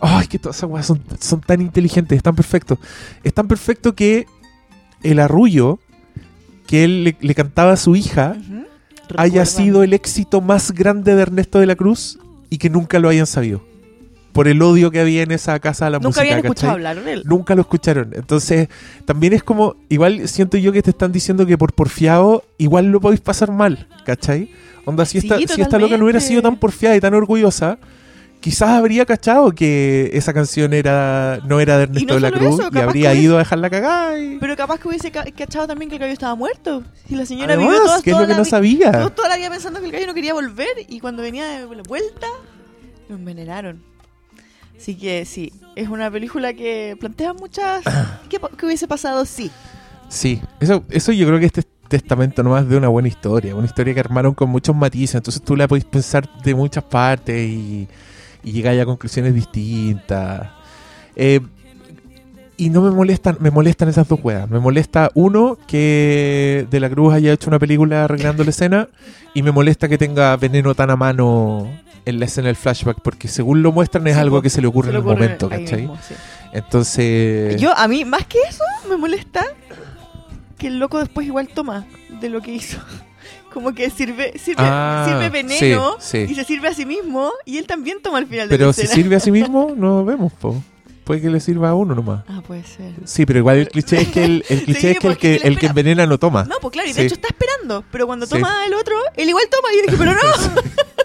Ay, 0.00 0.26
que 0.28 0.38
todas 0.38 0.56
esas 0.58 0.70
weas 0.70 0.86
son, 0.86 1.02
son 1.18 1.40
tan 1.40 1.60
inteligentes, 1.60 2.16
es 2.16 2.22
tan 2.22 2.36
perfecto. 2.36 2.78
Es 3.24 3.32
tan 3.34 3.48
perfecto 3.48 3.94
que 3.94 4.26
el 5.02 5.18
arrullo 5.18 5.80
que 6.66 6.84
él 6.84 7.04
le, 7.04 7.16
le 7.20 7.34
cantaba 7.34 7.72
a 7.72 7.76
su 7.76 7.96
hija 7.96 8.36
haya 9.16 9.44
sido 9.46 9.82
el 9.82 9.94
éxito 9.94 10.40
más 10.40 10.72
grande 10.72 11.14
de 11.14 11.22
Ernesto 11.22 11.58
de 11.58 11.66
la 11.66 11.74
Cruz 11.76 12.18
y 12.52 12.58
que 12.58 12.68
nunca 12.68 12.98
lo 12.98 13.08
hayan 13.08 13.26
sabido. 13.26 13.62
Por 14.34 14.46
el 14.46 14.60
odio 14.60 14.90
que 14.90 15.00
había 15.00 15.22
en 15.22 15.30
esa 15.30 15.58
casa 15.58 15.86
de 15.86 15.92
la 15.92 15.96
Nunca 15.98 16.08
música. 16.08 16.20
habían 16.22 16.36
¿cachai? 16.42 16.50
escuchado 16.50 16.72
hablar 16.74 17.02
de 17.02 17.12
él. 17.14 17.22
Nunca 17.24 17.54
lo 17.54 17.62
escucharon. 17.62 18.10
Entonces, 18.14 18.68
también 19.06 19.32
es 19.32 19.42
como, 19.42 19.76
igual 19.88 20.28
siento 20.28 20.58
yo 20.58 20.70
que 20.72 20.82
te 20.82 20.90
están 20.90 21.12
diciendo 21.12 21.46
que 21.46 21.56
por 21.56 21.72
porfiado, 21.72 22.44
igual 22.58 22.86
lo 22.92 23.00
podéis 23.00 23.20
pasar 23.22 23.50
mal, 23.52 23.88
¿cachai? 24.04 24.50
Onda, 24.84 25.04
si 25.06 25.20
Sí, 25.20 25.28
esta, 25.32 25.54
si 25.54 25.62
esta 25.62 25.78
loca 25.78 25.96
no 25.96 26.04
hubiera 26.04 26.20
sido 26.20 26.42
tan 26.42 26.56
porfiada 26.56 26.94
y 26.96 27.00
tan 27.00 27.14
orgullosa, 27.14 27.78
quizás 28.42 28.68
habría 28.70 29.06
cachado 29.06 29.52
que 29.52 30.10
esa 30.12 30.34
canción 30.34 30.74
era 30.74 31.40
no 31.46 31.60
era 31.60 31.78
de 31.78 31.84
Ernesto 31.84 32.06
no 32.08 32.14
de 32.16 32.20
la 32.20 32.30
Cruz 32.30 32.60
eso, 32.60 32.68
y 32.70 32.78
habría 32.78 33.14
ido 33.14 33.36
a 33.36 33.38
dejarla 33.38 33.70
cagar. 33.70 34.18
y- 34.18 34.36
Pero 34.38 34.54
capaz 34.56 34.78
que 34.78 34.88
hubiese 34.88 35.10
ca- 35.10 35.24
cachado 35.34 35.66
también 35.68 35.88
que 35.88 35.96
el 35.96 36.00
gallo 36.00 36.12
estaba 36.12 36.34
muerto. 36.34 36.82
Y 37.08 37.14
la 37.14 37.24
señora 37.24 37.54
Además, 37.54 37.72
vivió 37.72 37.84
toda, 37.86 38.02
que 38.02 38.10
es 38.10 38.18
lo 38.18 38.26
que 38.26 38.34
no 38.34 38.44
sabía. 38.44 39.08
toda 39.14 39.28
la 39.30 39.36
vida 39.38 39.48
pensando 39.48 39.80
que 39.80 39.86
el 39.86 39.92
gallo 39.92 40.06
no 40.08 40.14
quería 40.14 40.34
volver. 40.34 40.68
Y 40.88 41.00
cuando 41.00 41.22
venía 41.22 41.46
de 41.48 41.74
la 41.74 41.82
vuelta, 41.88 42.26
lo 43.08 43.14
envenenaron. 43.16 43.82
Así 44.76 44.96
que 44.96 45.24
sí, 45.24 45.52
es 45.76 45.88
una 45.88 46.10
película 46.10 46.52
que 46.54 46.96
plantea 46.98 47.32
muchas... 47.34 47.84
¿Qué, 48.28 48.38
qué 48.58 48.66
hubiese 48.66 48.88
pasado 48.88 49.24
si? 49.24 49.50
Sí, 50.08 50.42
eso, 50.60 50.84
eso 50.90 51.12
yo 51.12 51.26
creo 51.26 51.38
que 51.38 51.46
este 51.46 51.60
es 51.60 51.66
testamento 51.88 52.42
nomás 52.42 52.68
de 52.68 52.76
una 52.76 52.88
buena 52.88 53.06
historia, 53.08 53.54
una 53.54 53.66
historia 53.66 53.94
que 53.94 54.00
armaron 54.00 54.34
con 54.34 54.48
muchos 54.50 54.74
matices, 54.74 55.14
entonces 55.16 55.42
tú 55.42 55.54
la 55.56 55.68
podés 55.68 55.84
pensar 55.84 56.28
de 56.42 56.54
muchas 56.54 56.82
partes 56.84 57.48
y, 57.48 57.86
y 58.44 58.52
llegar 58.52 58.78
a 58.78 58.84
conclusiones 58.84 59.34
distintas. 59.34 60.48
Eh, 61.16 61.40
y 62.56 62.70
no 62.70 62.82
me 62.82 62.90
molestan, 62.90 63.38
me 63.40 63.50
molestan 63.50 63.88
esas 63.88 64.06
dos 64.08 64.20
weas. 64.22 64.48
Me 64.48 64.58
molesta 64.60 65.10
uno 65.14 65.58
que 65.66 66.66
De 66.70 66.80
la 66.80 66.88
Cruz 66.90 67.14
haya 67.14 67.32
hecho 67.32 67.50
una 67.50 67.58
película 67.58 68.06
recreando 68.06 68.44
la 68.44 68.50
escena 68.50 68.88
y 69.34 69.42
me 69.42 69.50
molesta 69.50 69.88
que 69.88 69.98
tenga 69.98 70.36
veneno 70.36 70.74
tan 70.74 70.90
a 70.90 70.96
mano 70.96 71.68
en 72.04 72.18
la 72.18 72.26
escena 72.26 72.48
del 72.48 72.56
flashback, 72.56 73.00
porque 73.00 73.28
según 73.28 73.62
lo 73.62 73.72
muestran 73.72 74.06
es 74.08 74.14
Sí, 74.14 74.20
algo 74.20 74.42
que 74.42 74.50
se 74.50 74.60
le 74.60 74.66
ocurre 74.66 74.90
Se 74.90 74.96
en 74.96 74.96
el 74.96 75.02
momento, 75.04 75.48
¿cachai? 75.48 75.82
mismo, 75.82 75.96
sí. 76.06 76.14
Entonces... 76.52 77.60
Yo, 77.60 77.76
a 77.76 77.86
mí, 77.88 78.04
más 78.04 78.26
que 78.26 78.38
eso, 78.48 78.64
me 78.88 78.96
molesta 78.96 79.44
que 80.58 80.66
el 80.66 80.78
loco 80.78 80.98
después 80.98 81.26
igual 81.26 81.48
toma 81.48 81.86
de 82.20 82.28
lo 82.28 82.40
que 82.42 82.54
hizo. 82.54 82.78
Como 83.52 83.74
que 83.74 83.90
sirve, 83.90 84.38
sirve, 84.38 84.56
Ah, 84.64 85.06
sirve 85.08 85.28
veneno 85.28 85.96
sí, 86.00 86.26
sí. 86.26 86.32
y 86.32 86.34
se 86.34 86.44
sirve 86.44 86.68
a 86.68 86.74
sí 86.74 86.86
mismo 86.86 87.30
y 87.44 87.58
él 87.58 87.66
también 87.66 87.98
toma 88.02 88.18
al 88.18 88.26
final 88.26 88.48
de 88.48 88.54
Pero 88.56 88.68
la 88.68 88.72
si 88.72 88.86
sirve 88.86 89.16
a 89.16 89.20
sí 89.20 89.30
mismo, 89.30 89.72
no 89.76 90.04
vemos, 90.04 90.32
po. 90.32 90.62
puede 91.04 91.20
que 91.20 91.28
le 91.28 91.38
sirva 91.40 91.68
a 91.70 91.74
uno 91.74 91.94
nomás. 91.94 92.24
Ah, 92.28 92.40
puede 92.46 92.64
ser. 92.64 92.92
Sí, 93.04 93.26
pero 93.26 93.40
igual 93.40 93.58
el 93.58 93.68
cliché 93.68 94.00
es 94.00 94.08
que 94.08 94.24
el, 94.24 94.44
el 94.48 94.62
cliché 94.64 94.80
Sí, 94.80 94.86
es 94.88 94.98
que 94.98 95.08
el 95.08 95.16
que, 95.18 95.34
el 95.36 95.58
que 95.58 95.66
envenena 95.66 96.06
no 96.06 96.18
toma. 96.18 96.44
No, 96.44 96.56
pues 96.62 96.72
claro, 96.72 96.88
y 96.88 96.92
de 96.94 97.02
hecho 97.04 97.14
está 97.14 97.28
esperando. 97.28 97.84
Pero 97.92 98.06
cuando 98.06 98.26
toma 98.26 98.64
el 98.66 98.72
otro, 98.74 98.94
él 99.16 99.28
igual 99.28 99.44
toma. 99.50 99.68
Y 99.72 99.76
yo 99.76 99.82
dije, 99.82 99.96
pero 99.98 100.12
no. 100.12 100.20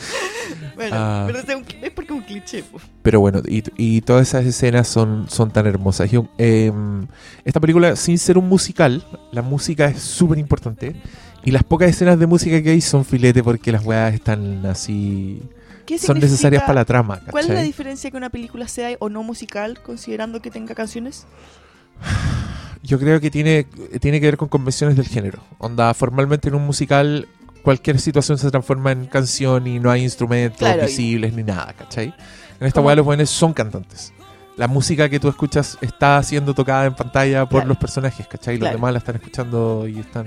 bueno, 0.74 0.96
Ah. 0.96 1.24
pero 1.26 1.38
es, 1.38 1.44
porque 1.92 2.12
es 2.12 2.18
un 2.18 2.22
cliché. 2.24 2.62
pues. 2.64 2.82
Pero 3.02 3.20
bueno, 3.20 3.42
y, 3.46 3.62
y 3.76 4.00
todas 4.00 4.28
esas 4.28 4.44
escenas 4.46 4.88
son, 4.88 5.26
son 5.28 5.50
tan 5.50 5.66
hermosas. 5.66 6.10
Eh, 6.38 6.72
esta 7.44 7.60
película, 7.60 7.96
sin 7.96 8.18
ser 8.18 8.38
un 8.38 8.48
musical, 8.48 9.04
la 9.32 9.42
música 9.42 9.86
es 9.86 10.00
súper 10.02 10.38
importante. 10.38 10.96
Y 11.44 11.50
las 11.52 11.64
pocas 11.64 11.88
escenas 11.88 12.18
de 12.18 12.26
música 12.26 12.62
que 12.62 12.70
hay 12.70 12.80
son 12.80 13.04
filete 13.04 13.42
porque 13.42 13.72
las 13.72 13.84
weas 13.84 14.12
están 14.14 14.64
así. 14.66 15.42
¿Qué 15.86 15.98
Son 15.98 16.18
necesarias 16.20 16.62
para 16.62 16.74
la 16.80 16.84
trama. 16.84 17.20
¿Cuál 17.30 17.44
es 17.44 17.48
la 17.48 17.54
¿cachai? 17.56 17.66
diferencia 17.66 18.10
que 18.10 18.16
una 18.16 18.30
película 18.30 18.68
sea 18.68 18.90
o 19.00 19.08
no 19.08 19.22
musical, 19.22 19.80
considerando 19.82 20.40
que 20.40 20.50
tenga 20.50 20.74
canciones? 20.74 21.26
Yo 22.82 22.98
creo 22.98 23.20
que 23.20 23.30
tiene, 23.30 23.64
tiene 24.00 24.20
que 24.20 24.26
ver 24.26 24.36
con 24.36 24.48
convenciones 24.48 24.96
del 24.96 25.06
género. 25.06 25.40
Onda, 25.58 25.92
formalmente 25.94 26.48
en 26.48 26.54
un 26.54 26.64
musical 26.64 27.28
cualquier 27.62 28.00
situación 28.00 28.38
se 28.38 28.50
transforma 28.50 28.92
en 28.92 29.04
canción 29.06 29.66
y 29.66 29.78
no 29.78 29.90
hay 29.90 30.02
instrumentos 30.02 30.58
Claro, 30.60 30.82
y- 30.82 30.86
visibles 30.86 31.34
ni 31.34 31.42
nada, 31.42 31.74
¿cachai? 31.74 32.14
En 32.58 32.66
esta 32.66 32.80
weá 32.80 32.94
los 32.96 33.04
buenos 33.04 33.28
son 33.28 33.52
cantantes. 33.52 34.12
La 34.56 34.66
música 34.68 35.08
que 35.08 35.20
tú 35.20 35.28
escuchas 35.28 35.76
está 35.80 36.22
siendo 36.22 36.54
tocada 36.54 36.86
en 36.86 36.94
pantalla 36.94 37.42
por 37.44 37.60
Claro. 37.60 37.68
los 37.68 37.78
personajes, 37.78 38.26
¿cachai? 38.26 38.54
Los 38.56 38.60
Claro. 38.60 38.76
demás 38.76 38.92
la 38.92 38.98
están 38.98 39.16
escuchando 39.16 39.86
y 39.88 39.98
están... 39.98 40.26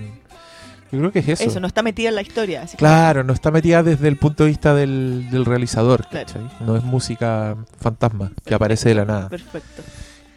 Yo 0.94 1.00
creo 1.00 1.12
que 1.12 1.20
es 1.20 1.30
eso. 1.30 1.44
Eso, 1.44 1.60
no 1.60 1.66
está 1.66 1.82
metida 1.82 2.10
en 2.10 2.16
la 2.16 2.22
historia. 2.22 2.62
así 2.62 2.78
Claro, 2.78 3.24
no 3.24 3.34
está 3.34 3.50
metida 3.50 3.82
desde 3.82 4.08
el 4.08 4.16
punto 4.18 4.44
de 4.44 4.50
vista 4.52 4.76
del, 4.76 5.28
del 5.32 5.44
realizador. 5.44 6.06
No 6.60 6.78
es 6.78 6.84
música 6.84 7.58
fantasma 7.80 8.32
que 8.46 8.54
aparece 8.54 8.90
de 8.90 8.96
la 8.96 9.06
nada. 9.06 9.30
Perfecto. 9.30 9.82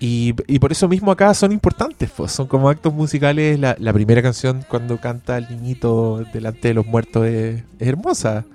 Y, 0.01 0.35
y 0.47 0.59
por 0.59 0.73
eso 0.73 0.89
mismo 0.89 1.11
acá 1.13 1.35
son 1.35 1.53
importantes, 1.53 2.11
pues. 2.17 2.33
son 2.33 2.47
como 2.47 2.71
actos 2.71 2.95
musicales. 2.95 3.61
La, 3.61 3.77
la 3.79 3.93
primera 3.93 4.23
canción 4.23 4.65
cuando 4.67 4.97
canta 4.99 5.37
el 5.37 5.47
niñito 5.51 6.25
delante 6.33 6.69
de 6.69 6.75
los 6.75 6.87
muertos 6.87 7.27
es, 7.27 7.63
es 7.79 7.89
hermosa. 7.89 8.47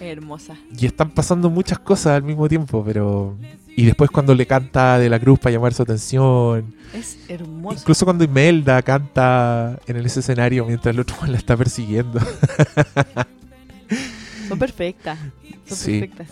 Hermosa. 0.00 0.56
Y 0.78 0.86
están 0.86 1.10
pasando 1.10 1.50
muchas 1.50 1.78
cosas 1.78 2.14
al 2.16 2.22
mismo 2.22 2.48
tiempo, 2.48 2.82
pero... 2.84 3.36
Y 3.76 3.84
después 3.84 4.10
cuando 4.10 4.34
le 4.34 4.46
canta 4.46 4.98
de 4.98 5.08
la 5.08 5.18
cruz 5.20 5.38
para 5.38 5.52
llamar 5.52 5.72
su 5.72 5.82
atención. 5.82 6.74
Es 6.92 7.18
hermosa. 7.28 7.78
Incluso 7.80 8.04
cuando 8.04 8.24
Imelda 8.24 8.82
canta 8.82 9.78
en 9.86 9.96
ese 9.98 10.20
escenario 10.20 10.66
mientras 10.66 10.92
el 10.94 11.00
otro 11.00 11.16
la 11.26 11.36
está 11.38 11.56
persiguiendo. 11.56 12.18
Son 14.48 14.58
perfectas. 14.58 15.18
Son 15.66 15.76
Sí. 15.78 16.00
perfectas. 16.00 16.28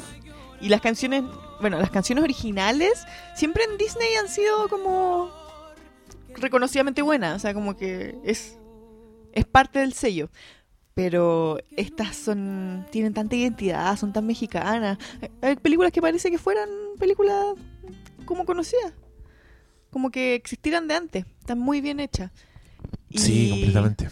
Y 0.61 0.69
las 0.69 0.81
canciones, 0.81 1.23
bueno, 1.61 1.79
las 1.79 1.91
canciones 1.91 2.25
originales 2.25 3.05
siempre 3.37 3.63
en 3.71 3.79
Disney 3.79 4.09
han 4.21 4.29
sido 4.29 4.69
como 4.69 5.31
reconocidamente 6.37 7.03
buenas. 7.03 7.37
O 7.37 7.39
sea, 7.39 7.55
como 7.55 7.77
que 7.77 8.17
es, 8.25 8.59
es 9.33 9.45
parte 9.47 9.79
del 9.79 9.93
sello. 9.93 10.29
Pero 10.99 11.59
estas 11.77 12.17
son 12.17 12.85
tienen 12.91 13.15
tanta 13.15 13.37
identidad, 13.37 13.97
son 13.97 14.13
tan 14.13 14.27
mexicanas. 14.27 14.99
Hay- 15.41 15.55
películas 15.55 15.93
que 15.93 16.03
parece 16.03 16.29
que 16.29 16.39
fueran 16.39 16.69
películas 16.99 17.55
como 18.25 18.45
conocidas. 18.45 18.93
Como 19.93 20.11
que 20.11 20.35
existieran 20.35 20.89
de 20.89 20.95
antes. 20.95 21.25
Están 21.39 21.61
muy 21.61 21.81
bien 21.81 22.01
hechas. 22.01 22.33
Sí, 23.15 23.49
completamente. 23.51 24.09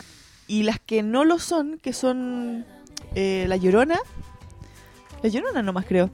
y 0.47 0.63
las 0.63 0.79
que 0.79 1.03
no 1.03 1.25
lo 1.25 1.41
son, 1.41 1.79
que 1.83 1.93
son 1.93 2.65
eh, 3.17 3.47
La 3.49 3.57
Llorona. 3.57 3.99
La 5.25 5.29
Llorona 5.29 5.63
nomás 5.63 5.87
creo. 5.87 6.09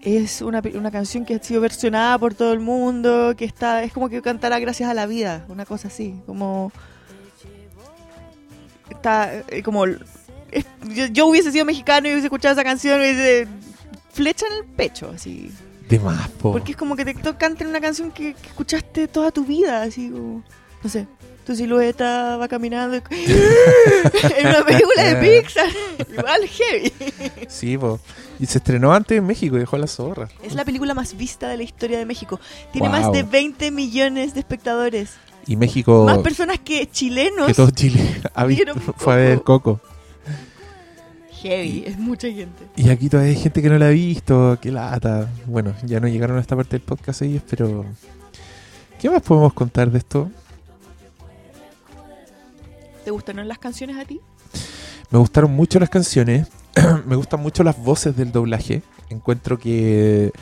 Es 0.00 0.42
una, 0.42 0.60
una 0.74 0.90
canción 0.90 1.24
que 1.24 1.36
ha 1.36 1.38
sido 1.40 1.60
versionada 1.60 2.18
por 2.18 2.34
todo 2.34 2.52
el 2.52 2.58
mundo, 2.58 3.34
que 3.36 3.44
está 3.44 3.84
es 3.84 3.92
como 3.92 4.08
que 4.08 4.20
cantará 4.20 4.58
gracias 4.58 4.90
a 4.90 4.94
la 4.94 5.06
vida, 5.06 5.46
una 5.48 5.64
cosa 5.64 5.86
así, 5.86 6.16
como 6.26 6.72
está 8.92 9.42
eh, 9.48 9.62
como 9.62 9.86
es- 9.86 9.98
yo, 10.94 11.06
yo 11.06 11.26
hubiese 11.26 11.50
sido 11.52 11.64
mexicano 11.64 12.06
y 12.08 12.12
hubiese 12.12 12.26
escuchado 12.26 12.52
esa 12.52 12.64
canción 12.64 13.00
y 13.00 13.04
hubiese 13.04 13.48
flecha 14.12 14.46
en 14.46 14.52
el 14.58 14.64
pecho, 14.64 15.10
así. 15.14 15.50
De 15.88 15.98
más, 15.98 16.28
po. 16.30 16.52
Porque 16.52 16.72
es 16.72 16.76
como 16.78 16.96
que 16.96 17.04
te 17.04 17.14
to- 17.14 17.36
canten 17.38 17.66
una 17.68 17.80
canción 17.80 18.10
que, 18.10 18.34
que 18.34 18.48
escuchaste 18.48 19.08
toda 19.08 19.30
tu 19.30 19.44
vida, 19.44 19.82
así 19.82 20.08
como, 20.10 20.42
no 20.82 20.90
sé, 20.90 21.06
tu 21.44 21.54
silueta 21.56 22.36
va 22.36 22.48
caminando 22.48 22.96
y- 22.96 23.00
en 24.38 24.46
una 24.46 24.64
película 24.64 25.02
de 25.02 25.16
Pixar, 25.40 25.66
igual 26.12 26.46
heavy. 26.48 26.92
Sí, 27.48 27.76
po. 27.78 27.98
Y 28.38 28.46
se 28.46 28.58
estrenó 28.58 28.92
antes 28.92 29.16
en 29.18 29.24
México 29.26 29.56
y 29.56 29.60
dejó 29.60 29.76
la 29.78 29.86
zorra. 29.86 30.28
Es 30.42 30.54
la 30.54 30.64
película 30.64 30.94
más 30.94 31.16
vista 31.16 31.48
de 31.48 31.56
la 31.56 31.62
historia 31.62 31.98
de 31.98 32.06
México. 32.06 32.40
Tiene 32.72 32.88
Wow. 32.88 32.98
más 33.00 33.12
de 33.12 33.22
20 33.22 33.70
millones 33.70 34.34
de 34.34 34.40
espectadores. 34.40 35.10
Y 35.46 35.56
México... 35.56 36.04
Más 36.04 36.18
personas 36.18 36.58
que 36.60 36.88
chilenos. 36.90 37.46
que 37.46 37.54
todo 37.54 37.70
Chile 37.70 38.20
ha 38.34 38.44
visto, 38.44 38.74
fue 38.96 39.12
a 39.12 39.16
ver 39.16 39.42
Coco. 39.42 39.80
Heavy, 41.42 41.84
es 41.86 41.98
mucha 41.98 42.28
gente. 42.28 42.66
Y 42.76 42.88
aquí 42.88 43.08
todavía 43.08 43.32
hay 43.32 43.38
gente 43.38 43.60
que 43.60 43.68
no 43.68 43.76
la 43.76 43.86
ha 43.86 43.90
visto, 43.90 44.58
qué 44.60 44.70
lata. 44.70 45.28
Bueno, 45.46 45.74
ya 45.84 45.98
no 45.98 46.06
llegaron 46.06 46.36
a 46.36 46.40
esta 46.40 46.54
parte 46.54 46.78
del 46.78 46.82
podcast 46.82 47.22
ellos, 47.22 47.42
pero... 47.48 47.84
¿Qué 49.00 49.10
más 49.10 49.22
podemos 49.22 49.52
contar 49.52 49.90
de 49.90 49.98
esto? 49.98 50.30
¿Te 53.04 53.10
gustaron 53.10 53.48
las 53.48 53.58
canciones 53.58 53.96
a 53.96 54.04
ti? 54.04 54.20
Me 55.10 55.18
gustaron 55.18 55.50
mucho 55.50 55.80
las 55.80 55.90
canciones, 55.90 56.46
me 57.06 57.16
gustan 57.16 57.40
mucho 57.40 57.64
las 57.64 57.76
voces 57.76 58.16
del 58.16 58.30
doblaje. 58.30 58.82
Encuentro 59.10 59.58
que 59.58 60.32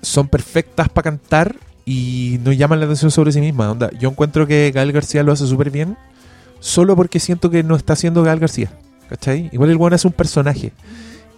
son 0.00 0.28
perfectas 0.28 0.88
para 0.88 1.10
cantar 1.10 1.56
y 1.84 2.38
no 2.44 2.52
llaman 2.52 2.78
la 2.80 2.86
atención 2.86 3.10
sobre 3.10 3.32
sí 3.32 3.40
mismas. 3.40 3.68
Onda, 3.68 3.90
yo 3.98 4.08
encuentro 4.10 4.46
que 4.46 4.70
Gael 4.74 4.92
García 4.92 5.22
lo 5.22 5.32
hace 5.32 5.46
súper 5.46 5.70
bien, 5.70 5.96
solo 6.60 6.94
porque 6.96 7.18
siento 7.20 7.50
que 7.50 7.62
no 7.62 7.76
está 7.76 7.94
haciendo 7.94 8.22
Gael 8.22 8.40
García. 8.40 8.70
¿Cachai? 9.08 9.50
Igual 9.52 9.70
el 9.70 9.76
bueno 9.76 9.96
es 9.96 10.04
un 10.04 10.12
personaje. 10.12 10.72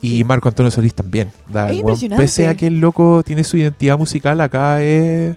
Y 0.00 0.22
Marco 0.22 0.48
Antonio 0.48 0.70
Solís 0.70 0.94
también. 0.94 1.30
Da, 1.48 1.70
Es 1.70 1.78
el 1.78 1.84
weón, 1.84 1.98
pese 2.16 2.46
a 2.46 2.54
que 2.54 2.66
el 2.66 2.78
loco 2.78 3.22
tiene 3.24 3.42
su 3.42 3.56
identidad 3.56 3.96
musical, 3.98 4.38
acá 4.42 4.82
es, 4.82 5.34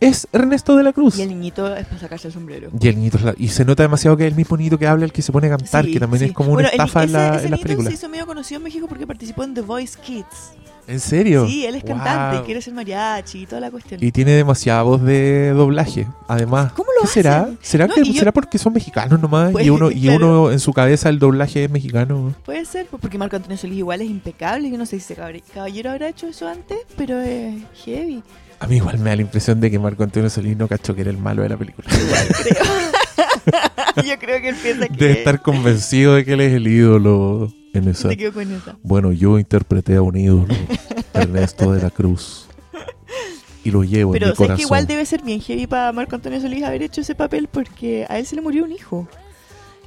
es 0.00 0.26
Ernesto 0.32 0.74
de 0.76 0.82
la 0.84 0.94
Cruz. 0.94 1.18
Y 1.18 1.22
el 1.22 1.28
niñito 1.28 1.76
es 1.76 1.84
para 1.86 2.00
sacarse 2.00 2.28
el 2.28 2.32
sombrero. 2.32 2.70
Y 2.80 2.88
el 2.88 2.96
niñito 2.96 3.18
es 3.18 3.24
la- 3.24 3.34
y 3.36 3.48
se 3.48 3.64
nota 3.66 3.82
demasiado 3.82 4.16
que 4.16 4.24
es 4.26 4.30
el 4.32 4.36
mismo 4.36 4.56
niño 4.56 4.78
que 4.78 4.86
habla 4.86 5.04
el 5.04 5.12
que 5.12 5.20
se 5.20 5.30
pone 5.32 5.48
a 5.48 5.50
cantar, 5.50 5.84
Sí, 5.84 5.92
que 5.92 6.00
también 6.00 6.20
sí. 6.20 6.24
es 6.26 6.32
como 6.32 6.52
Bueno, 6.52 6.60
una 6.60 6.74
el- 6.74 6.80
estafa 6.80 7.02
en, 7.02 7.08
ese- 7.10 7.18
la- 7.18 7.26
ese 7.26 7.28
en 7.28 7.34
las 7.34 7.44
niñito 7.50 7.62
películas. 7.62 7.88
se 7.92 7.94
hizo 7.98 8.08
medio 8.08 8.26
conocido 8.26 8.56
en 8.56 8.64
México 8.64 8.86
porque 8.88 9.06
participó 9.06 9.44
en 9.44 9.52
The 9.54 9.60
Voice 9.60 9.98
Kids. 10.02 10.24
¿En 10.90 11.00
serio? 11.00 11.46
Sí, 11.46 11.64
él 11.64 11.76
es 11.76 11.84
cantante, 11.84 12.36
Wow. 12.38 12.44
quiere 12.46 12.60
ser 12.60 12.74
mariachi 12.74 13.42
y 13.42 13.46
toda 13.46 13.60
la 13.60 13.70
cuestión. 13.70 14.02
Y 14.02 14.10
tiene 14.12 14.32
demasiada 14.32 14.82
voz 14.82 15.02
de 15.02 15.50
doblaje, 15.50 16.06
además. 16.28 16.72
¿Cómo 16.72 16.88
lo 16.98 17.02
¿Qué 17.02 17.06
será? 17.06 17.42
hacen? 17.42 17.58
¿Será, 17.62 17.86
No, 17.86 17.94
que, 17.94 18.04
yo- 18.04 18.12
¿Será 18.12 18.32
porque 18.32 18.58
son 18.58 18.72
mexicanos 18.72 19.20
nomás? 19.20 19.52
Pues, 19.52 19.64
y 19.66 19.70
uno, 19.70 19.90
y 19.90 20.02
claro. 20.02 20.16
uno 20.44 20.52
en 20.52 20.58
su 20.58 20.72
cabeza 20.72 21.08
el 21.08 21.18
doblaje 21.18 21.64
es 21.64 21.70
mexicano. 21.70 22.34
Puede 22.44 22.64
ser, 22.64 22.86
pues, 22.86 23.00
porque 23.00 23.18
Marco 23.18 23.36
Antonio 23.36 23.56
Solís 23.56 23.78
igual 23.78 24.00
es 24.02 24.10
impecable. 24.10 24.68
Yo 24.70 24.76
no 24.78 24.84
sé 24.86 24.98
si 24.98 25.12
ese 25.12 25.42
caballero 25.54 25.90
habrá 25.90 26.08
hecho 26.08 26.26
eso 26.26 26.48
antes, 26.48 26.78
pero 26.96 27.20
es 27.20 27.54
heavy. 27.84 28.22
A 28.58 28.66
mí 28.66 28.76
igual 28.76 28.98
me 28.98 29.10
da 29.10 29.16
la 29.16 29.22
impresión 29.22 29.60
de 29.60 29.70
que 29.70 29.78
Marco 29.78 30.02
Antonio 30.02 30.28
Solís 30.28 30.56
no 30.56 30.68
cachó 30.68 30.94
que 30.94 31.00
era 31.02 31.10
el 31.10 31.18
malo 31.18 31.42
de 31.42 31.48
la 31.50 31.56
película. 31.56 31.88
Creo. 32.42 34.04
Yo 34.06 34.18
creo 34.18 34.40
que 34.40 34.48
él 34.50 34.56
piensa 34.62 34.88
que. 34.88 34.96
Debe 34.96 35.12
estar 35.18 35.40
convencido 35.42 36.14
de 36.14 36.24
que 36.24 36.32
él 36.34 36.40
es 36.40 36.52
el 36.54 36.66
ídolo 36.66 37.52
en 37.74 37.88
esa. 37.88 38.08
Te 38.08 38.16
quedo 38.16 38.32
con 38.32 38.52
esa. 38.52 38.76
Bueno, 38.82 39.12
yo 39.12 39.38
interpreté 39.38 39.96
a 39.96 40.02
un 40.02 40.16
ídolo, 40.16 40.54
Ernesto 41.14 41.72
de 41.72 41.82
la 41.82 41.90
Cruz. 41.90 42.46
Y 43.62 43.70
lo 43.70 43.84
llevo 43.84 44.14
en 44.14 44.20
Pero 44.20 44.26
mi 44.28 44.32
sé 44.32 44.36
corazón. 44.36 44.56
que 44.56 44.62
igual 44.62 44.86
debe 44.86 45.04
ser 45.04 45.22
bien 45.22 45.40
heavy 45.40 45.66
para 45.66 45.92
Marco 45.92 46.16
Antonio 46.16 46.40
Solís 46.40 46.64
haber 46.64 46.82
hecho 46.82 47.02
ese 47.02 47.14
papel 47.14 47.46
porque 47.46 48.06
a 48.08 48.18
él 48.18 48.24
se 48.26 48.34
le 48.36 48.40
murió 48.42 48.64
un 48.64 48.72
hijo. 48.72 49.06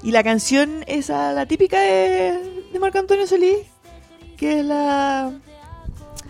Y 0.04 0.12
la 0.12 0.24
canción 0.24 0.84
esa, 0.86 1.32
la 1.34 1.46
típica 1.48 1.80
de, 1.80 2.34
de 2.72 2.80
Marco 2.80 3.00
Antonio 3.00 3.26
Solís, 3.26 3.58
que 4.38 4.60
es 4.60 4.66
la... 4.66 5.32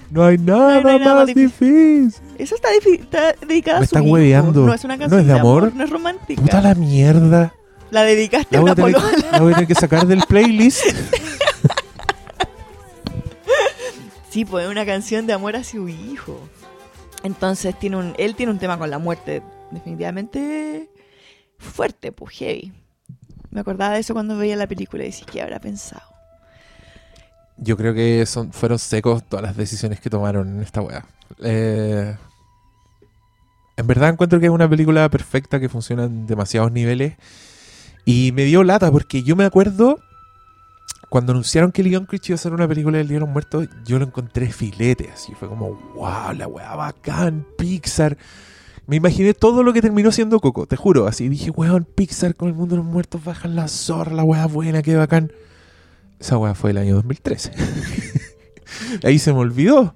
No 0.10 0.24
hay 0.24 0.38
nada, 0.38 0.80
no 0.80 0.90
hay 0.90 1.00
nada 1.00 1.16
más 1.26 1.28
difícil. 1.34 2.14
Esa 2.38 2.56
está, 2.56 2.70
está 2.72 3.34
dedicada 3.46 3.80
Me 3.80 3.84
a 3.86 3.88
su 3.88 3.96
estás 3.96 4.04
hijo. 4.04 4.14
hueveando. 4.14 4.66
No 4.66 4.74
es 4.74 4.84
una 4.84 4.96
¿No 4.96 5.00
canción 5.02 5.22
es 5.22 5.28
de 5.28 5.34
amor? 5.40 5.74
no 5.76 5.84
es 5.84 5.90
romántica. 5.90 6.42
Puta 6.42 6.62
la 6.62 6.76
mierda. 6.76 7.54
La 7.94 8.02
dedicaste 8.04 8.48
La 8.56 8.58
a 8.58 8.62
voy 8.62 8.72
una 8.72 8.72
a, 8.72 8.76
polola. 8.76 9.32
la 9.32 9.40
voy 9.40 9.52
a 9.52 9.56
tener 9.56 9.68
que 9.68 9.76
sacar 9.76 10.08
del 10.08 10.24
playlist. 10.28 10.82
Sí, 14.30 14.46
pues 14.46 14.66
es 14.66 14.72
una 14.72 14.84
canción 14.84 15.28
de 15.28 15.34
amor 15.34 15.56
a 15.56 15.64
su 15.64 15.88
hijo. 15.88 16.40
Entonces 17.22 17.78
tiene 17.78 17.98
un, 17.98 18.16
él 18.18 18.34
tiene 18.34 18.52
un 18.52 18.58
tema 18.58 18.80
con 18.80 18.90
la 18.90 18.98
muerte 18.98 19.44
definitivamente 19.70 20.90
fuerte, 21.60 22.12
pues 22.12 22.34
heavy. 22.38 22.74
Me 23.52 23.60
acordaba 23.62 23.94
de 23.94 24.00
eso 24.00 24.16
cuando 24.16 24.36
veía 24.36 24.56
la 24.56 24.66
película 24.66 25.04
y 25.04 25.08
decía, 25.08 25.28
¿qué 25.32 25.44
habrá 25.44 25.60
pensado? 25.60 26.02
Yo 27.58 27.78
creo 27.78 27.94
que 27.94 28.26
son, 28.26 28.52
fueron 28.52 28.80
secos 28.80 29.24
todas 29.24 29.44
las 29.46 29.56
decisiones 29.56 30.00
que 30.00 30.10
tomaron 30.10 30.48
en 30.56 30.64
esta 30.64 30.82
weá. 30.82 31.06
Eh, 31.44 32.18
en 33.78 33.88
verdad 33.88 34.10
encuentro 34.10 34.40
que 34.40 34.48
es 34.48 34.52
una 34.52 34.68
película 34.68 35.08
perfecta 35.10 35.60
que 35.60 35.70
funciona 35.70 36.06
en 36.06 36.26
demasiados 36.26 36.72
niveles. 36.72 37.14
Y 38.06 38.32
me 38.34 38.46
dio 38.46 38.64
lata 38.64 38.92
porque 38.92 39.24
yo 39.24 39.36
me 39.36 39.46
acuerdo 39.46 40.00
cuando 41.14 41.32
anunciaron 41.32 41.72
que 41.72 41.84
Leon 41.84 42.08
Critch 42.08 42.30
iba 42.30 42.34
a 42.34 42.38
hacer 42.40 42.54
una 42.54 42.68
película 42.68 42.98
del 42.98 43.08
Día 43.08 43.18
de 43.18 43.20
los 43.20 43.30
Muertos, 43.30 43.68
yo 43.86 44.00
lo 44.00 44.06
encontré 44.06 44.52
filete, 44.52 45.12
así 45.14 45.32
fue 45.36 45.48
como, 45.48 45.76
wow, 45.94 46.34
la 46.36 46.48
weá 46.48 46.76
bacán, 46.76 47.46
Pixar. 47.56 48.18
Me 48.88 48.96
imaginé 48.96 49.36
todo 49.36 49.62
lo 49.62 49.74
que 49.74 49.82
terminó 49.84 50.12
siendo 50.12 50.40
Coco, 50.40 50.66
te 50.66 50.76
juro, 50.76 51.06
así 51.06 51.30
dije, 51.30 51.52
weón, 51.52 51.86
Pixar 51.86 52.34
con 52.34 52.48
el 52.48 52.56
mundo 52.56 52.76
de 52.76 52.82
los 52.82 52.92
muertos 52.92 53.24
bajan 53.24 53.56
la 53.56 53.68
zorra, 53.68 54.12
la 54.12 54.24
weá 54.24 54.48
buena, 54.48 54.82
qué 54.82 54.96
bacán. 54.96 55.32
Esa 56.20 56.40
weá 56.40 56.56
fue 56.56 56.72
el 56.72 56.80
año 56.80 56.96
2013. 56.96 57.52
Ahí 59.04 59.20
se 59.20 59.34
me 59.34 59.38
olvidó. 59.38 59.94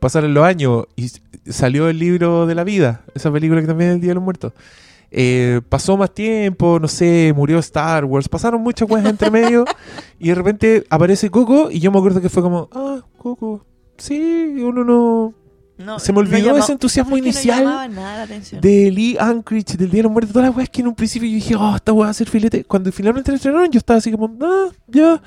Pasaron 0.00 0.34
los 0.34 0.44
años 0.44 0.86
y 0.96 1.08
salió 1.52 1.88
el 1.88 2.00
libro 2.00 2.46
de 2.46 2.56
la 2.56 2.64
vida, 2.64 3.04
esa 3.14 3.30
película 3.30 3.60
que 3.60 3.68
también 3.68 3.90
es 3.90 3.94
el 3.94 4.00
Día 4.00 4.10
de 4.10 4.14
los 4.16 4.24
Muertos. 4.24 4.54
Eh, 5.14 5.60
pasó 5.68 5.98
más 5.98 6.14
tiempo, 6.14 6.78
no 6.80 6.88
sé, 6.88 7.34
murió 7.36 7.58
Star 7.58 8.06
Wars, 8.06 8.30
pasaron 8.30 8.62
muchas 8.62 8.90
weas 8.90 9.04
entre 9.04 9.30
medio 9.30 9.66
y 10.18 10.28
de 10.28 10.34
repente 10.34 10.84
aparece 10.88 11.28
Coco 11.28 11.70
y 11.70 11.80
yo 11.80 11.92
me 11.92 11.98
acuerdo 11.98 12.22
que 12.22 12.30
fue 12.30 12.42
como, 12.42 12.70
ah, 12.72 13.02
Coco, 13.18 13.66
sí, 13.98 14.54
uno 14.58 14.84
no... 14.84 15.34
No, 15.78 15.98
Se 15.98 16.12
me 16.12 16.20
olvidó 16.20 16.56
ese 16.56 16.72
entusiasmo 16.72 17.16
¿sabes 17.16 17.22
que 17.22 17.28
inicial 17.28 17.64
No 17.64 17.88
nada 17.88 18.26
la 18.26 18.60
de 18.60 18.90
Lee 18.90 19.16
Anchorage, 19.18 19.76
del 19.76 19.90
Día 19.90 19.98
de 19.98 20.02
los 20.04 20.12
Muertos, 20.12 20.32
todas 20.32 20.48
las 20.48 20.56
weas 20.56 20.70
que 20.70 20.80
en 20.80 20.86
un 20.86 20.94
principio 20.94 21.28
yo 21.28 21.34
dije, 21.34 21.56
oh, 21.56 21.74
esta 21.74 21.92
wea 21.92 22.04
va 22.04 22.10
a 22.10 22.14
ser 22.14 22.28
filete. 22.28 22.62
Cuando 22.64 22.92
finalmente 22.92 23.32
la 23.32 23.36
estrenaron, 23.36 23.70
yo 23.70 23.78
estaba 23.78 23.98
así 23.98 24.12
como, 24.12 24.32
ah, 24.42 24.68
ya. 24.86 25.20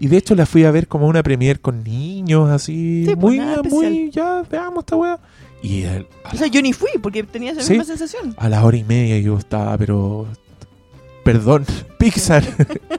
Y 0.00 0.06
de 0.06 0.16
hecho 0.16 0.34
la 0.34 0.46
fui 0.46 0.64
a 0.64 0.70
ver 0.70 0.88
como 0.88 1.08
una 1.08 1.22
premiere 1.22 1.60
con 1.60 1.84
niños, 1.84 2.48
así, 2.48 3.04
Sí, 3.06 3.16
pues, 3.16 3.36
muy, 3.36 3.40
muy, 3.70 4.10
ya, 4.10 4.42
veamos 4.50 4.84
esta 4.84 4.96
wea. 4.96 5.20
Y 5.62 5.84
el- 5.84 6.06
O 6.32 6.36
sea, 6.36 6.48
yo 6.48 6.60
ni 6.60 6.72
fui 6.72 6.90
porque 7.00 7.22
tenía 7.22 7.52
esa 7.52 7.62
Sí. 7.62 7.70
misma 7.70 7.84
sensación. 7.84 8.34
a 8.36 8.48
la 8.48 8.64
hora 8.64 8.76
y 8.76 8.84
media 8.84 9.18
yo 9.18 9.38
estaba, 9.38 9.76
pero... 9.78 10.26
Perdón, 11.24 11.64
Pixar, 11.98 12.42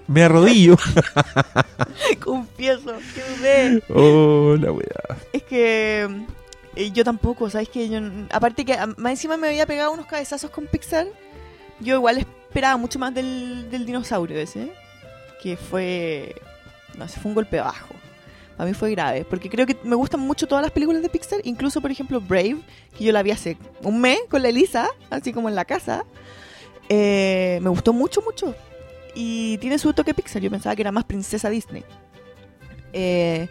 me 0.07 0.23
arrodillo. 0.23 0.77
Confieso, 2.23 2.93
que 3.13 3.21
dudé. 3.37 3.83
Oh, 3.89 4.55
la 4.57 4.71
wea. 4.71 5.17
Es 5.33 5.43
que 5.43 6.07
eh, 6.75 6.91
yo 6.91 7.03
tampoco, 7.03 7.49
¿sabes? 7.49 7.67
que 7.69 7.89
yo, 7.89 7.99
Aparte 8.31 8.63
que 8.65 8.77
más 8.97 9.11
encima 9.11 9.35
me 9.37 9.47
había 9.49 9.65
pegado 9.65 9.91
unos 9.91 10.05
cabezazos 10.05 10.49
con 10.51 10.67
Pixar. 10.67 11.07
Yo 11.81 11.95
igual 11.95 12.19
esperaba 12.19 12.77
mucho 12.77 12.97
más 12.99 13.13
del, 13.13 13.69
del 13.69 13.85
dinosaurio 13.85 14.37
ese. 14.39 14.71
Que 15.41 15.57
fue... 15.57 16.33
No 16.97 17.07
sé, 17.07 17.19
fue 17.19 17.29
un 17.29 17.35
golpe 17.35 17.59
bajo. 17.59 17.93
Para 18.57 18.69
mí 18.69 18.73
fue 18.73 18.91
grave. 18.91 19.25
Porque 19.25 19.49
creo 19.49 19.65
que 19.65 19.77
me 19.83 19.95
gustan 19.95 20.19
mucho 20.19 20.47
todas 20.47 20.63
las 20.63 20.71
películas 20.71 21.01
de 21.01 21.09
Pixar. 21.09 21.39
Incluso, 21.43 21.81
por 21.81 21.91
ejemplo, 21.91 22.21
Brave. 22.21 22.57
Que 22.97 23.05
yo 23.05 23.11
la 23.11 23.23
vi 23.23 23.31
hace 23.31 23.57
un 23.81 24.01
mes 24.01 24.19
con 24.29 24.41
la 24.41 24.49
Elisa. 24.49 24.89
Así 25.09 25.33
como 25.33 25.49
en 25.49 25.55
la 25.55 25.65
casa. 25.65 26.05
Eh, 26.89 27.59
me 27.61 27.69
gustó 27.69 27.93
mucho, 27.93 28.21
mucho. 28.21 28.55
Y 29.15 29.57
tiene 29.59 29.77
su 29.79 29.93
toque 29.93 30.13
Pixar. 30.13 30.41
Yo 30.41 30.49
pensaba 30.49 30.75
que 30.75 30.81
era 30.81 30.91
más 30.91 31.03
princesa 31.05 31.49
Disney. 31.49 31.83
Eh, 32.93 33.47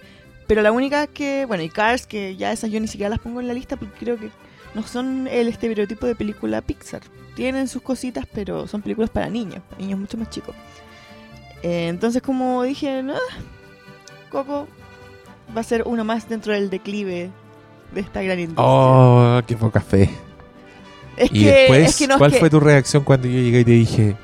pero 0.47 0.63
la 0.63 0.73
única 0.73 1.07
que, 1.07 1.45
bueno, 1.47 1.63
y 1.63 1.69
Cars, 1.69 2.07
que 2.07 2.37
ya 2.37 2.53
esas 2.53 2.71
yo 2.71 2.79
ni 2.81 2.87
siquiera 2.87 3.11
las 3.11 3.19
pongo 3.19 3.41
en 3.41 3.49
la 3.49 3.55
lista 3.55 3.77
porque 3.77 3.99
creo 3.99 4.19
que 4.19 4.31
no 4.75 4.83
son 4.83 5.29
el 5.29 5.49
estereotipo 5.49 6.07
de 6.07 6.15
película 6.15 6.61
Pixar. 6.61 7.03
Tienen 7.35 7.69
sus 7.69 7.83
cositas, 7.83 8.27
pero 8.33 8.67
son 8.69 8.83
películas 8.83 9.11
para 9.11 9.29
niños, 9.29 9.63
para 9.69 9.81
niños 9.81 9.99
mucho 9.99 10.19
más 10.19 10.31
chicos. 10.31 10.55
Eh, 11.63 11.89
entonces, 11.89 12.23
como 12.23 12.63
dije, 12.65 13.03
no, 13.03 13.15
Coco 14.31 14.67
va 15.57 15.61
a 15.61 15.65
ser 15.65 15.83
uno 15.87 16.05
más 16.05 16.29
dentro 16.29 16.53
del 16.53 16.71
declive 16.71 17.31
de 17.93 18.01
esta 18.01 18.23
gran 18.23 18.39
industria. 18.39 18.67
Oh, 18.67 19.41
qué 19.47 19.57
poca 19.57 19.81
fe. 19.81 20.11
es, 21.17 21.31
Y 21.33 21.45
que, 21.45 21.53
después, 21.53 21.91
es 21.91 21.99
que 21.99 22.07
no, 22.07 22.15
es 22.15 22.19
¿cuál 22.19 22.33
que 22.33 22.39
fue 22.39 22.51
tu 22.51 22.61
reacción 22.61 23.05
cuando 23.05 23.29
yo 23.29 23.35
llegué 23.35 23.61
y 23.61 23.65
te 23.65 23.71
dije, 23.73 24.17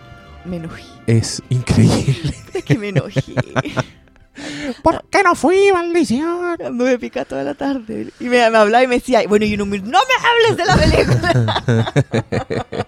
me 0.45 0.57
enojé. 0.57 0.83
es 1.07 1.43
increíble? 1.49 2.35
Es 2.55 2.65
que 2.65 2.77
me 2.77 2.89
enojé. 2.89 3.23
¿Por 4.83 5.05
qué 5.11 5.23
no 5.23 5.35
fui, 5.35 5.71
maldición? 5.73 6.61
Anduve 6.61 6.99
pica 6.99 7.25
toda 7.25 7.43
la 7.45 7.55
tarde. 7.55 8.09
Y 8.21 8.25
me, 8.25 8.51
me 8.51 8.57
hablaba 8.57 8.83
y 8.83 8.87
me 8.87 8.97
decía, 8.97 9.23
bueno, 9.29 9.45
y 9.45 9.57
no 9.57 9.67
me, 9.67 9.79
no 9.79 9.99
me 9.99 10.15
hables 10.29 10.57
de 10.57 10.65
la 10.65 10.77
película. 10.77 11.93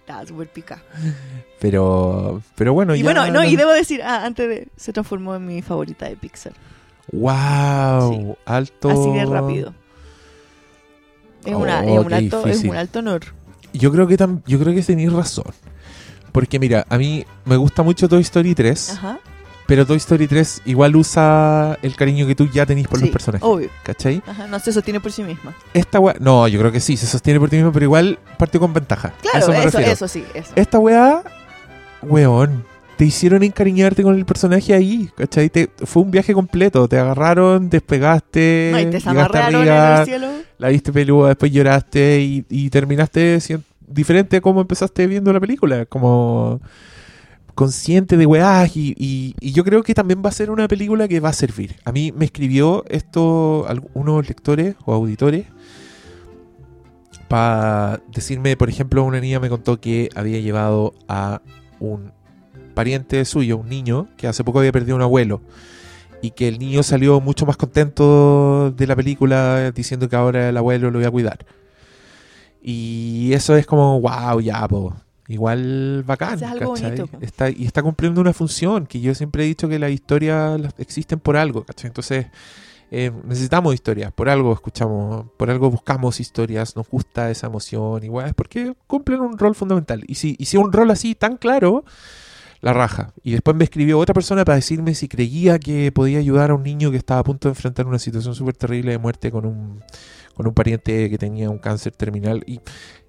Estaba 0.00 0.26
súper 0.26 0.48
pica. 0.48 0.82
Pero, 1.60 2.42
pero 2.54 2.72
bueno, 2.72 2.94
y 2.94 2.98
ya 2.98 3.04
bueno, 3.04 3.28
no, 3.30 3.44
y 3.44 3.56
debo 3.56 3.72
decir, 3.72 4.02
ah, 4.02 4.24
antes 4.24 4.48
de, 4.48 4.68
se 4.76 4.92
transformó 4.92 5.34
en 5.34 5.46
mi 5.46 5.62
favorita 5.62 6.08
de 6.08 6.16
Pixar. 6.16 6.52
Wow, 7.12 8.12
Sí. 8.12 8.32
alto. 8.44 8.90
Así 8.90 9.10
de 9.18 9.24
rápido. 9.26 9.74
Es, 11.44 11.54
una, 11.54 11.80
Oh, 11.82 12.00
es, 12.00 12.06
un 12.06 12.12
alto, 12.12 12.46
es 12.46 12.64
un 12.64 12.76
alto 12.76 12.98
honor. 12.98 13.20
Yo 13.72 13.92
creo 13.92 14.06
que 14.06 14.16
tam- 14.18 14.42
yo 14.46 14.58
creo 14.58 14.74
que 14.74 14.82
tenéis 14.82 15.12
razón. 15.12 15.52
Porque 16.32 16.58
mira, 16.58 16.84
a 16.88 16.98
mí 16.98 17.24
me 17.44 17.56
gusta 17.56 17.82
mucho 17.82 18.08
Toy 18.08 18.20
Story 18.22 18.54
3, 18.54 18.90
Ajá. 18.90 19.18
pero 19.66 19.86
Toy 19.86 19.96
Story 19.98 20.26
3 20.26 20.62
igual 20.66 20.96
usa 20.96 21.78
el 21.82 21.94
cariño 21.96 22.26
que 22.26 22.34
tú 22.34 22.48
ya 22.50 22.66
tenéis 22.66 22.88
por 22.88 22.98
Sí, 22.98 23.04
los 23.06 23.12
personajes, 23.12 23.46
Obvio. 23.48 23.70
¿cachai? 23.84 24.22
Ajá, 24.26 24.46
no 24.48 24.58
se 24.58 24.72
sostiene 24.72 25.00
por 25.00 25.12
sí 25.12 25.22
misma. 25.22 25.54
Esta 25.72 25.98
weá, 26.00 26.16
no, 26.20 26.46
yo 26.48 26.58
creo 26.58 26.72
que 26.72 26.80
sí, 26.80 26.96
se 26.96 27.06
sostiene 27.06 27.38
por 27.40 27.48
ti 27.48 27.56
mismo, 27.56 27.72
pero 27.72 27.84
igual 27.84 28.18
partió 28.38 28.58
con 28.60 28.72
ventaja. 28.74 29.12
Claro, 29.22 29.38
eso 29.38 29.48
me 29.50 29.64
eso, 29.64 29.78
eso 29.78 30.08
sí, 30.08 30.24
eso. 30.34 30.50
Esta 30.56 30.78
weá, 30.78 31.22
weón, 32.02 32.64
te 32.96 33.04
hicieron 33.04 33.42
encariñarte 33.42 34.02
con 34.02 34.14
el 34.16 34.24
personaje 34.24 34.72
ahí, 34.74 35.10
¿cachai? 35.16 35.50
Te- 35.50 35.68
fue 35.84 36.02
un 36.02 36.10
viaje 36.10 36.32
completo, 36.32 36.88
te 36.88 36.98
agarraron, 36.98 37.68
despegaste, 37.68 38.70
No, 38.72 38.78
y 38.80 38.84
te 38.84 38.90
llegaste 38.98 39.00
zamarrearon 39.10 39.54
en 39.62 39.68
arriba, 39.68 40.00
el 40.00 40.06
cielo. 40.06 40.28
la 40.58 40.68
viste 40.68 40.92
peluda, 40.92 41.28
después 41.28 41.52
lloraste 41.52 42.20
y, 42.22 42.44
y 42.48 42.70
terminaste 42.70 43.38
siendo 43.40 43.64
diferente 43.86 44.38
a 44.38 44.40
como 44.40 44.60
empezaste 44.62 45.06
viendo 45.06 45.32
la 45.32 45.38
película, 45.40 45.84
como 45.86 46.60
consciente 47.54 48.16
de 48.16 48.26
weás 48.26 48.76
y, 48.76 48.94
y- 48.98 49.34
y 49.40 49.52
yo 49.52 49.62
creo 49.64 49.82
que 49.82 49.94
también 49.94 50.22
va 50.24 50.28
a 50.28 50.32
ser 50.32 50.50
una 50.50 50.66
película 50.68 51.06
que 51.08 51.20
va 51.20 51.28
a 51.30 51.32
servir. 51.32 51.76
A 51.84 51.92
mí 51.92 52.12
me 52.16 52.24
escribió 52.26 52.84
esto 52.88 53.64
algunos 53.68 54.26
lectores 54.28 54.74
o 54.84 54.92
auditores 54.92 55.46
para 57.28 58.00
decirme, 58.14 58.56
por 58.56 58.68
ejemplo, 58.68 59.02
una 59.04 59.20
niña 59.20 59.40
me 59.40 59.48
contó 59.48 59.80
que 59.80 60.08
había 60.14 60.38
llevado 60.40 60.94
a 61.08 61.40
un 61.80 62.12
pariente 62.76 63.24
suyo, 63.24 63.56
un 63.56 63.68
niño, 63.68 64.06
que 64.18 64.28
hace 64.28 64.44
poco 64.44 64.60
había 64.60 64.70
perdido 64.70 64.94
un 64.94 65.02
abuelo 65.02 65.40
y 66.22 66.30
que 66.32 66.46
el 66.46 66.58
niño 66.58 66.82
salió 66.82 67.20
mucho 67.20 67.46
más 67.46 67.56
contento 67.56 68.70
de 68.70 68.86
la 68.86 68.94
película 68.94 69.70
diciendo 69.72 70.08
que 70.08 70.16
ahora 70.16 70.50
el 70.50 70.56
abuelo 70.56 70.90
lo 70.90 71.00
iba 71.00 71.08
a 71.08 71.10
cuidar. 71.10 71.46
Y 72.62 73.32
eso 73.32 73.56
es 73.56 73.66
como, 73.66 74.00
wow, 74.00 74.40
ya, 74.40 74.68
po. 74.68 74.94
Igual 75.28 76.04
bacán, 76.06 76.34
es 76.34 76.42
algo 76.42 76.70
bonito, 76.70 77.06
po. 77.06 77.18
Está, 77.20 77.50
y 77.50 77.64
está 77.64 77.82
cumpliendo 77.82 78.20
una 78.20 78.32
función 78.32 78.86
que 78.86 79.00
yo 79.00 79.14
siempre 79.14 79.44
he 79.44 79.46
dicho 79.46 79.68
que 79.68 79.78
las 79.78 79.90
historias 79.90 80.60
existen 80.78 81.18
por 81.18 81.36
algo, 81.36 81.64
¿cachai? 81.64 81.88
Entonces, 81.88 82.26
eh, 82.90 83.10
necesitamos 83.24 83.74
historias, 83.74 84.12
por 84.12 84.28
algo 84.28 84.52
escuchamos, 84.52 85.26
por 85.36 85.50
algo 85.50 85.70
buscamos 85.70 86.20
historias, 86.20 86.76
nos 86.76 86.88
gusta 86.88 87.30
esa 87.30 87.48
emoción, 87.48 88.04
igual 88.04 88.28
es 88.28 88.34
porque 88.34 88.74
cumplen 88.86 89.20
un 89.20 89.38
rol 89.38 89.54
fundamental. 89.54 90.04
Y 90.06 90.14
si, 90.14 90.36
y 90.38 90.44
si 90.44 90.56
un 90.56 90.72
rol 90.72 90.90
así 90.90 91.14
tan 91.14 91.36
claro, 91.36 91.84
la 92.66 92.72
raja. 92.72 93.12
Y 93.22 93.30
después 93.30 93.56
me 93.56 93.62
escribió 93.62 93.96
otra 93.96 94.12
persona 94.12 94.44
para 94.44 94.56
decirme 94.56 94.96
si 94.96 95.06
creía 95.06 95.60
que 95.60 95.92
podía 95.92 96.18
ayudar 96.18 96.50
a 96.50 96.54
un 96.54 96.64
niño 96.64 96.90
que 96.90 96.96
estaba 96.96 97.20
a 97.20 97.22
punto 97.22 97.46
de 97.46 97.52
enfrentar 97.52 97.86
una 97.86 98.00
situación 98.00 98.34
súper 98.34 98.56
terrible 98.56 98.90
de 98.90 98.98
muerte 98.98 99.30
con 99.30 99.46
un, 99.46 99.84
con 100.34 100.48
un 100.48 100.52
pariente 100.52 101.08
que 101.08 101.16
tenía 101.16 101.48
un 101.48 101.58
cáncer 101.58 101.94
terminal. 101.94 102.42
Y, 102.44 102.60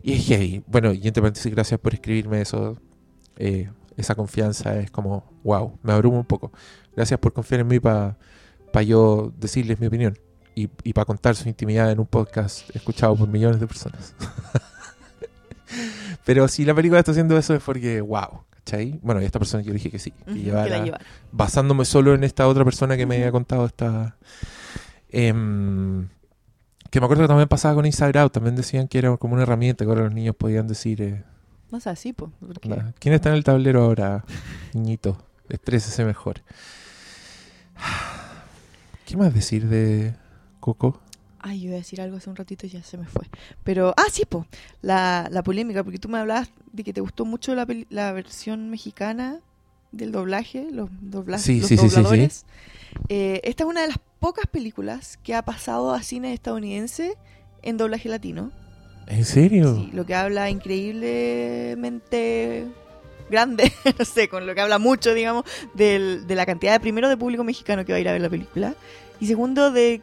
y 0.03 0.13
es 0.13 0.27
heavy. 0.27 0.63
Bueno, 0.67 0.93
y 0.93 1.07
entre 1.07 1.23
paréntesis, 1.23 1.51
gracias 1.51 1.79
por 1.79 1.95
escribirme 1.95 2.39
eso. 2.39 2.77
Eh, 3.37 3.71
esa 3.95 4.13
confianza 4.13 4.79
es 4.79 4.91
como, 4.91 5.27
wow, 5.43 5.79
me 5.81 5.91
abruma 5.91 6.19
un 6.19 6.25
poco. 6.25 6.51
Gracias 6.95 7.19
por 7.19 7.33
confiar 7.33 7.61
en 7.61 7.67
mí 7.67 7.79
para 7.79 8.15
yo 8.85 9.33
decirles 9.39 9.79
mi 9.79 9.87
opinión 9.87 10.19
y, 10.53 10.69
y 10.83 10.93
para 10.93 11.05
contar 11.05 11.35
su 11.35 11.49
intimidad 11.49 11.89
en 11.91 11.99
un 11.99 12.05
podcast 12.05 12.69
escuchado 12.75 13.15
por 13.15 13.27
millones 13.27 13.59
de 13.59 13.65
personas. 13.65 14.13
Pero 16.27 16.47
si 16.49 16.65
la 16.65 16.75
película 16.75 16.99
está 16.99 17.11
haciendo 17.11 17.37
eso 17.37 17.55
es 17.55 17.63
porque, 17.63 18.01
wow, 18.01 18.41
¿cachai? 18.49 18.99
Bueno, 19.01 19.21
y 19.21 19.25
esta 19.25 19.39
persona 19.39 19.63
yo 19.63 19.71
dije 19.71 19.89
que 19.89 19.97
sí, 19.97 20.11
que 20.11 20.33
llevara- 20.33 20.65
que 20.65 20.69
la 20.71 20.83
llevara. 20.83 21.05
basándome 21.31 21.85
solo 21.85 22.13
en 22.13 22.25
esta 22.25 22.47
otra 22.49 22.65
persona 22.65 22.97
que 22.97 23.05
me 23.05 23.15
había 23.15 23.31
contado 23.31 23.65
esta... 23.65 24.17
em, 25.09 26.09
que 26.91 26.99
me 26.99 27.05
acuerdo 27.05 27.23
que 27.23 27.27
también 27.29 27.47
pasaba 27.47 27.75
con 27.75 27.85
Inside 27.85 28.19
Out, 28.19 28.33
también 28.33 28.57
decían 28.57 28.89
que 28.89 28.97
era 28.97 29.15
como 29.15 29.35
una 29.35 29.43
herramienta 29.43 29.85
que 29.85 29.89
ahora 29.89 30.03
los 30.03 30.13
niños 30.13 30.35
podían 30.35 30.67
decir... 30.67 31.01
eh, 31.01 31.23
No 31.71 31.79
sé, 31.79 31.89
así, 31.91 32.11
pues. 32.11 32.29
porque- 32.45 32.83
¿Quién 32.99 33.13
está 33.15 33.29
en 33.29 33.35
el 33.35 33.45
tablero 33.45 33.83
ahora, 33.85 34.25
niñito? 34.73 35.17
Estrésese 35.47 36.03
mejor. 36.03 36.41
¿Qué 39.05 39.15
más 39.15 39.33
decir 39.33 39.67
de 39.69 40.13
Coco? 40.59 41.01
Ay, 41.47 41.61
yo 41.61 41.65
iba 41.67 41.75
a 41.75 41.79
decir 41.79 42.01
algo 42.01 42.17
hace 42.17 42.29
un 42.29 42.35
ratito 42.35 42.65
y 42.65 42.69
ya 42.69 42.83
se 42.83 42.97
me 42.97 43.05
fue. 43.07 43.25
Pero, 43.63 43.93
ah, 43.97 44.05
sí, 44.11 44.25
po, 44.25 44.45
la, 44.81 45.27
la 45.31 45.43
polémica, 45.43 45.83
porque 45.83 45.99
tú 45.99 46.09
me 46.09 46.17
hablabas 46.19 46.49
de 46.73 46.83
que 46.83 46.93
te 46.93 47.01
gustó 47.01 47.25
mucho 47.25 47.55
la, 47.55 47.65
la 47.89 48.11
versión 48.11 48.69
mexicana 48.69 49.39
del 49.91 50.11
doblaje, 50.11 50.67
los, 50.71 50.89
dobla- 51.01 51.37
Sí, 51.37 51.59
los 51.59 51.69
sí, 51.69 51.77
sí, 51.77 51.89
sí, 51.89 51.95
dobladores. 51.95 52.45
Eh, 53.09 53.41
esta 53.43 53.63
es 53.63 53.69
una 53.69 53.81
de 53.81 53.87
las 53.87 53.99
pocas 54.19 54.45
películas 54.47 55.17
que 55.23 55.33
ha 55.35 55.43
pasado 55.43 55.93
a 55.93 56.01
cine 56.03 56.33
estadounidense 56.33 57.15
en 57.61 57.77
doblaje 57.77 58.09
latino. 58.09 58.51
¿En 59.07 59.23
serio? 59.23 59.75
Sí, 59.75 59.89
lo 59.93 60.05
que 60.05 60.15
habla 60.15 60.49
increíblemente 60.49 62.67
grande, 63.29 63.71
no 63.99 64.05
sé, 64.05 64.29
con 64.29 64.47
lo 64.47 64.55
que 64.55 64.61
habla 64.61 64.79
mucho, 64.79 65.13
digamos, 65.13 65.43
del- 65.73 66.25
de 66.27 66.35
la 66.35 66.45
cantidad 66.45 66.71
de 66.73 66.79
primero 66.79 67.09
de 67.09 67.17
público 67.17 67.43
mexicano 67.43 67.83
que 67.85 67.91
va 67.91 67.97
a 67.97 68.01
ir 68.01 68.09
a 68.09 68.13
ver 68.13 68.21
la 68.21 68.29
película. 68.29 68.73
Y 69.19 69.27
segundo, 69.27 69.71
de 69.71 70.01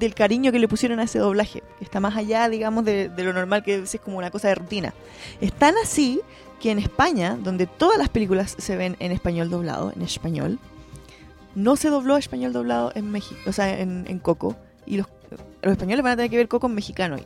del 0.00 0.14
cariño 0.14 0.50
que 0.50 0.58
le 0.58 0.66
pusieron 0.66 0.98
a 0.98 1.04
ese 1.04 1.18
doblaje, 1.18 1.62
que 1.78 1.84
está 1.84 2.00
más 2.00 2.16
allá, 2.16 2.48
digamos, 2.48 2.84
de, 2.84 3.12
lo 3.16 3.32
normal 3.32 3.62
que 3.62 3.76
es 3.76 4.00
como 4.02 4.18
una 4.18 4.30
cosa 4.30 4.48
de 4.48 4.56
rutina. 4.56 4.94
Es 5.40 5.52
tan 5.52 5.74
así 5.82 6.20
que 6.58 6.70
en 6.70 6.78
España, 6.78 7.38
donde 7.40 7.66
todas 7.66 7.98
las 7.98 8.08
películas 8.08 8.56
se 8.58 8.76
ven 8.76 8.96
en 8.98 9.12
español 9.12 9.50
doblado, 9.50 9.92
en 9.94 10.02
español, 10.02 10.58
no 11.54 11.76
se 11.76 11.90
dobló 11.90 12.16
español 12.16 12.52
doblado 12.52 12.92
en 12.94 13.10
México, 13.10 13.40
o 13.46 13.52
sea, 13.52 13.78
en, 13.78 14.06
en 14.08 14.18
Coco, 14.18 14.56
y 14.86 14.96
los, 14.96 15.06
los 15.62 15.72
españoles 15.72 16.02
van 16.02 16.12
a 16.12 16.16
tener 16.16 16.30
que 16.30 16.36
ver 16.38 16.48
Coco 16.48 16.66
en 16.66 16.74
mexicano. 16.74 17.16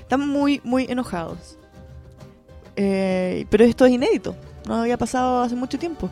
Están 0.00 0.28
muy, 0.28 0.60
muy 0.64 0.84
enojados. 0.88 1.56
Eh, 2.76 3.46
pero 3.48 3.64
esto 3.64 3.86
es 3.86 3.92
inédito, 3.92 4.34
no 4.66 4.74
había 4.74 4.98
pasado 4.98 5.42
hace 5.42 5.54
mucho 5.54 5.78
tiempo. 5.78 6.10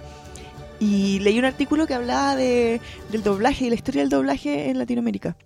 Y 0.78 1.18
leí 1.18 1.38
un 1.38 1.44
artículo 1.44 1.86
que 1.86 1.94
hablaba 1.94 2.36
de, 2.36 2.80
del 3.10 3.22
doblaje 3.24 3.66
y 3.66 3.68
la 3.70 3.74
historia 3.74 4.02
del 4.02 4.10
doblaje 4.10 4.70
en 4.70 4.78
Latinoamérica. 4.78 5.36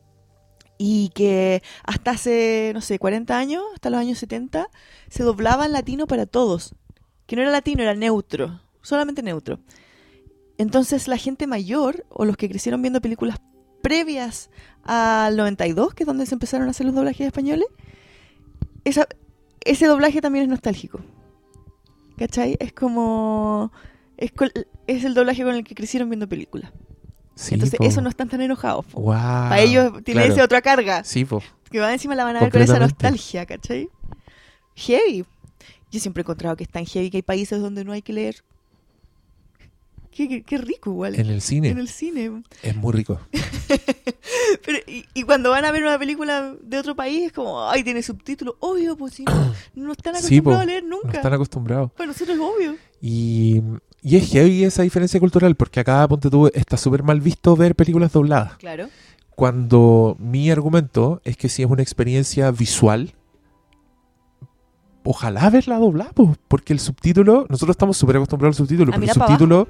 Y 0.79 1.11
que 1.15 1.63
hasta 1.85 2.11
hace, 2.13 2.73
no 2.75 2.81
sé, 2.81 2.99
40 2.99 3.37
años, 3.37 3.63
hasta 3.75 3.91
los 3.91 3.99
años 3.99 4.19
70, 4.19 4.69
se 5.09 5.23
doblaba 5.23 5.67
en 5.67 5.73
latino 5.73 6.07
para 6.07 6.27
todos. 6.27 6.75
Que 7.27 7.37
no 7.37 7.43
era 7.43 7.51
latino, 7.51 7.83
era 7.83 7.95
neutro, 7.95 8.61
solamente 8.83 9.23
neutro. 9.23 9.59
Entonces 10.59 11.09
la 11.09 11.17
gente 11.17 11.47
mayor, 11.47 12.07
o 12.09 12.25
los 12.25 12.37
que 12.37 12.49
crecieron 12.49 12.83
viendo 12.83 13.01
películas 13.01 13.39
previas 13.83 14.51
al 14.83 15.37
92, 15.37 15.95
que 15.95 16.03
es 16.03 16.07
donde 16.07 16.27
se 16.27 16.35
empezaron 16.35 16.69
a 16.69 16.71
hacer 16.71 16.87
los 16.87 16.95
doblajes 16.95 17.27
españoles, 17.27 17.69
ese 18.85 19.87
doblaje 19.87 20.21
también 20.21 20.45
es 20.45 20.49
nostálgico. 20.49 21.01
¿Cachai? 22.17 22.57
Es 22.61 22.73
como... 22.73 23.73
Es 24.17 25.05
el 25.05 25.15
doblaje 25.15 25.43
con 25.43 25.55
el 25.55 25.65
que 25.65 25.75
crecieron 25.75 26.09
viendo 26.09 26.29
películas. 26.29 26.73
Sí, 27.37 27.55
Entonces 27.55 27.79
po. 27.79 27.85
eso 27.85 28.01
no 28.01 28.09
están 28.09 28.29
tan 28.29 28.41
enojados. 28.41 28.85
po. 28.87 29.01
Wow. 29.01 29.13
Para 29.13 29.61
ellos 29.61 29.93
tiene 30.05 30.23
claro. 30.23 30.35
esa 30.35 30.45
otra 30.45 30.63
carga. 30.63 31.05
Sí, 31.05 31.25
po. 31.25 31.43
Que 31.71 31.79
va 31.81 31.93
encima 31.93 32.15
la 32.17 32.25
van 32.25 32.37
a 32.37 32.41
ver 32.41 32.51
con 32.51 32.63
esa 32.63 32.79
nostalgia, 32.81 33.47
¿cachai? 33.47 33.89
Heavy. 34.75 35.25
Yo 35.93 36.01
siempre 36.01 36.23
he 36.23 36.25
encontrado 36.25 36.57
que 36.57 36.65
es 36.65 36.71
tan 36.71 36.85
heavy 36.87 37.11
que 37.11 37.19
hay 37.19 37.23
países 37.23 37.61
donde 37.61 37.85
no 37.85 37.93
hay 37.93 38.03
que 38.03 38.13
leer. 38.13 38.43
Qué, 40.11 40.29
qué- 40.29 40.43
qué 40.43 40.57
rico 40.59 40.91
igual. 40.91 41.15
En 41.21 41.27
el 41.27 41.43
cine. 41.43 41.69
En 41.69 41.79
el 41.79 41.89
cine. 41.89 42.43
Es 42.63 42.75
muy 42.75 42.93
rico. 42.95 43.21
Pero, 44.65 44.79
y, 44.87 45.05
y 45.13 45.23
cuando 45.25 45.51
van 45.51 45.65
a 45.67 45.71
ver 45.73 45.83
una 45.83 45.99
película 45.99 46.55
de 46.63 46.79
otro 46.79 46.97
país 46.97 47.25
es 47.27 47.33
como, 47.33 47.69
ay, 47.69 47.85
tiene 47.85 48.03
subtítulos. 48.03 48.55
Obvio, 48.61 48.97
pues 48.97 49.13
sí. 49.15 49.25
No, 49.27 49.53
no 49.75 49.93
están 49.93 50.15
Sí, 50.15 50.39
acostumbrados 50.39 50.63
a 50.63 50.67
leer 50.67 50.85
No 50.85 50.97
nunca. 51.03 51.19
están 51.19 51.35
acostumbrados. 51.35 51.93
Para 51.93 52.07
nosotros 52.07 52.35
es 52.37 52.43
obvio. 52.43 52.77
Y, 53.03 53.61
y 54.09 54.17
es 54.17 54.31
heavy 54.31 54.63
esa 54.65 54.83
diferencia 54.83 55.19
cultural, 55.19 55.57
porque 55.57 55.81
acá, 55.81 56.07
ponte 56.07 56.31
tú, 56.31 56.49
está 56.55 56.77
súper 56.77 57.03
mal 57.03 57.21
visto 57.21 57.57
ver 57.57 57.75
películas 57.75 58.13
dobladas. 58.13 58.57
Claro. 58.59 58.87
Cuando 59.35 60.17
mi 60.21 60.49
argumento 60.51 61.21
es 61.25 61.37
que 61.37 61.49
si 61.49 61.63
es 61.65 61.69
una 61.69 61.83
experiencia 61.83 62.51
visual, 62.53 63.13
ojalá 65.05 65.51
verla 65.51 65.79
doblada, 65.79 66.11
po, 66.13 66.37
porque 66.49 66.73
el 66.73 66.81
subtítulo, 66.81 67.47
nosotros 67.49 67.75
estamos 67.75 67.97
súper 67.97 68.17
acostumbrados 68.17 68.57
al 68.57 68.67
subtítulo, 68.67 68.93
A 68.93 68.95
pero 68.97 69.07
el 69.07 69.13
subtítulo 69.13 69.69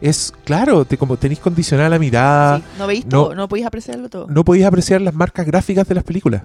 es, 0.00 0.32
claro, 0.44 0.84
te, 0.84 0.96
como 0.96 1.16
tenéis 1.16 1.40
condicionada 1.40 1.88
la 1.90 1.98
mirada, 1.98 2.58
Sí, 2.58 2.64
no 2.78 2.86
veis 2.86 3.00
Ah, 3.04 3.08
no- 3.10 3.22
todo, 3.24 3.34
no 3.34 3.48
podéis 3.48 3.66
apreciarlo 3.66 4.08
todo. 4.08 4.26
no 4.28 4.44
podéis 4.44 4.64
apreciar 4.64 5.00
las 5.02 5.14
marcas 5.14 5.46
gráficas 5.46 5.86
de 5.88 5.94
las 5.94 6.04
películas, 6.04 6.42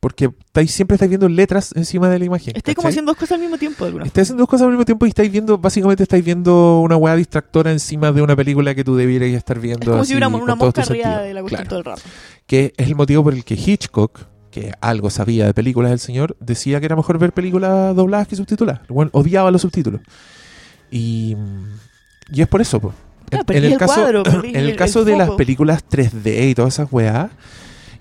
porque 0.00 0.30
estáis, 0.46 0.70
siempre 0.72 0.94
estáis 0.94 1.08
viendo 1.08 1.28
letras 1.28 1.72
encima 1.74 2.08
de 2.08 2.18
la 2.18 2.24
imagen. 2.24 2.54
Estoy 2.56 2.74
como 2.74 2.88
haciendo 2.88 3.10
dos 3.10 3.18
cosas 3.18 3.32
al 3.36 3.40
mismo 3.40 3.58
tiempo, 3.58 3.84
de 3.84 3.90
Estáis 4.04 4.26
haciendo 4.26 4.42
dos 4.42 4.48
cosas 4.48 4.64
al 4.66 4.70
mismo 4.70 4.84
tiempo 4.84 5.06
y 5.06 5.08
estáis 5.08 5.30
viendo, 5.32 5.58
básicamente 5.58 6.02
estáis 6.04 6.24
viendo 6.24 6.80
una 6.80 6.96
weá 6.96 7.16
distractora 7.16 7.72
encima 7.72 8.12
de 8.12 8.22
una 8.22 8.36
película 8.36 8.74
que 8.74 8.84
tú 8.84 8.96
debieras 8.96 9.28
estar 9.30 9.58
viendo. 9.58 9.80
Es 9.82 9.88
como 9.88 10.00
así, 10.02 10.08
si 10.08 10.14
hubiera 10.14 10.28
una 10.28 10.38
todos 10.56 10.58
mosca 10.58 10.82
arriba 10.82 11.18
de 11.22 11.34
la 11.34 11.40
cuestión 11.40 11.58
Claro. 11.62 11.68
todo 11.68 11.78
el 11.80 11.84
rato. 11.84 12.02
Que 12.46 12.72
es 12.76 12.86
el 12.88 12.94
motivo 12.94 13.24
por 13.24 13.34
el 13.34 13.44
que 13.44 13.54
Hitchcock, 13.54 14.20
que 14.50 14.72
algo 14.80 15.10
sabía 15.10 15.46
de 15.46 15.52
películas 15.54 15.90
del 15.90 15.98
señor, 15.98 16.36
decía 16.40 16.78
que 16.80 16.86
era 16.86 16.96
mejor 16.96 17.18
ver 17.18 17.32
películas 17.32 17.94
dobladas 17.94 18.28
que 18.28 18.36
subtituladas. 18.36 18.82
Weón 18.88 19.10
odiaba 19.12 19.50
los 19.50 19.62
subtítulos. 19.62 20.00
Y, 20.90 21.36
y 22.32 22.40
es 22.42 22.48
por 22.48 22.60
eso. 22.60 22.80
Claro, 22.80 22.94
En- 23.48 23.56
el 23.56 23.64
el 23.72 23.78
caso, 23.78 23.94
cuadro, 23.94 24.22
en 24.44 24.56
el 24.56 24.70
el- 24.70 24.76
caso 24.76 25.00
el 25.00 25.04
de 25.06 25.16
las 25.16 25.30
películas 25.32 25.84
3D 25.86 26.50
y 26.50 26.54
todas 26.54 26.74
esas 26.74 26.88
weas, 26.90 27.30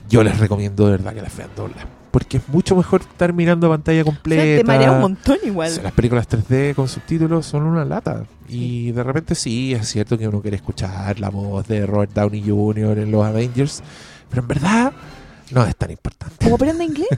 yo 0.10 0.24
les 0.24 0.38
recomiendo 0.39 0.86
de 0.86 0.91
verdad 0.91 1.14
que 1.14 1.22
las 1.22 1.36
vean 1.36 1.49
dobladas. 1.55 1.86
Porque 2.12 2.38
es 2.38 2.47
mucho 2.49 2.76
mejor 2.76 3.01
estar 3.01 3.32
mirando 3.34 3.70
pantalla 3.70 4.01
O 4.01 4.03
sea, 4.05 4.14
completa. 4.14 4.43
te 4.43 4.64
marea 4.64 4.91
un 4.91 5.01
montón 5.01 5.38
igual. 5.43 5.70
O 5.70 5.74
sea, 5.74 5.84
Las 5.84 5.91
películas 5.91 6.28
3D 6.28 6.74
con 6.74 6.88
subtítulos 6.88 7.45
son 7.45 7.64
una 7.64 7.86
lata. 7.86 8.24
Y 8.47 8.91
de 8.91 9.03
repente 9.03 9.36
sí, 9.36 9.74
es 9.74 9.88
cierto 9.89 10.18
que 10.18 10.28
uno 10.28 10.41
quiere 10.41 10.58
escuchar 10.58 11.20
la 11.20 11.30
voz 11.30 11.68
de 11.68 11.86
Robert 11.86 12.14
Downey 12.14 12.41
Jr. 12.47 12.99
en 12.99 13.12
los 13.12 13.26
Avengers, 13.26 13.84
pero 14.30 14.41
en 14.41 14.47
verdad 14.47 14.93
no 15.52 15.66
es 15.66 15.76
tan 15.76 15.91
importante. 15.91 16.36
Como 16.43 16.56
aprende 16.56 16.84
inglés. 16.84 17.08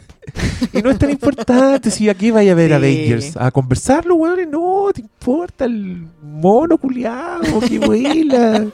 Y 0.73 0.81
no 0.81 0.91
es 0.91 0.99
tan 0.99 1.09
importante 1.09 1.89
si 1.89 2.09
aquí 2.09 2.29
vaya 2.31 2.51
a 2.51 2.55
ver 2.55 2.69
Sí. 2.69 2.73
Avengers. 2.75 3.37
A 3.37 3.49
conversarlo, 3.49 4.15
weón, 4.15 4.51
no, 4.51 4.87
te 4.93 5.01
importa 5.01 5.65
el 5.65 6.05
mono 6.21 6.77
culiado 6.77 7.59
que 7.61 7.79
vuela. 7.79 8.67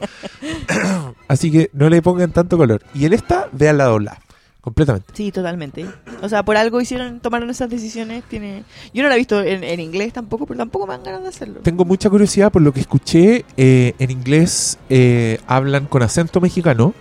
Así 1.28 1.52
que 1.52 1.70
no 1.74 1.90
le 1.90 2.02
pongan 2.02 2.32
tanto 2.32 2.58
color. 2.58 2.84
Y 2.94 3.06
en 3.06 3.14
esta, 3.14 3.48
vean 3.52 3.78
la 3.78 3.86
dobla. 3.86 4.20
Completamente. 4.62 5.08
Sí, 5.14 5.32
totalmente. 5.32 5.86
O 6.24 6.28
sea, 6.30 6.44
por 6.44 6.58
algo 6.58 6.82
hicieron, 6.82 7.20
tomaron 7.20 7.50
esas 7.52 7.70
decisiones. 7.70 8.24
Tiene... 8.24 8.64
Yo 8.96 9.04
no 9.04 9.10
la 9.10 9.16
he 9.16 9.20
visto 9.20 9.42
en, 9.44 9.64
en 9.64 9.80
inglés 9.80 10.12
tampoco, 10.12 10.48
pero 10.48 10.58
tampoco 10.58 10.88
me 10.88 10.94
dan 10.94 11.04
ganas 11.04 11.22
de 11.22 11.30
hacerlo. 11.30 11.60
Tengo 11.62 11.86
mucha 11.86 12.10
curiosidad 12.10 12.52
por 12.52 12.64
lo 12.64 12.74
que 12.74 12.80
escuché. 12.80 13.46
eh, 13.58 13.94
en 14.00 14.10
inglés 14.12 14.80
eh, 14.90 15.40
hablan 15.46 15.86
con 15.86 16.02
acento 16.02 16.42
mexicano 16.42 16.96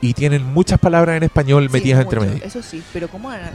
y 0.00 0.14
tienen 0.14 0.44
muchas 0.44 0.78
palabras 0.78 1.16
en 1.16 1.22
español 1.24 1.66
Sí, 1.68 1.72
metidas 1.72 2.02
entre 2.02 2.20
medio. 2.20 2.44
Eso 2.44 2.62
sí, 2.62 2.82
pero 2.92 3.08
¿cómo 3.08 3.32
era? 3.32 3.52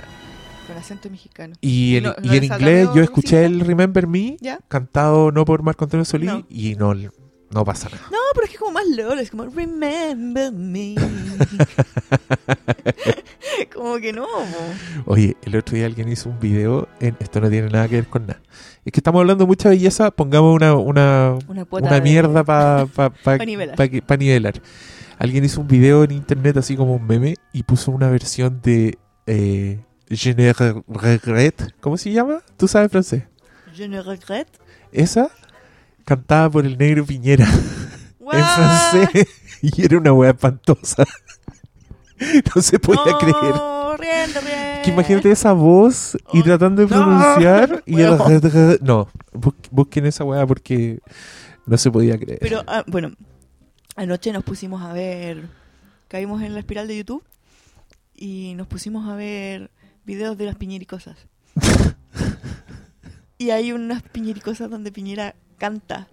con 0.67 0.75
acento 0.77 1.11
mexicano? 1.11 1.53
Y 1.61 1.97
en, 1.97 2.03
No- 2.05 2.15
y 2.23 2.27
no 2.27 2.33
en 2.33 2.39
les 2.41 2.49
inglés 2.51 2.89
yo 2.95 3.03
escuché 3.03 3.45
el 3.45 3.59
Remember 3.59 4.07
Me 4.07 4.35
¿Ya? 4.41 4.59
cantado 4.67 5.31
no 5.31 5.45
por 5.45 5.61
Marco 5.61 5.83
Antonio 5.85 6.05
Solís 6.05 6.31
No. 6.31 6.43
y 6.49 6.75
no, 6.75 6.95
no 6.95 7.63
pasa 7.65 7.87
nada. 7.89 8.01
No, 8.11 8.17
pero 8.33 8.45
es 8.45 8.51
que 8.51 8.57
como 8.57 8.71
más 8.71 8.85
LOL, 8.87 9.19
es 9.19 9.29
como 9.29 9.45
Remember 9.45 10.51
me. 10.51 10.95
como 13.73 13.97
que 13.99 14.13
no. 14.13 14.25
Oye, 15.05 15.35
el 15.43 15.55
otro 15.55 15.75
día 15.75 15.85
alguien 15.85 16.09
hizo 16.09 16.29
un 16.29 16.39
video, 16.39 16.87
en, 16.99 17.15
esto 17.19 17.39
no 17.41 17.49
tiene 17.49 17.69
nada 17.69 17.87
que 17.87 17.95
ver 17.95 18.07
con 18.07 18.25
nada. 18.25 18.41
Es 18.83 18.91
que 18.91 18.99
estamos 18.99 19.19
hablando 19.21 19.43
de 19.43 19.47
mucha 19.47 19.69
belleza, 19.69 20.11
pongamos 20.11 20.55
una, 20.55 20.73
una, 20.75 21.37
Una 21.47 21.99
mierda 22.01 22.43
para 22.43 22.85
pa, 22.87 23.09
pa- 23.09 23.37
Pa 23.37 23.37
nivelar. 23.45 23.75
pa 24.05 24.17
nivelar. 24.17 24.61
Alguien 25.17 25.45
hizo 25.45 25.61
un 25.61 25.67
video 25.67 26.03
en 26.03 26.11
internet 26.11 26.57
así 26.57 26.75
como 26.75 26.95
un 26.95 27.05
meme 27.07 27.35
y 27.53 27.63
puso 27.63 27.91
una 27.91 28.09
versión 28.09 28.59
de 28.61 28.97
eh, 29.27 29.79
Je 30.09 30.35
ne 30.35 30.51
re- 30.53 30.83
regrette. 30.87 31.73
¿Cómo 31.79 31.97
se 31.97 32.11
llama? 32.11 32.39
¿Tú 32.57 32.67
sabes 32.67 32.91
francés? 32.91 33.23
Je 33.73 33.87
ne 33.87 34.01
regrette. 34.01 34.59
Esa 34.91 35.29
cantada 36.05 36.49
por 36.49 36.65
el 36.65 36.77
negro 36.77 37.05
Piñera 37.05 37.47
en 38.31 38.43
francés 38.43 39.27
y 39.61 39.83
era 39.83 39.97
una 39.97 40.13
wea 40.13 40.31
espantosa. 40.31 41.05
no 42.55 42.61
se 42.61 42.79
podía 42.79 43.11
no, 43.13 43.17
creer. 43.19 43.35
riendo, 43.99 44.41
riendo. 44.41 44.81
Que 44.83 44.91
imagínate 44.91 45.31
esa 45.31 45.53
voz 45.53 46.15
y 46.33 46.41
Oh, 46.41 46.43
tratando 46.43 46.85
de 46.85 46.87
no. 46.95 47.03
pronunciar 47.03 47.83
y 47.85 48.01
el 48.01 48.17
no, 48.81 49.07
bus- 49.33 49.55
busquen 49.71 50.05
esa 50.05 50.23
weá 50.23 50.45
porque 50.45 50.99
no 51.65 51.77
se 51.77 51.89
podía 51.89 52.17
creer. 52.19 52.39
Pero, 52.39 52.63
ah, 52.67 52.83
bueno, 52.87 53.11
anoche 53.95 54.31
nos 54.31 54.43
pusimos 54.43 54.81
a 54.81 54.93
ver. 54.93 55.47
Caímos 56.07 56.41
en 56.43 56.53
la 56.53 56.59
espiral 56.59 56.87
de 56.87 56.97
YouTube 56.97 57.23
y 58.15 58.53
nos 58.55 58.67
pusimos 58.67 59.09
a 59.09 59.15
ver 59.15 59.71
videos 60.05 60.37
de 60.37 60.45
las 60.45 60.55
piñericosas. 60.55 61.17
y 63.37 63.49
hay 63.49 63.71
unas 63.71 64.03
piñericosas 64.03 64.69
donde 64.69 64.91
Piñera 64.91 65.35
canta. 65.57 66.07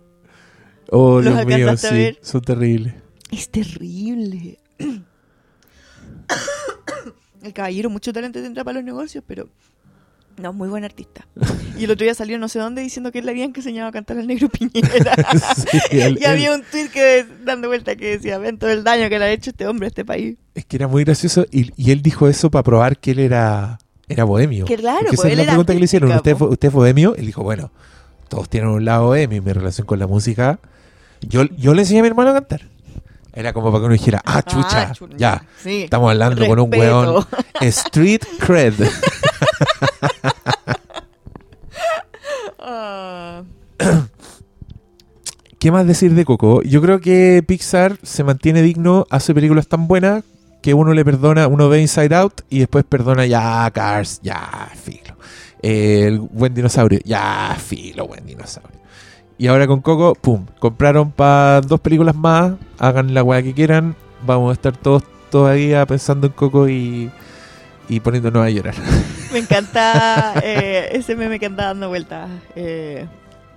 oh, 0.90 1.20
los 1.20 1.34
Dios 1.34 1.46
mío, 1.46 1.76
sí, 1.76 1.94
ver. 1.94 2.18
son 2.22 2.40
terribles. 2.42 2.94
Es 3.30 3.50
terrible. 3.50 4.58
El 7.42 7.52
caballero 7.52 7.90
mucho 7.90 8.12
talento 8.12 8.40
tendrá 8.40 8.62
para 8.64 8.76
los 8.76 8.84
negocios, 8.84 9.24
pero 9.26 9.48
no, 10.40 10.52
muy 10.52 10.68
buen 10.68 10.84
artista. 10.84 11.26
Y 11.78 11.84
el 11.84 11.90
otro 11.90 12.04
día 12.04 12.14
salió 12.14 12.38
no 12.38 12.48
sé 12.48 12.58
dónde 12.58 12.82
diciendo 12.82 13.10
que 13.10 13.18
él 13.20 13.24
le 13.24 13.32
habían 13.32 13.52
enseñado 13.56 13.88
a 13.88 13.92
cantar 13.92 14.18
al 14.18 14.26
negro 14.26 14.48
Piñera. 14.50 15.14
Sí, 15.56 15.78
el- 15.98 16.18
y 16.20 16.24
había 16.24 16.54
un 16.54 16.62
tweet 16.70 16.88
que 16.90 17.26
dando 17.44 17.68
vuelta 17.68 17.96
que 17.96 18.10
decía, 18.18 18.38
ven 18.38 18.58
todo 18.58 18.70
el 18.70 18.84
daño 18.84 19.08
que 19.08 19.18
le 19.18 19.24
ha 19.24 19.30
hecho 19.32 19.50
este 19.50 19.66
hombre 19.66 19.86
a 19.86 19.88
este 19.88 20.04
país. 20.04 20.36
Es 20.54 20.64
que 20.66 20.76
era 20.76 20.86
muy 20.86 21.02
gracioso 21.04 21.46
y, 21.50 21.72
y 21.76 21.90
él 21.90 22.02
dijo 22.02 22.28
eso 22.28 22.50
para 22.50 22.62
probar 22.62 22.98
que 22.98 23.12
él 23.12 23.18
era, 23.20 23.78
era 24.08 24.24
bohemio. 24.24 24.64
Que 24.66 24.76
claro, 24.76 24.98
Porque 25.00 25.14
esa 25.14 25.22
pues 25.22 25.32
es 25.32 25.38
la 25.38 25.44
pregunta 25.44 25.72
que 25.72 25.78
le 25.78 25.84
hicieron. 25.86 26.12
¿Usted, 26.12 26.40
¿Usted 26.40 26.68
es 26.68 26.74
bohemio? 26.74 27.14
Él 27.16 27.26
dijo, 27.26 27.42
bueno, 27.42 27.72
todos 28.28 28.48
tienen 28.48 28.68
un 28.70 28.84
lado 28.84 29.06
bohemio 29.06 29.38
y 29.38 29.40
mi 29.40 29.52
relación 29.52 29.86
con 29.86 29.98
la 29.98 30.06
música. 30.06 30.58
Yo, 31.22 31.44
yo 31.56 31.72
le 31.74 31.82
enseñé 31.82 32.00
a 32.00 32.02
mi 32.02 32.08
hermano 32.08 32.30
a 32.30 32.34
cantar. 32.34 32.68
Era 33.34 33.52
como 33.52 33.70
para 33.70 33.80
que 33.80 33.86
uno 33.86 33.92
dijera, 33.94 34.20
ah, 34.24 34.42
chucha, 34.42 34.88
Ah, 34.90 34.92
chucha. 34.92 35.16
ya. 35.16 35.44
Sí. 35.62 35.82
Estamos 35.84 36.10
hablando 36.10 36.46
con 36.46 36.58
un 36.58 36.70
weón. 36.74 37.24
Street 37.62 38.22
cred. 38.38 38.74
Ah. 42.58 43.42
¿Qué 45.58 45.70
más 45.70 45.86
decir 45.86 46.14
de 46.14 46.24
Coco? 46.24 46.62
Yo 46.62 46.82
creo 46.82 47.00
que 47.00 47.42
Pixar 47.46 47.96
se 48.02 48.24
mantiene 48.24 48.62
digno, 48.62 49.06
hace 49.10 49.32
películas 49.32 49.68
tan 49.68 49.86
buenas 49.86 50.24
que 50.60 50.74
uno 50.74 50.92
le 50.92 51.04
perdona, 51.04 51.46
uno 51.48 51.68
ve 51.68 51.80
Inside 51.80 52.14
Out 52.14 52.42
y 52.50 52.58
después 52.60 52.84
perdona 52.84 53.26
ya 53.26 53.70
Cars, 53.72 54.20
ya 54.22 54.68
filo. 54.74 55.16
El 55.62 56.18
buen 56.20 56.52
dinosaurio, 56.54 56.98
ya 57.04 57.56
filo, 57.64 58.06
buen 58.08 58.26
dinosaurio. 58.26 58.81
Y 59.38 59.46
ahora 59.46 59.66
con 59.66 59.80
Coco, 59.80 60.14
pum, 60.14 60.46
compraron 60.58 61.10
para 61.10 61.60
dos 61.62 61.80
películas 61.80 62.14
más, 62.14 62.52
hagan 62.78 63.14
la 63.14 63.22
weá 63.22 63.42
que 63.42 63.54
quieran, 63.54 63.96
vamos 64.24 64.50
a 64.50 64.52
estar 64.52 64.76
todos 64.76 65.02
todavía 65.30 65.84
pensando 65.86 66.28
en 66.28 66.32
Coco 66.32 66.68
y, 66.68 67.10
y 67.88 68.00
poniéndonos 68.00 68.44
a 68.44 68.50
llorar. 68.50 68.74
Me 69.32 69.38
encanta 69.38 70.34
eh, 70.42 70.90
ese 70.92 71.16
meme 71.16 71.38
que 71.38 71.46
anda 71.46 71.66
dando 71.66 71.88
vueltas. 71.88 72.28
Eh, 72.54 73.06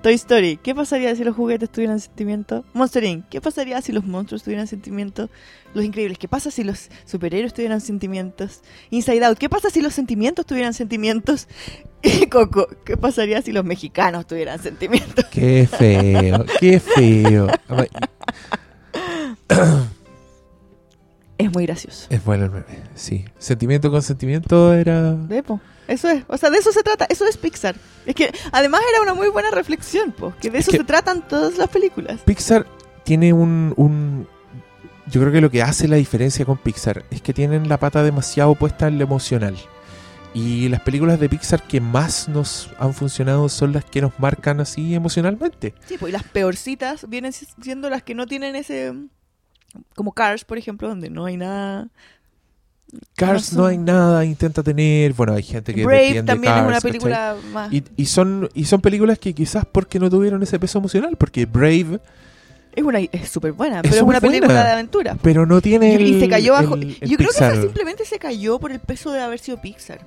Toy 0.05 0.13
Story, 0.13 0.59
¿qué 0.61 0.75
pasaría 0.75 1.15
si 1.15 1.23
los 1.23 1.35
juguetes 1.35 1.67
tuvieran 1.71 1.99
sentimiento? 1.99 2.63
Monster 2.73 3.03
Inc., 3.03 3.27
¿qué 3.27 3.41
pasaría 3.41 3.81
si 3.81 3.91
los 3.91 4.05
monstruos 4.05 4.43
tuvieran 4.43 4.67
sentimiento? 4.67 5.31
Los 5.73 5.83
Increíbles, 5.83 6.19
¿qué 6.19 6.27
pasa 6.27 6.51
si 6.51 6.63
los 6.63 6.91
superhéroes 7.05 7.55
tuvieran 7.55 7.81
sentimientos? 7.81 8.61
Inside 8.91 9.25
Out, 9.25 9.39
¿qué 9.39 9.49
pasa 9.49 9.71
si 9.71 9.81
los 9.81 9.95
sentimientos 9.95 10.45
tuvieran 10.45 10.75
sentimientos? 10.75 11.47
Y 12.03 12.27
Coco, 12.27 12.67
¿qué 12.85 12.97
pasaría 12.97 13.41
si 13.41 13.51
los 13.51 13.65
mexicanos 13.65 14.27
tuvieran 14.27 14.61
sentimientos? 14.61 15.25
Qué 15.31 15.67
feo, 15.67 16.45
qué 16.59 16.79
feo. 16.79 17.47
Es 21.39 21.51
muy 21.51 21.65
gracioso. 21.65 22.05
Es 22.11 22.23
bueno 22.23 22.45
el 22.45 22.51
meme, 22.51 22.65
sí. 22.93 23.25
Sentimiento 23.39 23.89
con 23.89 24.03
sentimiento 24.03 24.71
era... 24.75 25.15
Depo. 25.15 25.59
Eso 25.87 26.09
es, 26.09 26.23
o 26.27 26.37
sea, 26.37 26.49
de 26.49 26.57
eso 26.57 26.71
se 26.71 26.81
trata, 26.83 27.05
eso 27.09 27.25
es 27.27 27.37
Pixar. 27.37 27.75
Es 28.05 28.15
que 28.15 28.31
además 28.51 28.81
era 28.91 29.01
una 29.03 29.13
muy 29.13 29.29
buena 29.29 29.51
reflexión, 29.51 30.11
po, 30.11 30.33
que 30.41 30.49
de 30.49 30.57
Es 30.59 30.63
eso 30.65 30.71
que- 30.71 30.77
se 30.79 30.83
tratan 30.83 31.27
todas 31.27 31.57
las 31.57 31.69
películas. 31.69 32.21
Pixar 32.25 32.65
tiene 33.03 33.33
un, 33.33 33.73
un- 33.77 34.27
Yo 35.07 35.21
creo 35.21 35.31
que 35.31 35.41
lo 35.41 35.51
que 35.51 35.61
hace 35.61 35.87
la 35.87 35.97
diferencia 35.97 36.45
con 36.45 36.57
Pixar 36.57 37.05
es 37.11 37.21
que 37.21 37.31
tienen 37.33 37.69
la 37.69 37.77
pata 37.79 38.01
demasiado 38.01 38.55
puesta 38.55 38.87
en 38.87 38.97
lo 38.97 39.03
emocional. 39.03 39.55
Y 40.33 40.67
las 40.69 40.81
películas 40.81 41.19
de 41.19 41.29
Pixar 41.29 41.61
que 41.63 41.79
más 41.79 42.27
nos 42.27 42.71
han 42.79 42.93
funcionado 42.95 43.47
son 43.47 43.71
las 43.71 43.85
que 43.85 44.01
nos 44.01 44.19
marcan 44.19 44.59
así 44.59 44.95
emocionalmente. 44.95 45.75
Sí, 45.87 45.97
pues 45.99 46.09
y 46.09 46.13
las 46.13 46.23
peorcitas 46.23 47.07
vienen 47.07 47.31
si- 47.33 47.47
siendo 47.61 47.89
las 47.91 48.01
que 48.01 48.15
no 48.15 48.25
tienen 48.25 48.55
ese 48.55 48.93
como 49.93 50.13
Cars, 50.13 50.43
por 50.45 50.57
ejemplo, 50.57 50.87
donde 50.87 51.09
no 51.09 51.25
hay 51.25 51.37
nada. 51.37 51.89
Cars 53.15 53.53
No 53.53 53.65
hay 53.65 53.77
nada, 53.77 54.23
intenta 54.25 54.63
tener. 54.63 55.13
Bueno, 55.13 55.33
hay 55.33 55.43
gente 55.43 55.73
que 55.73 55.85
Brave 55.85 56.23
también 56.23 56.53
Cars, 56.53 56.61
es 56.61 56.67
una 56.67 56.75
¿cachai? 56.75 56.91
película 56.91 57.35
más 57.51 57.73
Y, 57.73 57.83
y 57.97 58.05
son, 58.05 58.49
y 58.53 58.65
son 58.65 58.81
películas 58.81 59.19
que 59.19 59.33
quizás 59.33 59.65
porque 59.69 59.99
no 59.99 60.09
tuvieron 60.09 60.41
ese 60.43 60.59
peso 60.59 60.77
emocional, 60.79 61.17
porque 61.17 61.45
Brave, 61.45 61.99
es 62.73 62.83
una 62.83 62.99
es 62.99 63.29
súper 63.29 63.51
buena, 63.53 63.77
Es 63.77 63.81
pero 63.83 63.95
es 63.95 64.01
una 64.01 64.21
película 64.21 64.53
de 64.63 64.71
aventura. 64.71 65.17
pero 65.21 65.45
no 65.45 65.61
tiene 65.61 65.93
Y, 65.99 66.03
y 66.03 66.13
el- 66.15 66.19
se 66.21 66.29
cayó 66.29 66.53
bajo. 66.53 66.75
el- 66.75 66.97
el 67.01 67.09
yo 67.09 67.17
creo 67.17 67.29
que 67.29 67.35
esa 67.35 67.61
simplemente 67.61 68.05
se 68.05 68.17
cayó 68.19 68.59
por 68.59 68.71
el 68.71 68.79
peso 68.79 69.11
de 69.11 69.21
haber 69.21 69.39
sido 69.39 69.59
Pixar. 69.61 69.99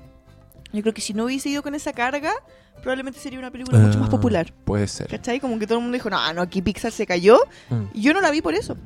Yo 0.73 0.83
creo 0.83 0.95
que 0.95 1.01
si 1.01 1.15
no 1.15 1.25
hubiese 1.25 1.49
ido 1.49 1.63
con 1.63 1.75
esa 1.75 1.93
carga, 1.93 2.33
probablemente 2.83 3.19
sería 3.19 3.39
una 3.39 3.51
película 3.51 3.79
mucho 3.79 3.99
más 3.99 4.09
Ah, 4.09 4.11
popular. 4.11 4.53
Puede 4.65 4.87
ser. 4.87 5.09
¿Cachai? 5.09 5.41
Como 5.41 5.59
que 5.59 5.67
todo 5.67 5.79
el 5.79 5.83
mundo 5.83 5.95
dijo, 5.97 6.11
no, 6.11 6.33
no, 6.35 6.43
aquí 6.43 6.61
Pixar 6.63 6.93
se 6.93 7.07
cayó. 7.07 7.39
Mm. 7.71 7.83
Y 7.95 8.03
yo 8.03 8.13
no 8.15 8.21
la 8.21 8.31
vi 8.31 8.41
por 8.43 8.55
eso. 8.55 8.77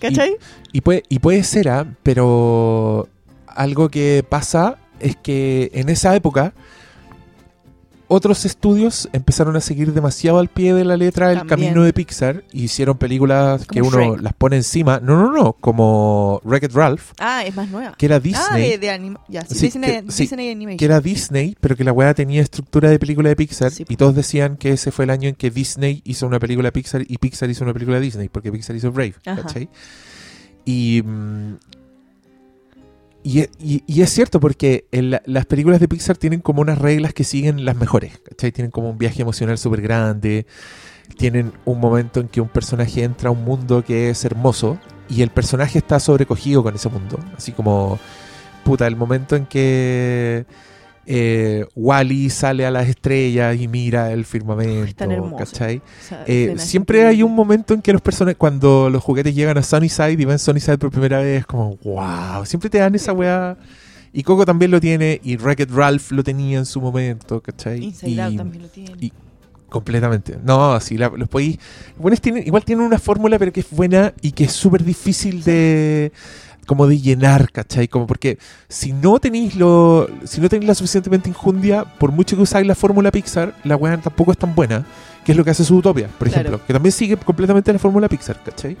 ¿Cachai? 0.00 0.36
Y 0.72 0.80
puede, 0.80 1.02
y 1.08 1.18
puede 1.20 1.42
ser, 1.44 1.68
¿ah? 1.68 1.86
pero 2.02 3.08
algo 3.58 3.88
que 3.90 4.24
pasa 4.28 4.78
es 5.00 5.16
que 5.16 5.70
en 5.74 5.88
esa 5.88 6.14
época 6.16 6.52
otros 8.10 8.46
estudios 8.46 9.06
empezaron 9.12 9.54
a 9.56 9.60
seguir 9.60 9.92
demasiado 9.92 10.38
al 10.38 10.48
pie 10.48 10.72
de 10.72 10.82
la 10.86 10.96
letra 10.96 11.30
el 11.30 11.38
También. 11.40 11.58
camino 11.68 11.84
de 11.84 11.92
Pixar 11.92 12.42
y 12.52 12.62
hicieron 12.64 12.96
películas 12.96 13.66
que 13.66 13.82
uno 13.82 13.90
Shrek. 14.12 14.22
las 14.22 14.32
pone 14.32 14.56
encima. 14.56 14.98
No, 15.00 15.14
no, 15.20 15.30
no, 15.30 15.52
como 15.52 16.40
Wreck-It 16.42 16.72
Ralph, 16.72 17.12
Ah, 17.18 17.44
es 17.44 17.54
más 17.54 17.68
nueva. 17.68 17.94
que 17.98 18.06
era 18.06 18.16
Ah, 18.16 18.20
Disney. 18.20 18.70
de, 18.70 18.78
de 18.78 18.90
anima- 18.90 19.20
ya, 19.28 19.42
sí, 19.42 19.54
Sí, 19.56 19.66
Disney, 19.66 19.90
que- 20.06 20.10
sí, 20.10 20.22
Disney 20.22 20.50
Animation. 20.50 20.78
que 20.78 20.84
era 20.86 21.00
Disney, 21.02 21.54
pero 21.60 21.76
que 21.76 21.84
la 21.84 21.92
weá 21.92 22.14
tenía 22.14 22.40
estructura 22.40 22.88
de 22.88 22.98
película 22.98 23.28
de 23.28 23.36
Pixar 23.36 23.72
y 23.86 23.96
todos 23.96 24.14
decían 24.14 24.56
que 24.56 24.70
ese 24.72 24.90
fue 24.90 25.04
el 25.04 25.10
año 25.10 25.28
en 25.28 25.34
que 25.34 25.50
Disney 25.50 26.00
hizo 26.06 26.26
una 26.26 26.38
película 26.40 26.68
de 26.68 26.72
Pixar 26.72 27.02
y 27.06 27.18
Pixar 27.18 27.50
hizo 27.50 27.62
una 27.64 27.74
película 27.74 27.98
de 27.98 28.04
Disney, 28.04 28.30
porque 28.30 28.50
Pixar 28.50 28.74
hizo 28.74 28.90
Brave. 28.90 29.16
Y, 30.64 31.02
mm, 31.04 31.54
y, 33.30 33.40
e- 33.40 33.50
y- 33.60 33.82
y 33.86 34.02
es 34.02 34.10
cierto 34.10 34.40
porque 34.40 34.86
las 35.26 35.46
películas 35.46 35.80
de 35.80 35.88
Pixar 35.88 36.16
tienen 36.16 36.40
como 36.40 36.62
unas 36.62 36.78
reglas 36.78 37.12
que 37.12 37.24
siguen 37.24 37.64
las 37.64 37.76
mejores, 37.76 38.18
¿cachai? 38.24 38.52
Tienen 38.52 38.70
como 38.70 38.90
un 38.90 38.96
viaje 38.98 39.22
emocional 39.22 39.58
súper 39.58 39.82
grande, 39.82 40.46
tienen 41.16 41.52
un 41.64 41.78
momento 41.80 42.20
en 42.20 42.28
que 42.28 42.40
un 42.40 42.48
personaje 42.48 43.02
entra 43.02 43.28
a 43.28 43.32
un 43.32 43.44
mundo 43.44 43.84
que 43.84 44.10
es 44.10 44.24
hermoso 44.24 44.78
y 45.10 45.22
el 45.22 45.30
personaje 45.30 45.78
está 45.78 46.00
sobrecogido 46.00 46.62
con 46.62 46.74
ese 46.74 46.88
mundo, 46.88 47.18
así 47.36 47.52
como 47.52 47.98
puta, 48.64 48.86
el 48.86 48.96
momento 48.96 49.36
en 49.36 49.46
que 49.46 50.44
eh, 51.10 51.64
Wally 51.74 52.28
sale 52.28 52.66
a 52.66 52.70
las 52.70 52.86
estrellas 52.86 53.56
y 53.58 53.66
mira 53.66 54.12
el 54.12 54.26
firmamento, 54.26 55.04
hermoso. 55.04 55.36
¿cachai? 55.36 55.80
Esa 56.04 56.22
Eh, 56.26 56.42
escena 56.44 56.62
es 56.62 56.68
siempre 56.68 57.06
hay 57.06 57.22
un 57.22 57.34
momento 57.34 57.72
en 57.72 57.80
que 57.80 57.92
los 57.94 58.02
personajes, 58.02 58.36
cuando 58.36 58.90
los 58.90 59.02
juguetes 59.02 59.34
llegan 59.34 59.56
a 59.56 59.62
Sunnyside 59.62 60.12
y 60.20 60.24
ven 60.26 60.38
Sunnyside 60.38 60.76
por 60.76 60.90
primera 60.90 61.18
vez, 61.20 61.46
como, 61.46 61.76
wow, 61.82 62.44
siempre 62.44 62.68
te 62.68 62.76
dan 62.78 62.94
esa 62.94 63.12
weá. 63.14 63.56
Y 64.12 64.22
Coco 64.22 64.44
también 64.44 64.70
lo 64.70 64.80
tiene, 64.80 65.18
y 65.24 65.36
Wreck-It 65.36 65.70
Ralph 65.70 66.12
lo 66.12 66.22
tenía 66.22 66.58
en 66.58 66.66
su 66.66 66.80
momento, 66.80 67.40
¿cachai? 67.40 67.82
Inside 67.84 68.10
y, 68.10 68.20
Out 68.20 68.36
también 68.36 68.62
lo 68.62 68.68
tiene. 68.68 68.92
y- 69.00 69.12
Completamente. 69.68 70.38
No, 70.42 70.72
así 70.72 70.96
los 70.96 71.28
podéis. 71.28 71.58
los 71.92 71.98
buenos 71.98 72.20
tienen, 72.22 72.46
igual 72.46 72.64
tienen 72.64 72.86
una 72.86 72.98
fórmula, 72.98 73.38
pero 73.38 73.52
que 73.52 73.60
es 73.60 73.66
buena 73.70 74.14
y 74.22 74.32
que 74.32 74.44
es 74.44 74.52
súper 74.52 74.82
difícil 74.82 75.44
de. 75.44 76.10
Como 76.68 76.86
de 76.86 77.00
llenar, 77.00 77.50
¿cachai? 77.50 77.88
Como 77.88 78.06
porque 78.06 78.38
si 78.68 78.92
no 78.92 79.18
tenéis 79.18 79.56
lo. 79.56 80.06
si 80.24 80.40
no 80.40 80.48
tenéis 80.48 80.68
la 80.68 80.74
suficientemente 80.76 81.28
injundia, 81.28 81.84
por 81.98 82.12
mucho 82.12 82.36
que 82.36 82.42
usáis 82.42 82.64
la 82.66 82.76
fórmula 82.76 83.10
Pixar, 83.10 83.54
la 83.64 83.74
weá 83.74 83.96
tampoco 84.00 84.30
es 84.30 84.38
tan 84.38 84.54
buena, 84.54 84.84
que 85.24 85.32
es 85.32 85.38
lo 85.38 85.44
que 85.44 85.50
hace 85.50 85.64
su 85.64 85.76
Utopia, 85.76 86.06
por 86.18 86.28
Claro. 86.28 86.42
ejemplo. 86.48 86.66
Que 86.66 86.72
también 86.74 86.92
sigue 86.92 87.16
completamente 87.16 87.72
la 87.72 87.78
fórmula 87.80 88.08
Pixar, 88.08 88.40
¿cachai? 88.44 88.76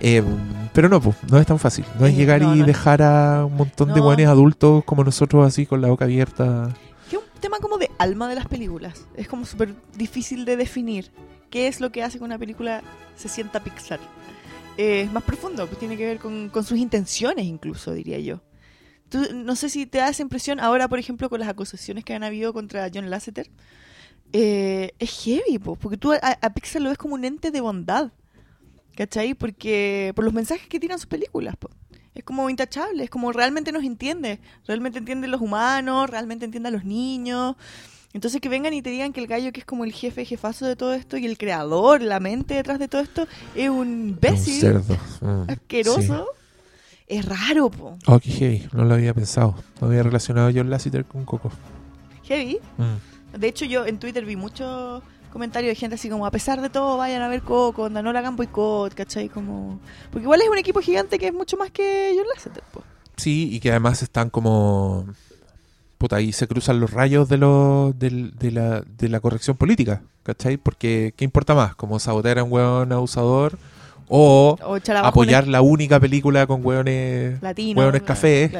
Eh, 0.00 0.22
pero 0.72 0.88
no, 0.88 1.00
pues, 1.00 1.16
no 1.28 1.38
es 1.40 1.46
tan 1.46 1.58
fácil. 1.58 1.84
No 1.98 2.06
es 2.06 2.14
llegar 2.16 2.40
no, 2.42 2.54
y 2.54 2.60
no 2.60 2.66
dejar 2.66 3.02
a 3.02 3.44
un 3.44 3.56
montón 3.56 3.88
de 3.88 3.96
No. 3.96 4.04
buenos 4.04 4.26
adultos 4.26 4.84
como 4.84 5.02
nosotros 5.02 5.44
así 5.46 5.66
con 5.66 5.80
la 5.80 5.88
boca 5.88 6.04
abierta. 6.04 6.72
Que 7.10 7.16
un 7.16 7.24
tema 7.40 7.58
como 7.58 7.78
de 7.78 7.90
alma 7.98 8.28
de 8.28 8.36
las 8.36 8.46
películas. 8.46 9.06
Es 9.16 9.26
como 9.26 9.44
súper 9.44 9.74
difícil 9.96 10.44
de 10.44 10.56
definir. 10.56 11.10
¿Qué 11.50 11.66
es 11.66 11.80
lo 11.80 11.90
que 11.90 12.02
hace 12.04 12.18
que 12.18 12.24
una 12.24 12.38
película 12.38 12.82
se 13.16 13.28
sienta 13.28 13.58
Pixar? 13.60 13.98
Es 14.78 15.10
más 15.10 15.24
profundo, 15.24 15.66
pues 15.66 15.80
tiene 15.80 15.96
que 15.96 16.06
ver 16.06 16.18
con, 16.20 16.50
con 16.50 16.62
sus 16.62 16.78
intenciones 16.78 17.44
incluso, 17.44 17.92
diría 17.92 18.20
yo. 18.20 18.40
Tú, 19.08 19.26
no 19.34 19.56
sé 19.56 19.70
si 19.70 19.86
te 19.86 19.98
da 19.98 20.08
esa 20.08 20.22
impresión 20.22 20.60
ahora, 20.60 20.86
por 20.86 21.00
ejemplo, 21.00 21.28
con 21.28 21.40
las 21.40 21.48
acusaciones 21.48 22.04
que 22.04 22.14
han 22.14 22.22
habido 22.22 22.52
contra 22.52 22.88
John 22.94 23.10
Lasseter. 23.10 23.50
Eh, 24.32 24.92
es 25.00 25.24
heavy, 25.24 25.58
po, 25.58 25.74
porque 25.74 25.96
tú 25.96 26.12
a, 26.12 26.18
a 26.18 26.54
Pixar 26.54 26.80
lo 26.80 26.90
ves 26.90 26.98
como 26.98 27.14
un 27.14 27.24
ente 27.24 27.50
de 27.50 27.60
bondad. 27.60 28.12
¿Cachai? 28.94 29.34
Porque 29.34 30.12
por 30.14 30.24
los 30.24 30.32
mensajes 30.32 30.68
que 30.68 30.78
tiran 30.78 31.00
sus 31.00 31.08
películas. 31.08 31.56
po. 31.56 31.70
Es 32.14 32.22
como 32.22 32.48
intachable, 32.48 33.02
es 33.02 33.10
como 33.10 33.32
realmente 33.32 33.72
nos 33.72 33.82
entiende. 33.82 34.38
Realmente 34.64 35.00
entiende 35.00 35.26
a 35.26 35.30
los 35.30 35.40
humanos, 35.40 36.08
realmente 36.08 36.44
entiende 36.44 36.68
a 36.68 36.72
los 36.72 36.84
niños. 36.84 37.56
Entonces 38.18 38.40
que 38.40 38.48
vengan 38.48 38.74
y 38.74 38.82
te 38.82 38.90
digan 38.90 39.12
que 39.12 39.20
el 39.20 39.28
gallo 39.28 39.52
que 39.52 39.60
es 39.60 39.64
como 39.64 39.84
el 39.84 39.92
jefe, 39.92 40.24
jefazo 40.24 40.66
de 40.66 40.74
todo 40.74 40.92
esto 40.92 41.18
y 41.18 41.24
el 41.24 41.38
creador, 41.38 42.02
la 42.02 42.18
mente 42.18 42.54
detrás 42.54 42.80
de 42.80 42.88
todo 42.88 43.00
esto, 43.00 43.28
es 43.54 43.70
un 43.70 43.78
Un 43.78 44.08
imbécil, 44.08 44.60
cerdo. 44.60 44.96
Mm, 45.20 45.48
asqueroso. 45.48 46.26
Es 47.06 47.24
raro, 47.24 47.70
po. 47.70 47.96
Oh, 48.08 48.18
qué 48.18 48.30
heavy. 48.32 48.68
No 48.72 48.84
lo 48.84 48.94
había 48.94 49.14
pensado. 49.14 49.54
No 49.80 49.86
había 49.86 50.02
relacionado 50.02 50.48
a 50.48 50.52
John 50.52 50.68
Lasseter 50.68 51.04
con 51.04 51.24
Coco. 51.24 51.52
Heavy. 52.24 52.58
Mm. 52.76 53.38
De 53.38 53.46
hecho, 53.46 53.64
yo 53.66 53.86
en 53.86 54.00
Twitter 54.00 54.24
vi 54.24 54.34
muchos 54.34 55.00
comentarios 55.32 55.70
de 55.70 55.76
gente 55.76 55.94
así 55.94 56.10
como, 56.10 56.26
a 56.26 56.32
pesar 56.32 56.60
de 56.60 56.70
todo, 56.70 56.96
vayan 56.96 57.22
a 57.22 57.28
ver 57.28 57.42
Coco, 57.42 57.84
onda, 57.84 58.02
no 58.02 58.12
le 58.12 58.18
hagan 58.18 58.34
boicot, 58.34 58.94
¿cachai? 58.94 59.28
Como... 59.28 59.78
Porque 60.10 60.24
igual 60.24 60.40
es 60.40 60.48
un 60.48 60.58
equipo 60.58 60.80
gigante 60.80 61.20
que 61.20 61.28
es 61.28 61.32
mucho 61.32 61.56
más 61.56 61.70
que 61.70 62.14
John 62.16 62.26
Lasseter, 62.34 62.64
po. 62.72 62.82
Sí, 63.16 63.48
y 63.52 63.60
que 63.60 63.70
además 63.70 64.02
están 64.02 64.28
como... 64.28 65.06
Puta, 65.98 66.16
ahí 66.16 66.32
se 66.32 66.46
cruzan 66.46 66.78
los 66.80 66.92
rayos 66.92 67.28
de, 67.28 67.38
lo, 67.38 67.92
del- 67.96 68.32
de, 68.38 68.52
la, 68.52 68.82
de 68.82 69.08
la 69.08 69.20
corrección 69.20 69.56
política, 69.56 70.02
¿cachai? 70.22 70.56
Porque, 70.56 71.12
¿qué 71.16 71.24
importa 71.24 71.54
más? 71.54 71.74
¿Como 71.74 71.98
sabotear 71.98 72.38
a 72.38 72.44
un 72.44 72.52
hueón 72.52 72.92
abusador? 72.92 73.58
O 74.10 74.56
apoyar 75.02 75.46
la 75.48 75.60
única 75.60 76.00
película 76.00 76.46
con 76.46 76.64
hueones, 76.64 77.42
latino. 77.42 77.78
hueones 77.80 78.00
claro, 78.02 78.14
café. 78.14 78.50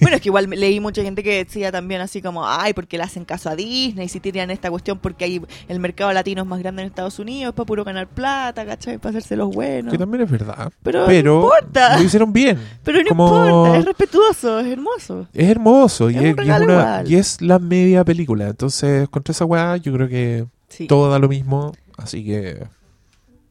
Bueno, 0.00 0.16
es 0.16 0.22
que 0.22 0.28
igual 0.28 0.50
leí 0.50 0.80
mucha 0.80 1.02
gente 1.02 1.22
que 1.22 1.44
decía 1.44 1.70
también 1.70 2.00
así 2.00 2.20
como, 2.20 2.46
ay, 2.48 2.72
porque 2.72 2.96
le 2.98 3.04
hacen 3.04 3.24
caso 3.24 3.48
a 3.48 3.54
Disney, 3.56 4.08
si 4.08 4.18
tiran 4.18 4.50
esta 4.50 4.70
cuestión 4.70 4.98
porque 4.98 5.24
ahí 5.24 5.40
el 5.68 5.78
mercado 5.78 6.12
latino 6.12 6.42
es 6.42 6.48
más 6.48 6.58
grande 6.58 6.82
en 6.82 6.88
Estados 6.88 7.18
Unidos, 7.20 7.54
para 7.54 7.66
puro 7.66 7.84
ganar 7.84 8.08
plata, 8.08 8.66
¿cachai? 8.66 8.98
Para 8.98 9.10
hacerse 9.10 9.36
los 9.36 9.54
buenos. 9.54 9.92
Que 9.92 9.98
también 9.98 10.24
es 10.24 10.30
verdad. 10.30 10.72
Pero, 10.82 11.04
Pero 11.06 11.34
no 11.34 11.42
importa. 11.56 11.98
lo 11.98 12.02
hicieron 12.04 12.32
bien. 12.32 12.58
Pero 12.82 12.98
no 13.02 13.08
como- 13.08 13.44
importa, 13.46 13.78
es 13.78 13.84
respetuoso, 13.84 14.58
es 14.60 14.66
hermoso. 14.66 15.28
Es 15.32 15.48
hermoso 15.48 16.10
y 16.10 16.16
Es 16.16 16.22
es, 16.22 16.22
un 16.22 16.26
y 16.26 16.30
es 16.30 16.36
regalo 16.36 16.64
una- 16.64 16.74
igual. 16.74 17.10
y 17.12 17.14
es 17.16 17.40
la 17.40 17.58
media 17.60 18.04
película. 18.04 18.48
Entonces, 18.48 19.08
contra 19.08 19.30
esa 19.32 19.44
weá, 19.44 19.76
yo 19.76 19.92
creo 19.92 20.08
que 20.08 20.46
Sí. 20.68 20.86
todo 20.88 21.10
da 21.10 21.18
lo 21.20 21.28
mismo. 21.28 21.72
Así 21.96 22.24
que 22.24 22.64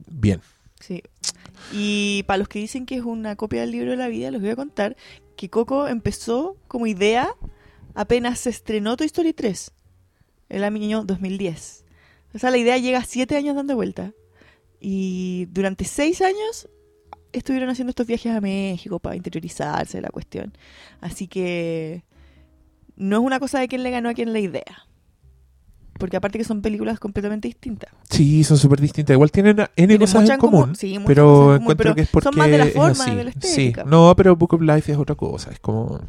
bien. 0.07 0.41
Y 1.73 2.23
para 2.23 2.37
los 2.37 2.47
que 2.47 2.59
dicen 2.59 2.85
que 2.85 2.95
es 2.95 3.03
una 3.03 3.35
copia 3.35 3.61
del 3.61 3.71
libro 3.71 3.91
de 3.91 3.97
la 3.97 4.07
vida, 4.07 4.31
les 4.31 4.41
voy 4.41 4.49
a 4.49 4.55
contar 4.55 4.95
que 5.35 5.49
Coco 5.49 5.87
empezó 5.87 6.57
como 6.67 6.87
idea 6.87 7.35
apenas 7.93 8.39
se 8.39 8.49
estrenó 8.49 8.97
Toy 8.97 9.07
Story 9.07 9.33
3, 9.33 9.71
el 10.49 10.63
año 10.63 11.03
2010. 11.03 11.85
O 12.33 12.39
sea, 12.39 12.51
la 12.51 12.57
idea 12.57 12.77
llega 12.77 13.03
siete 13.03 13.35
años 13.35 13.55
dando 13.55 13.75
vuelta. 13.75 14.13
Y 14.79 15.47
durante 15.51 15.85
seis 15.85 16.21
años 16.21 16.67
estuvieron 17.33 17.69
haciendo 17.69 17.91
estos 17.91 18.07
viajes 18.07 18.31
a 18.31 18.41
México 18.41 18.99
para 18.99 19.15
interiorizarse 19.15 19.97
de 19.97 20.01
la 20.01 20.09
cuestión. 20.09 20.53
Así 20.99 21.27
que 21.27 22.03
no 22.95 23.17
es 23.17 23.23
una 23.23 23.39
cosa 23.39 23.59
de 23.59 23.67
quién 23.67 23.83
le 23.83 23.91
ganó 23.91 24.09
a 24.09 24.13
quién 24.13 24.33
la 24.33 24.39
idea. 24.39 24.87
Porque 25.97 26.17
aparte 26.17 26.37
que 26.39 26.43
son 26.43 26.61
películas 26.61 26.99
completamente 26.99 27.47
distintas. 27.47 27.91
Sí, 28.09 28.43
son 28.43 28.57
súper 28.57 28.81
distintas. 28.81 29.13
Igual 29.13 29.31
tienen 29.31 29.57
N 29.75 29.99
cosas 29.99 30.29
en 30.29 30.37
común, 30.39 30.61
común. 30.61 30.75
sí, 30.75 30.97
pero 31.05 31.25
cosas 31.25 31.37
en 31.37 31.45
común, 31.45 31.61
encuentro 31.61 31.83
pero 31.83 31.95
que 31.95 32.01
es 32.01 32.09
porque 32.09 32.23
son 32.25 32.37
más 32.37 32.49
de 32.49 32.57
la 32.57 32.65
forma, 32.67 33.05
de 33.15 33.23
la 33.25 33.31
Sí, 33.33 33.37
estética. 33.39 33.83
no, 33.83 34.13
pero 34.15 34.35
Book 34.35 34.53
of 34.55 34.61
Life 34.61 34.91
es 34.91 34.97
otra 34.97 35.15
cosa. 35.15 35.51
Es 35.51 35.59
como... 35.59 35.99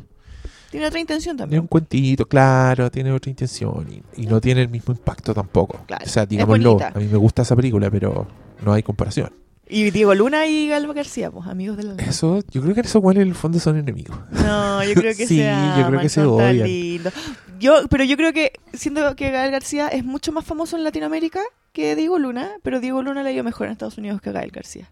Tiene 0.70 0.86
otra 0.86 0.98
intención 1.00 1.36
Tiene 1.36 1.42
también. 1.42 1.60
un 1.60 1.66
cuentito, 1.66 2.26
claro, 2.26 2.90
tiene 2.90 3.12
otra 3.12 3.28
intención 3.28 3.86
y, 4.16 4.22
y 4.22 4.26
no 4.26 4.40
tiene 4.40 4.62
el 4.62 4.70
mismo 4.70 4.94
impacto 4.94 5.34
tampoco. 5.34 5.80
Claro, 5.86 6.02
o 6.06 6.08
sea, 6.08 6.24
digámoslo, 6.24 6.78
a 6.82 6.98
mí 6.98 7.08
me 7.08 7.18
gusta 7.18 7.42
esa 7.42 7.54
película, 7.54 7.90
pero 7.90 8.26
no 8.64 8.72
hay 8.72 8.82
comparación. 8.82 9.30
Y 9.74 9.90
Diego 9.90 10.14
Luna 10.14 10.46
y 10.46 10.68
Galva 10.68 10.92
García, 10.92 11.30
pues 11.30 11.48
amigos 11.48 11.78
de 11.78 11.84
la 11.84 11.94
Eso, 11.94 12.40
yo 12.50 12.60
creo 12.60 12.74
que 12.74 12.82
esos 12.82 12.96
igual 12.96 13.16
en 13.16 13.28
el 13.28 13.34
fondo 13.34 13.58
son 13.58 13.78
enemigos. 13.78 14.18
No, 14.30 14.84
yo 14.84 14.92
creo 14.92 15.16
que 15.16 15.26
Sí, 15.26 15.38
se 15.38 15.50
yo 15.78 15.86
creo 15.86 15.98
que 15.98 16.10
se 16.10 16.20
odian. 16.20 16.66
lindos. 16.66 17.14
Yo, 17.58 17.88
pero 17.88 18.04
yo 18.04 18.18
creo 18.18 18.34
que, 18.34 18.52
siendo 18.74 19.16
que 19.16 19.30
Gael 19.30 19.50
García 19.50 19.88
es 19.88 20.04
mucho 20.04 20.30
más 20.30 20.44
famoso 20.44 20.76
en 20.76 20.84
Latinoamérica 20.84 21.40
que 21.72 21.96
Diego 21.96 22.18
Luna, 22.18 22.50
pero 22.62 22.80
Diego 22.80 23.02
Luna 23.02 23.22
le 23.22 23.30
ha 23.30 23.32
ido 23.32 23.44
mejor 23.44 23.66
en 23.66 23.72
Estados 23.72 23.96
Unidos 23.96 24.20
que 24.20 24.30
Gael 24.30 24.50
García. 24.50 24.90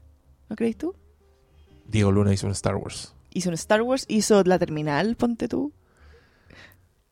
¿No 0.48 0.56
crees 0.56 0.78
tú? 0.78 0.94
Diego 1.86 2.10
Luna 2.10 2.32
hizo 2.32 2.46
un 2.46 2.52
Star 2.52 2.76
Wars. 2.76 3.12
Hizo 3.34 3.50
un 3.50 3.56
Star 3.56 3.82
Wars, 3.82 4.06
hizo 4.08 4.42
La 4.44 4.58
Terminal, 4.58 5.14
ponte 5.14 5.46
tú. 5.46 5.74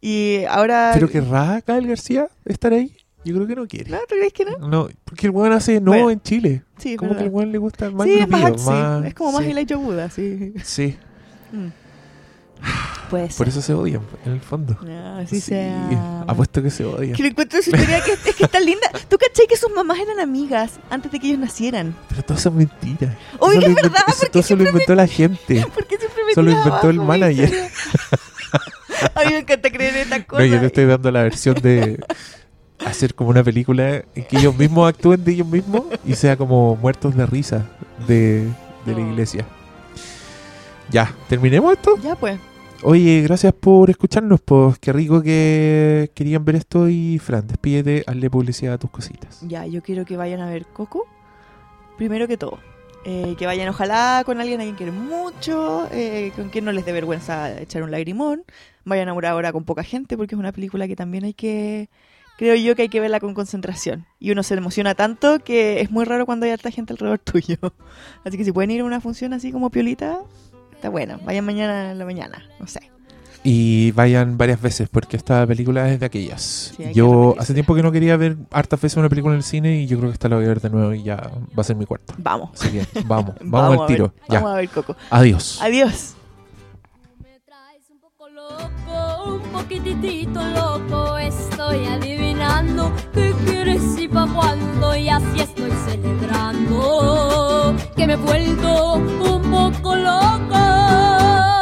Y 0.00 0.44
ahora... 0.48 0.92
¿Pero 0.94 1.10
querrá 1.10 1.62
Gael 1.66 1.86
García 1.86 2.28
estar 2.46 2.72
ahí? 2.72 2.96
Yo 3.24 3.34
creo 3.34 3.46
que 3.46 3.56
no 3.56 3.66
quiere. 3.66 3.90
¿No? 3.90 3.98
¿Tú 4.08 4.14
crees 4.14 4.32
que 4.32 4.44
no? 4.46 4.56
No, 4.68 4.88
porque 5.04 5.26
el 5.26 5.32
weón 5.32 5.52
hace 5.52 5.80
no 5.80 5.90
Bueno, 5.90 6.10
en 6.10 6.22
Chile. 6.22 6.62
Sí, 6.78 6.96
Como 6.96 7.16
que 7.16 7.24
el 7.24 7.28
weón 7.30 7.50
le 7.52 7.58
gusta 7.58 7.90
más 7.90 8.06
Sí, 8.06 8.14
es 8.18 8.28
más, 8.28 8.42
sí, 8.60 9.06
es 9.06 9.14
como 9.14 9.32
más 9.32 9.44
sí. 9.44 9.50
Elijah 9.50 9.76
Wood, 9.76 9.98
así. 9.98 10.52
Sí, 10.64 10.96
Mm. 11.52 11.68
Puede 13.08 13.28
ser. 13.28 13.36
por 13.38 13.48
eso 13.48 13.62
se 13.62 13.72
odian, 13.72 14.02
en 14.26 14.32
el 14.32 14.40
fondo. 14.40 14.76
Ah, 14.86 15.20
así 15.22 15.36
Sí, 15.36 15.40
sea. 15.52 16.24
Apuesto 16.26 16.60
que 16.62 16.70
se 16.70 16.84
odian. 16.84 17.14
Que 17.14 17.22
le 17.22 17.28
encuentro 17.30 17.62
su 17.62 17.70
historia 17.70 18.02
que 18.02 18.12
es 18.12 18.34
que 18.36 18.44
está 18.44 18.58
linda. 18.60 18.86
¿Tú 19.08 19.16
cachai 19.16 19.46
que 19.46 19.56
sus 19.56 19.70
mamás 19.74 19.98
eran 20.00 20.18
amigas 20.20 20.72
antes 20.90 21.10
de 21.12 21.20
que 21.20 21.28
ellos 21.28 21.38
nacieran? 21.38 21.94
Pero 22.08 22.22
todo 22.24 22.36
eso 22.36 22.48
es 22.50 22.54
mentira. 22.56 23.16
Oye, 23.38 23.58
es 23.58 23.62
lo 23.68 23.74
verdad, 23.74 23.90
inventó- 23.92 23.96
eso- 24.10 24.18
porque 24.18 24.28
todo 24.32 24.40
eso 24.40 24.56
lo 24.56 24.64
inventó 24.68 24.94
la 24.96 25.06
gente. 25.06 25.66
Porque 25.74 25.96
siempre 25.96 26.24
me 26.24 26.32
Eso 26.32 26.42
lo 26.42 26.50
tiras 26.50 26.66
inventó 26.66 26.90
el 26.90 26.96
abajo 26.96 27.08
manager. 27.08 27.52
A 29.14 29.20
mí 29.24 29.30
me 29.32 29.38
encanta 29.38 29.70
creer 29.70 29.94
en 29.94 30.00
estas 30.02 30.18
No, 30.20 30.26
cosas. 30.26 30.48
yo 30.48 30.60
te 30.60 30.66
estoy 30.66 30.84
dando 30.86 31.10
la 31.12 31.22
versión 31.22 31.54
de 31.62 32.00
hacer 32.84 33.14
como 33.14 33.30
una 33.30 33.42
película 33.42 34.04
en 34.14 34.24
que 34.24 34.38
ellos 34.38 34.56
mismos 34.56 34.88
actúen 34.88 35.24
de 35.24 35.32
ellos 35.32 35.46
mismos 35.46 35.84
y 36.04 36.14
sea 36.14 36.36
como 36.36 36.76
muertos 36.76 37.16
de 37.16 37.26
risa 37.26 37.66
de, 38.06 38.46
de 38.86 38.94
la 38.94 39.00
iglesia. 39.00 39.46
Ya, 40.90 41.14
¿terminemos 41.28 41.72
esto? 41.72 41.96
Ya 42.02 42.16
pues. 42.16 42.38
Oye, 42.82 43.22
gracias 43.22 43.52
por 43.52 43.90
escucharnos, 43.90 44.40
pues 44.40 44.78
qué 44.78 44.92
rico 44.92 45.20
que 45.20 46.12
querían 46.14 46.44
ver 46.44 46.56
esto 46.56 46.88
y 46.88 47.18
Fran, 47.18 47.46
despídete, 47.46 48.04
hazle 48.06 48.30
publicidad 48.30 48.74
a 48.74 48.78
tus 48.78 48.90
cositas. 48.90 49.40
Ya, 49.42 49.66
yo 49.66 49.82
quiero 49.82 50.04
que 50.04 50.16
vayan 50.16 50.40
a 50.40 50.48
ver 50.48 50.64
Coco. 50.66 51.04
Primero 51.96 52.28
que 52.28 52.36
todo. 52.36 52.60
Eh, 53.04 53.34
que 53.38 53.46
vayan 53.46 53.68
ojalá 53.68 54.22
con 54.24 54.40
alguien 54.40 54.60
a 54.60 54.64
quien 54.64 54.76
quieren 54.76 55.06
mucho, 55.06 55.88
eh, 55.90 56.32
con 56.36 56.50
quien 56.50 56.64
no 56.64 56.72
les 56.72 56.84
dé 56.84 56.92
vergüenza 56.92 57.60
echar 57.60 57.82
un 57.82 57.90
lagrimón. 57.90 58.44
Vayan 58.84 59.08
ahora, 59.08 59.30
ahora 59.30 59.52
con 59.52 59.64
poca 59.64 59.82
gente 59.82 60.16
porque 60.16 60.36
es 60.36 60.38
una 60.38 60.52
película 60.52 60.86
que 60.86 60.96
también 60.96 61.24
hay 61.24 61.34
que... 61.34 61.88
Creo 62.38 62.54
yo 62.54 62.74
que 62.76 62.82
hay 62.82 62.88
que 62.88 63.00
verla 63.00 63.20
con 63.20 63.34
concentración. 63.34 64.06
Y 64.20 64.30
uno 64.30 64.42
se 64.42 64.54
emociona 64.54 64.94
tanto 64.94 65.40
que 65.40 65.80
es 65.80 65.90
muy 65.90 66.04
raro 66.04 66.24
cuando 66.24 66.46
hay 66.46 66.52
harta 66.52 66.70
gente 66.70 66.92
alrededor 66.94 67.18
tuyo. 67.24 67.56
Así 68.24 68.38
que 68.38 68.44
si 68.44 68.52
pueden 68.52 68.70
ir 68.70 68.80
a 68.80 68.84
una 68.84 69.00
función 69.00 69.32
así 69.34 69.50
como 69.52 69.70
piolita, 69.70 70.20
está 70.72 70.88
bueno. 70.88 71.18
Vayan 71.24 71.44
mañana 71.44 71.90
en 71.90 71.98
la 71.98 72.04
mañana, 72.04 72.42
no 72.60 72.66
sé. 72.66 72.90
Y 73.44 73.92
vayan 73.92 74.36
varias 74.36 74.60
veces, 74.60 74.88
porque 74.88 75.16
esta 75.16 75.46
película 75.46 75.88
es 75.90 76.00
de 76.00 76.06
aquellas. 76.06 76.74
Sí, 76.76 76.92
yo 76.92 77.36
hace 77.38 77.54
tiempo 77.54 77.74
que 77.74 77.82
no 77.82 77.92
quería 77.92 78.16
ver 78.16 78.36
hartas 78.50 78.80
veces 78.80 78.96
una 78.96 79.08
película 79.08 79.34
en 79.34 79.38
el 79.38 79.44
cine 79.44 79.80
y 79.80 79.86
yo 79.86 79.96
creo 79.98 80.10
que 80.10 80.14
esta 80.14 80.28
la 80.28 80.36
voy 80.36 80.44
a 80.44 80.48
ver 80.48 80.60
de 80.60 80.70
nuevo 80.70 80.92
y 80.92 81.04
ya 81.04 81.16
va 81.56 81.60
a 81.60 81.64
ser 81.64 81.76
mi 81.76 81.86
cuarto. 81.86 82.14
Vamos. 82.18 82.50
Así 82.60 82.70
que 82.70 82.84
vamos, 83.06 83.34
vamos, 83.40 83.80
al 83.82 83.86
tiro. 83.86 84.08
ver, 84.08 84.22
Ya, 84.28 84.34
Vamos 84.40 84.52
a 84.52 84.56
ver 84.56 84.68
Coco. 84.68 84.96
adiós. 85.10 85.58
Adiós. 85.62 86.14
Me 87.22 87.38
traes 87.46 87.84
un 87.90 88.00
poco 88.00 88.28
loco, 88.28 89.34
un 89.34 89.40
poquitito 89.52 90.40
loco. 90.48 91.16
Estoy 91.18 91.86
adivinando 92.58 92.92
qué 93.12 93.34
quieres 93.44 93.98
y 93.98 94.08
pa' 94.08 94.26
cuándo. 94.34 94.96
Y 94.96 95.08
así 95.08 95.40
estoy 95.40 95.70
celebrando 95.86 97.74
que 97.96 98.06
me 98.06 98.14
he 98.14 98.16
vuelto 98.16 98.94
un 98.94 99.42
poco 99.50 99.96
loco. 99.96 101.57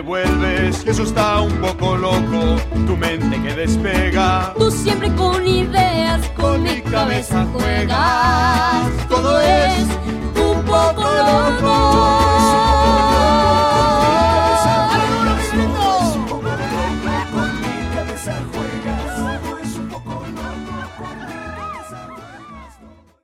me 0.00 0.68
eso 0.68 1.02
está 1.02 1.40
un 1.42 1.52
poco 1.60 1.96
loco, 1.96 2.56
tu 2.86 2.96
mente 2.96 3.42
que 3.42 3.54
despega. 3.54 4.54
Tú 4.56 4.70
siempre 4.70 5.12
con 5.14 5.46
ideas, 5.46 6.26
con, 6.30 6.62
mi 6.62 6.80
cabeza 6.80 7.46
juegas. 7.52 9.08
Todo 9.08 9.40
es 9.40 9.86
un 10.36 10.62
poco 10.64 11.02
loco. 11.02 12.31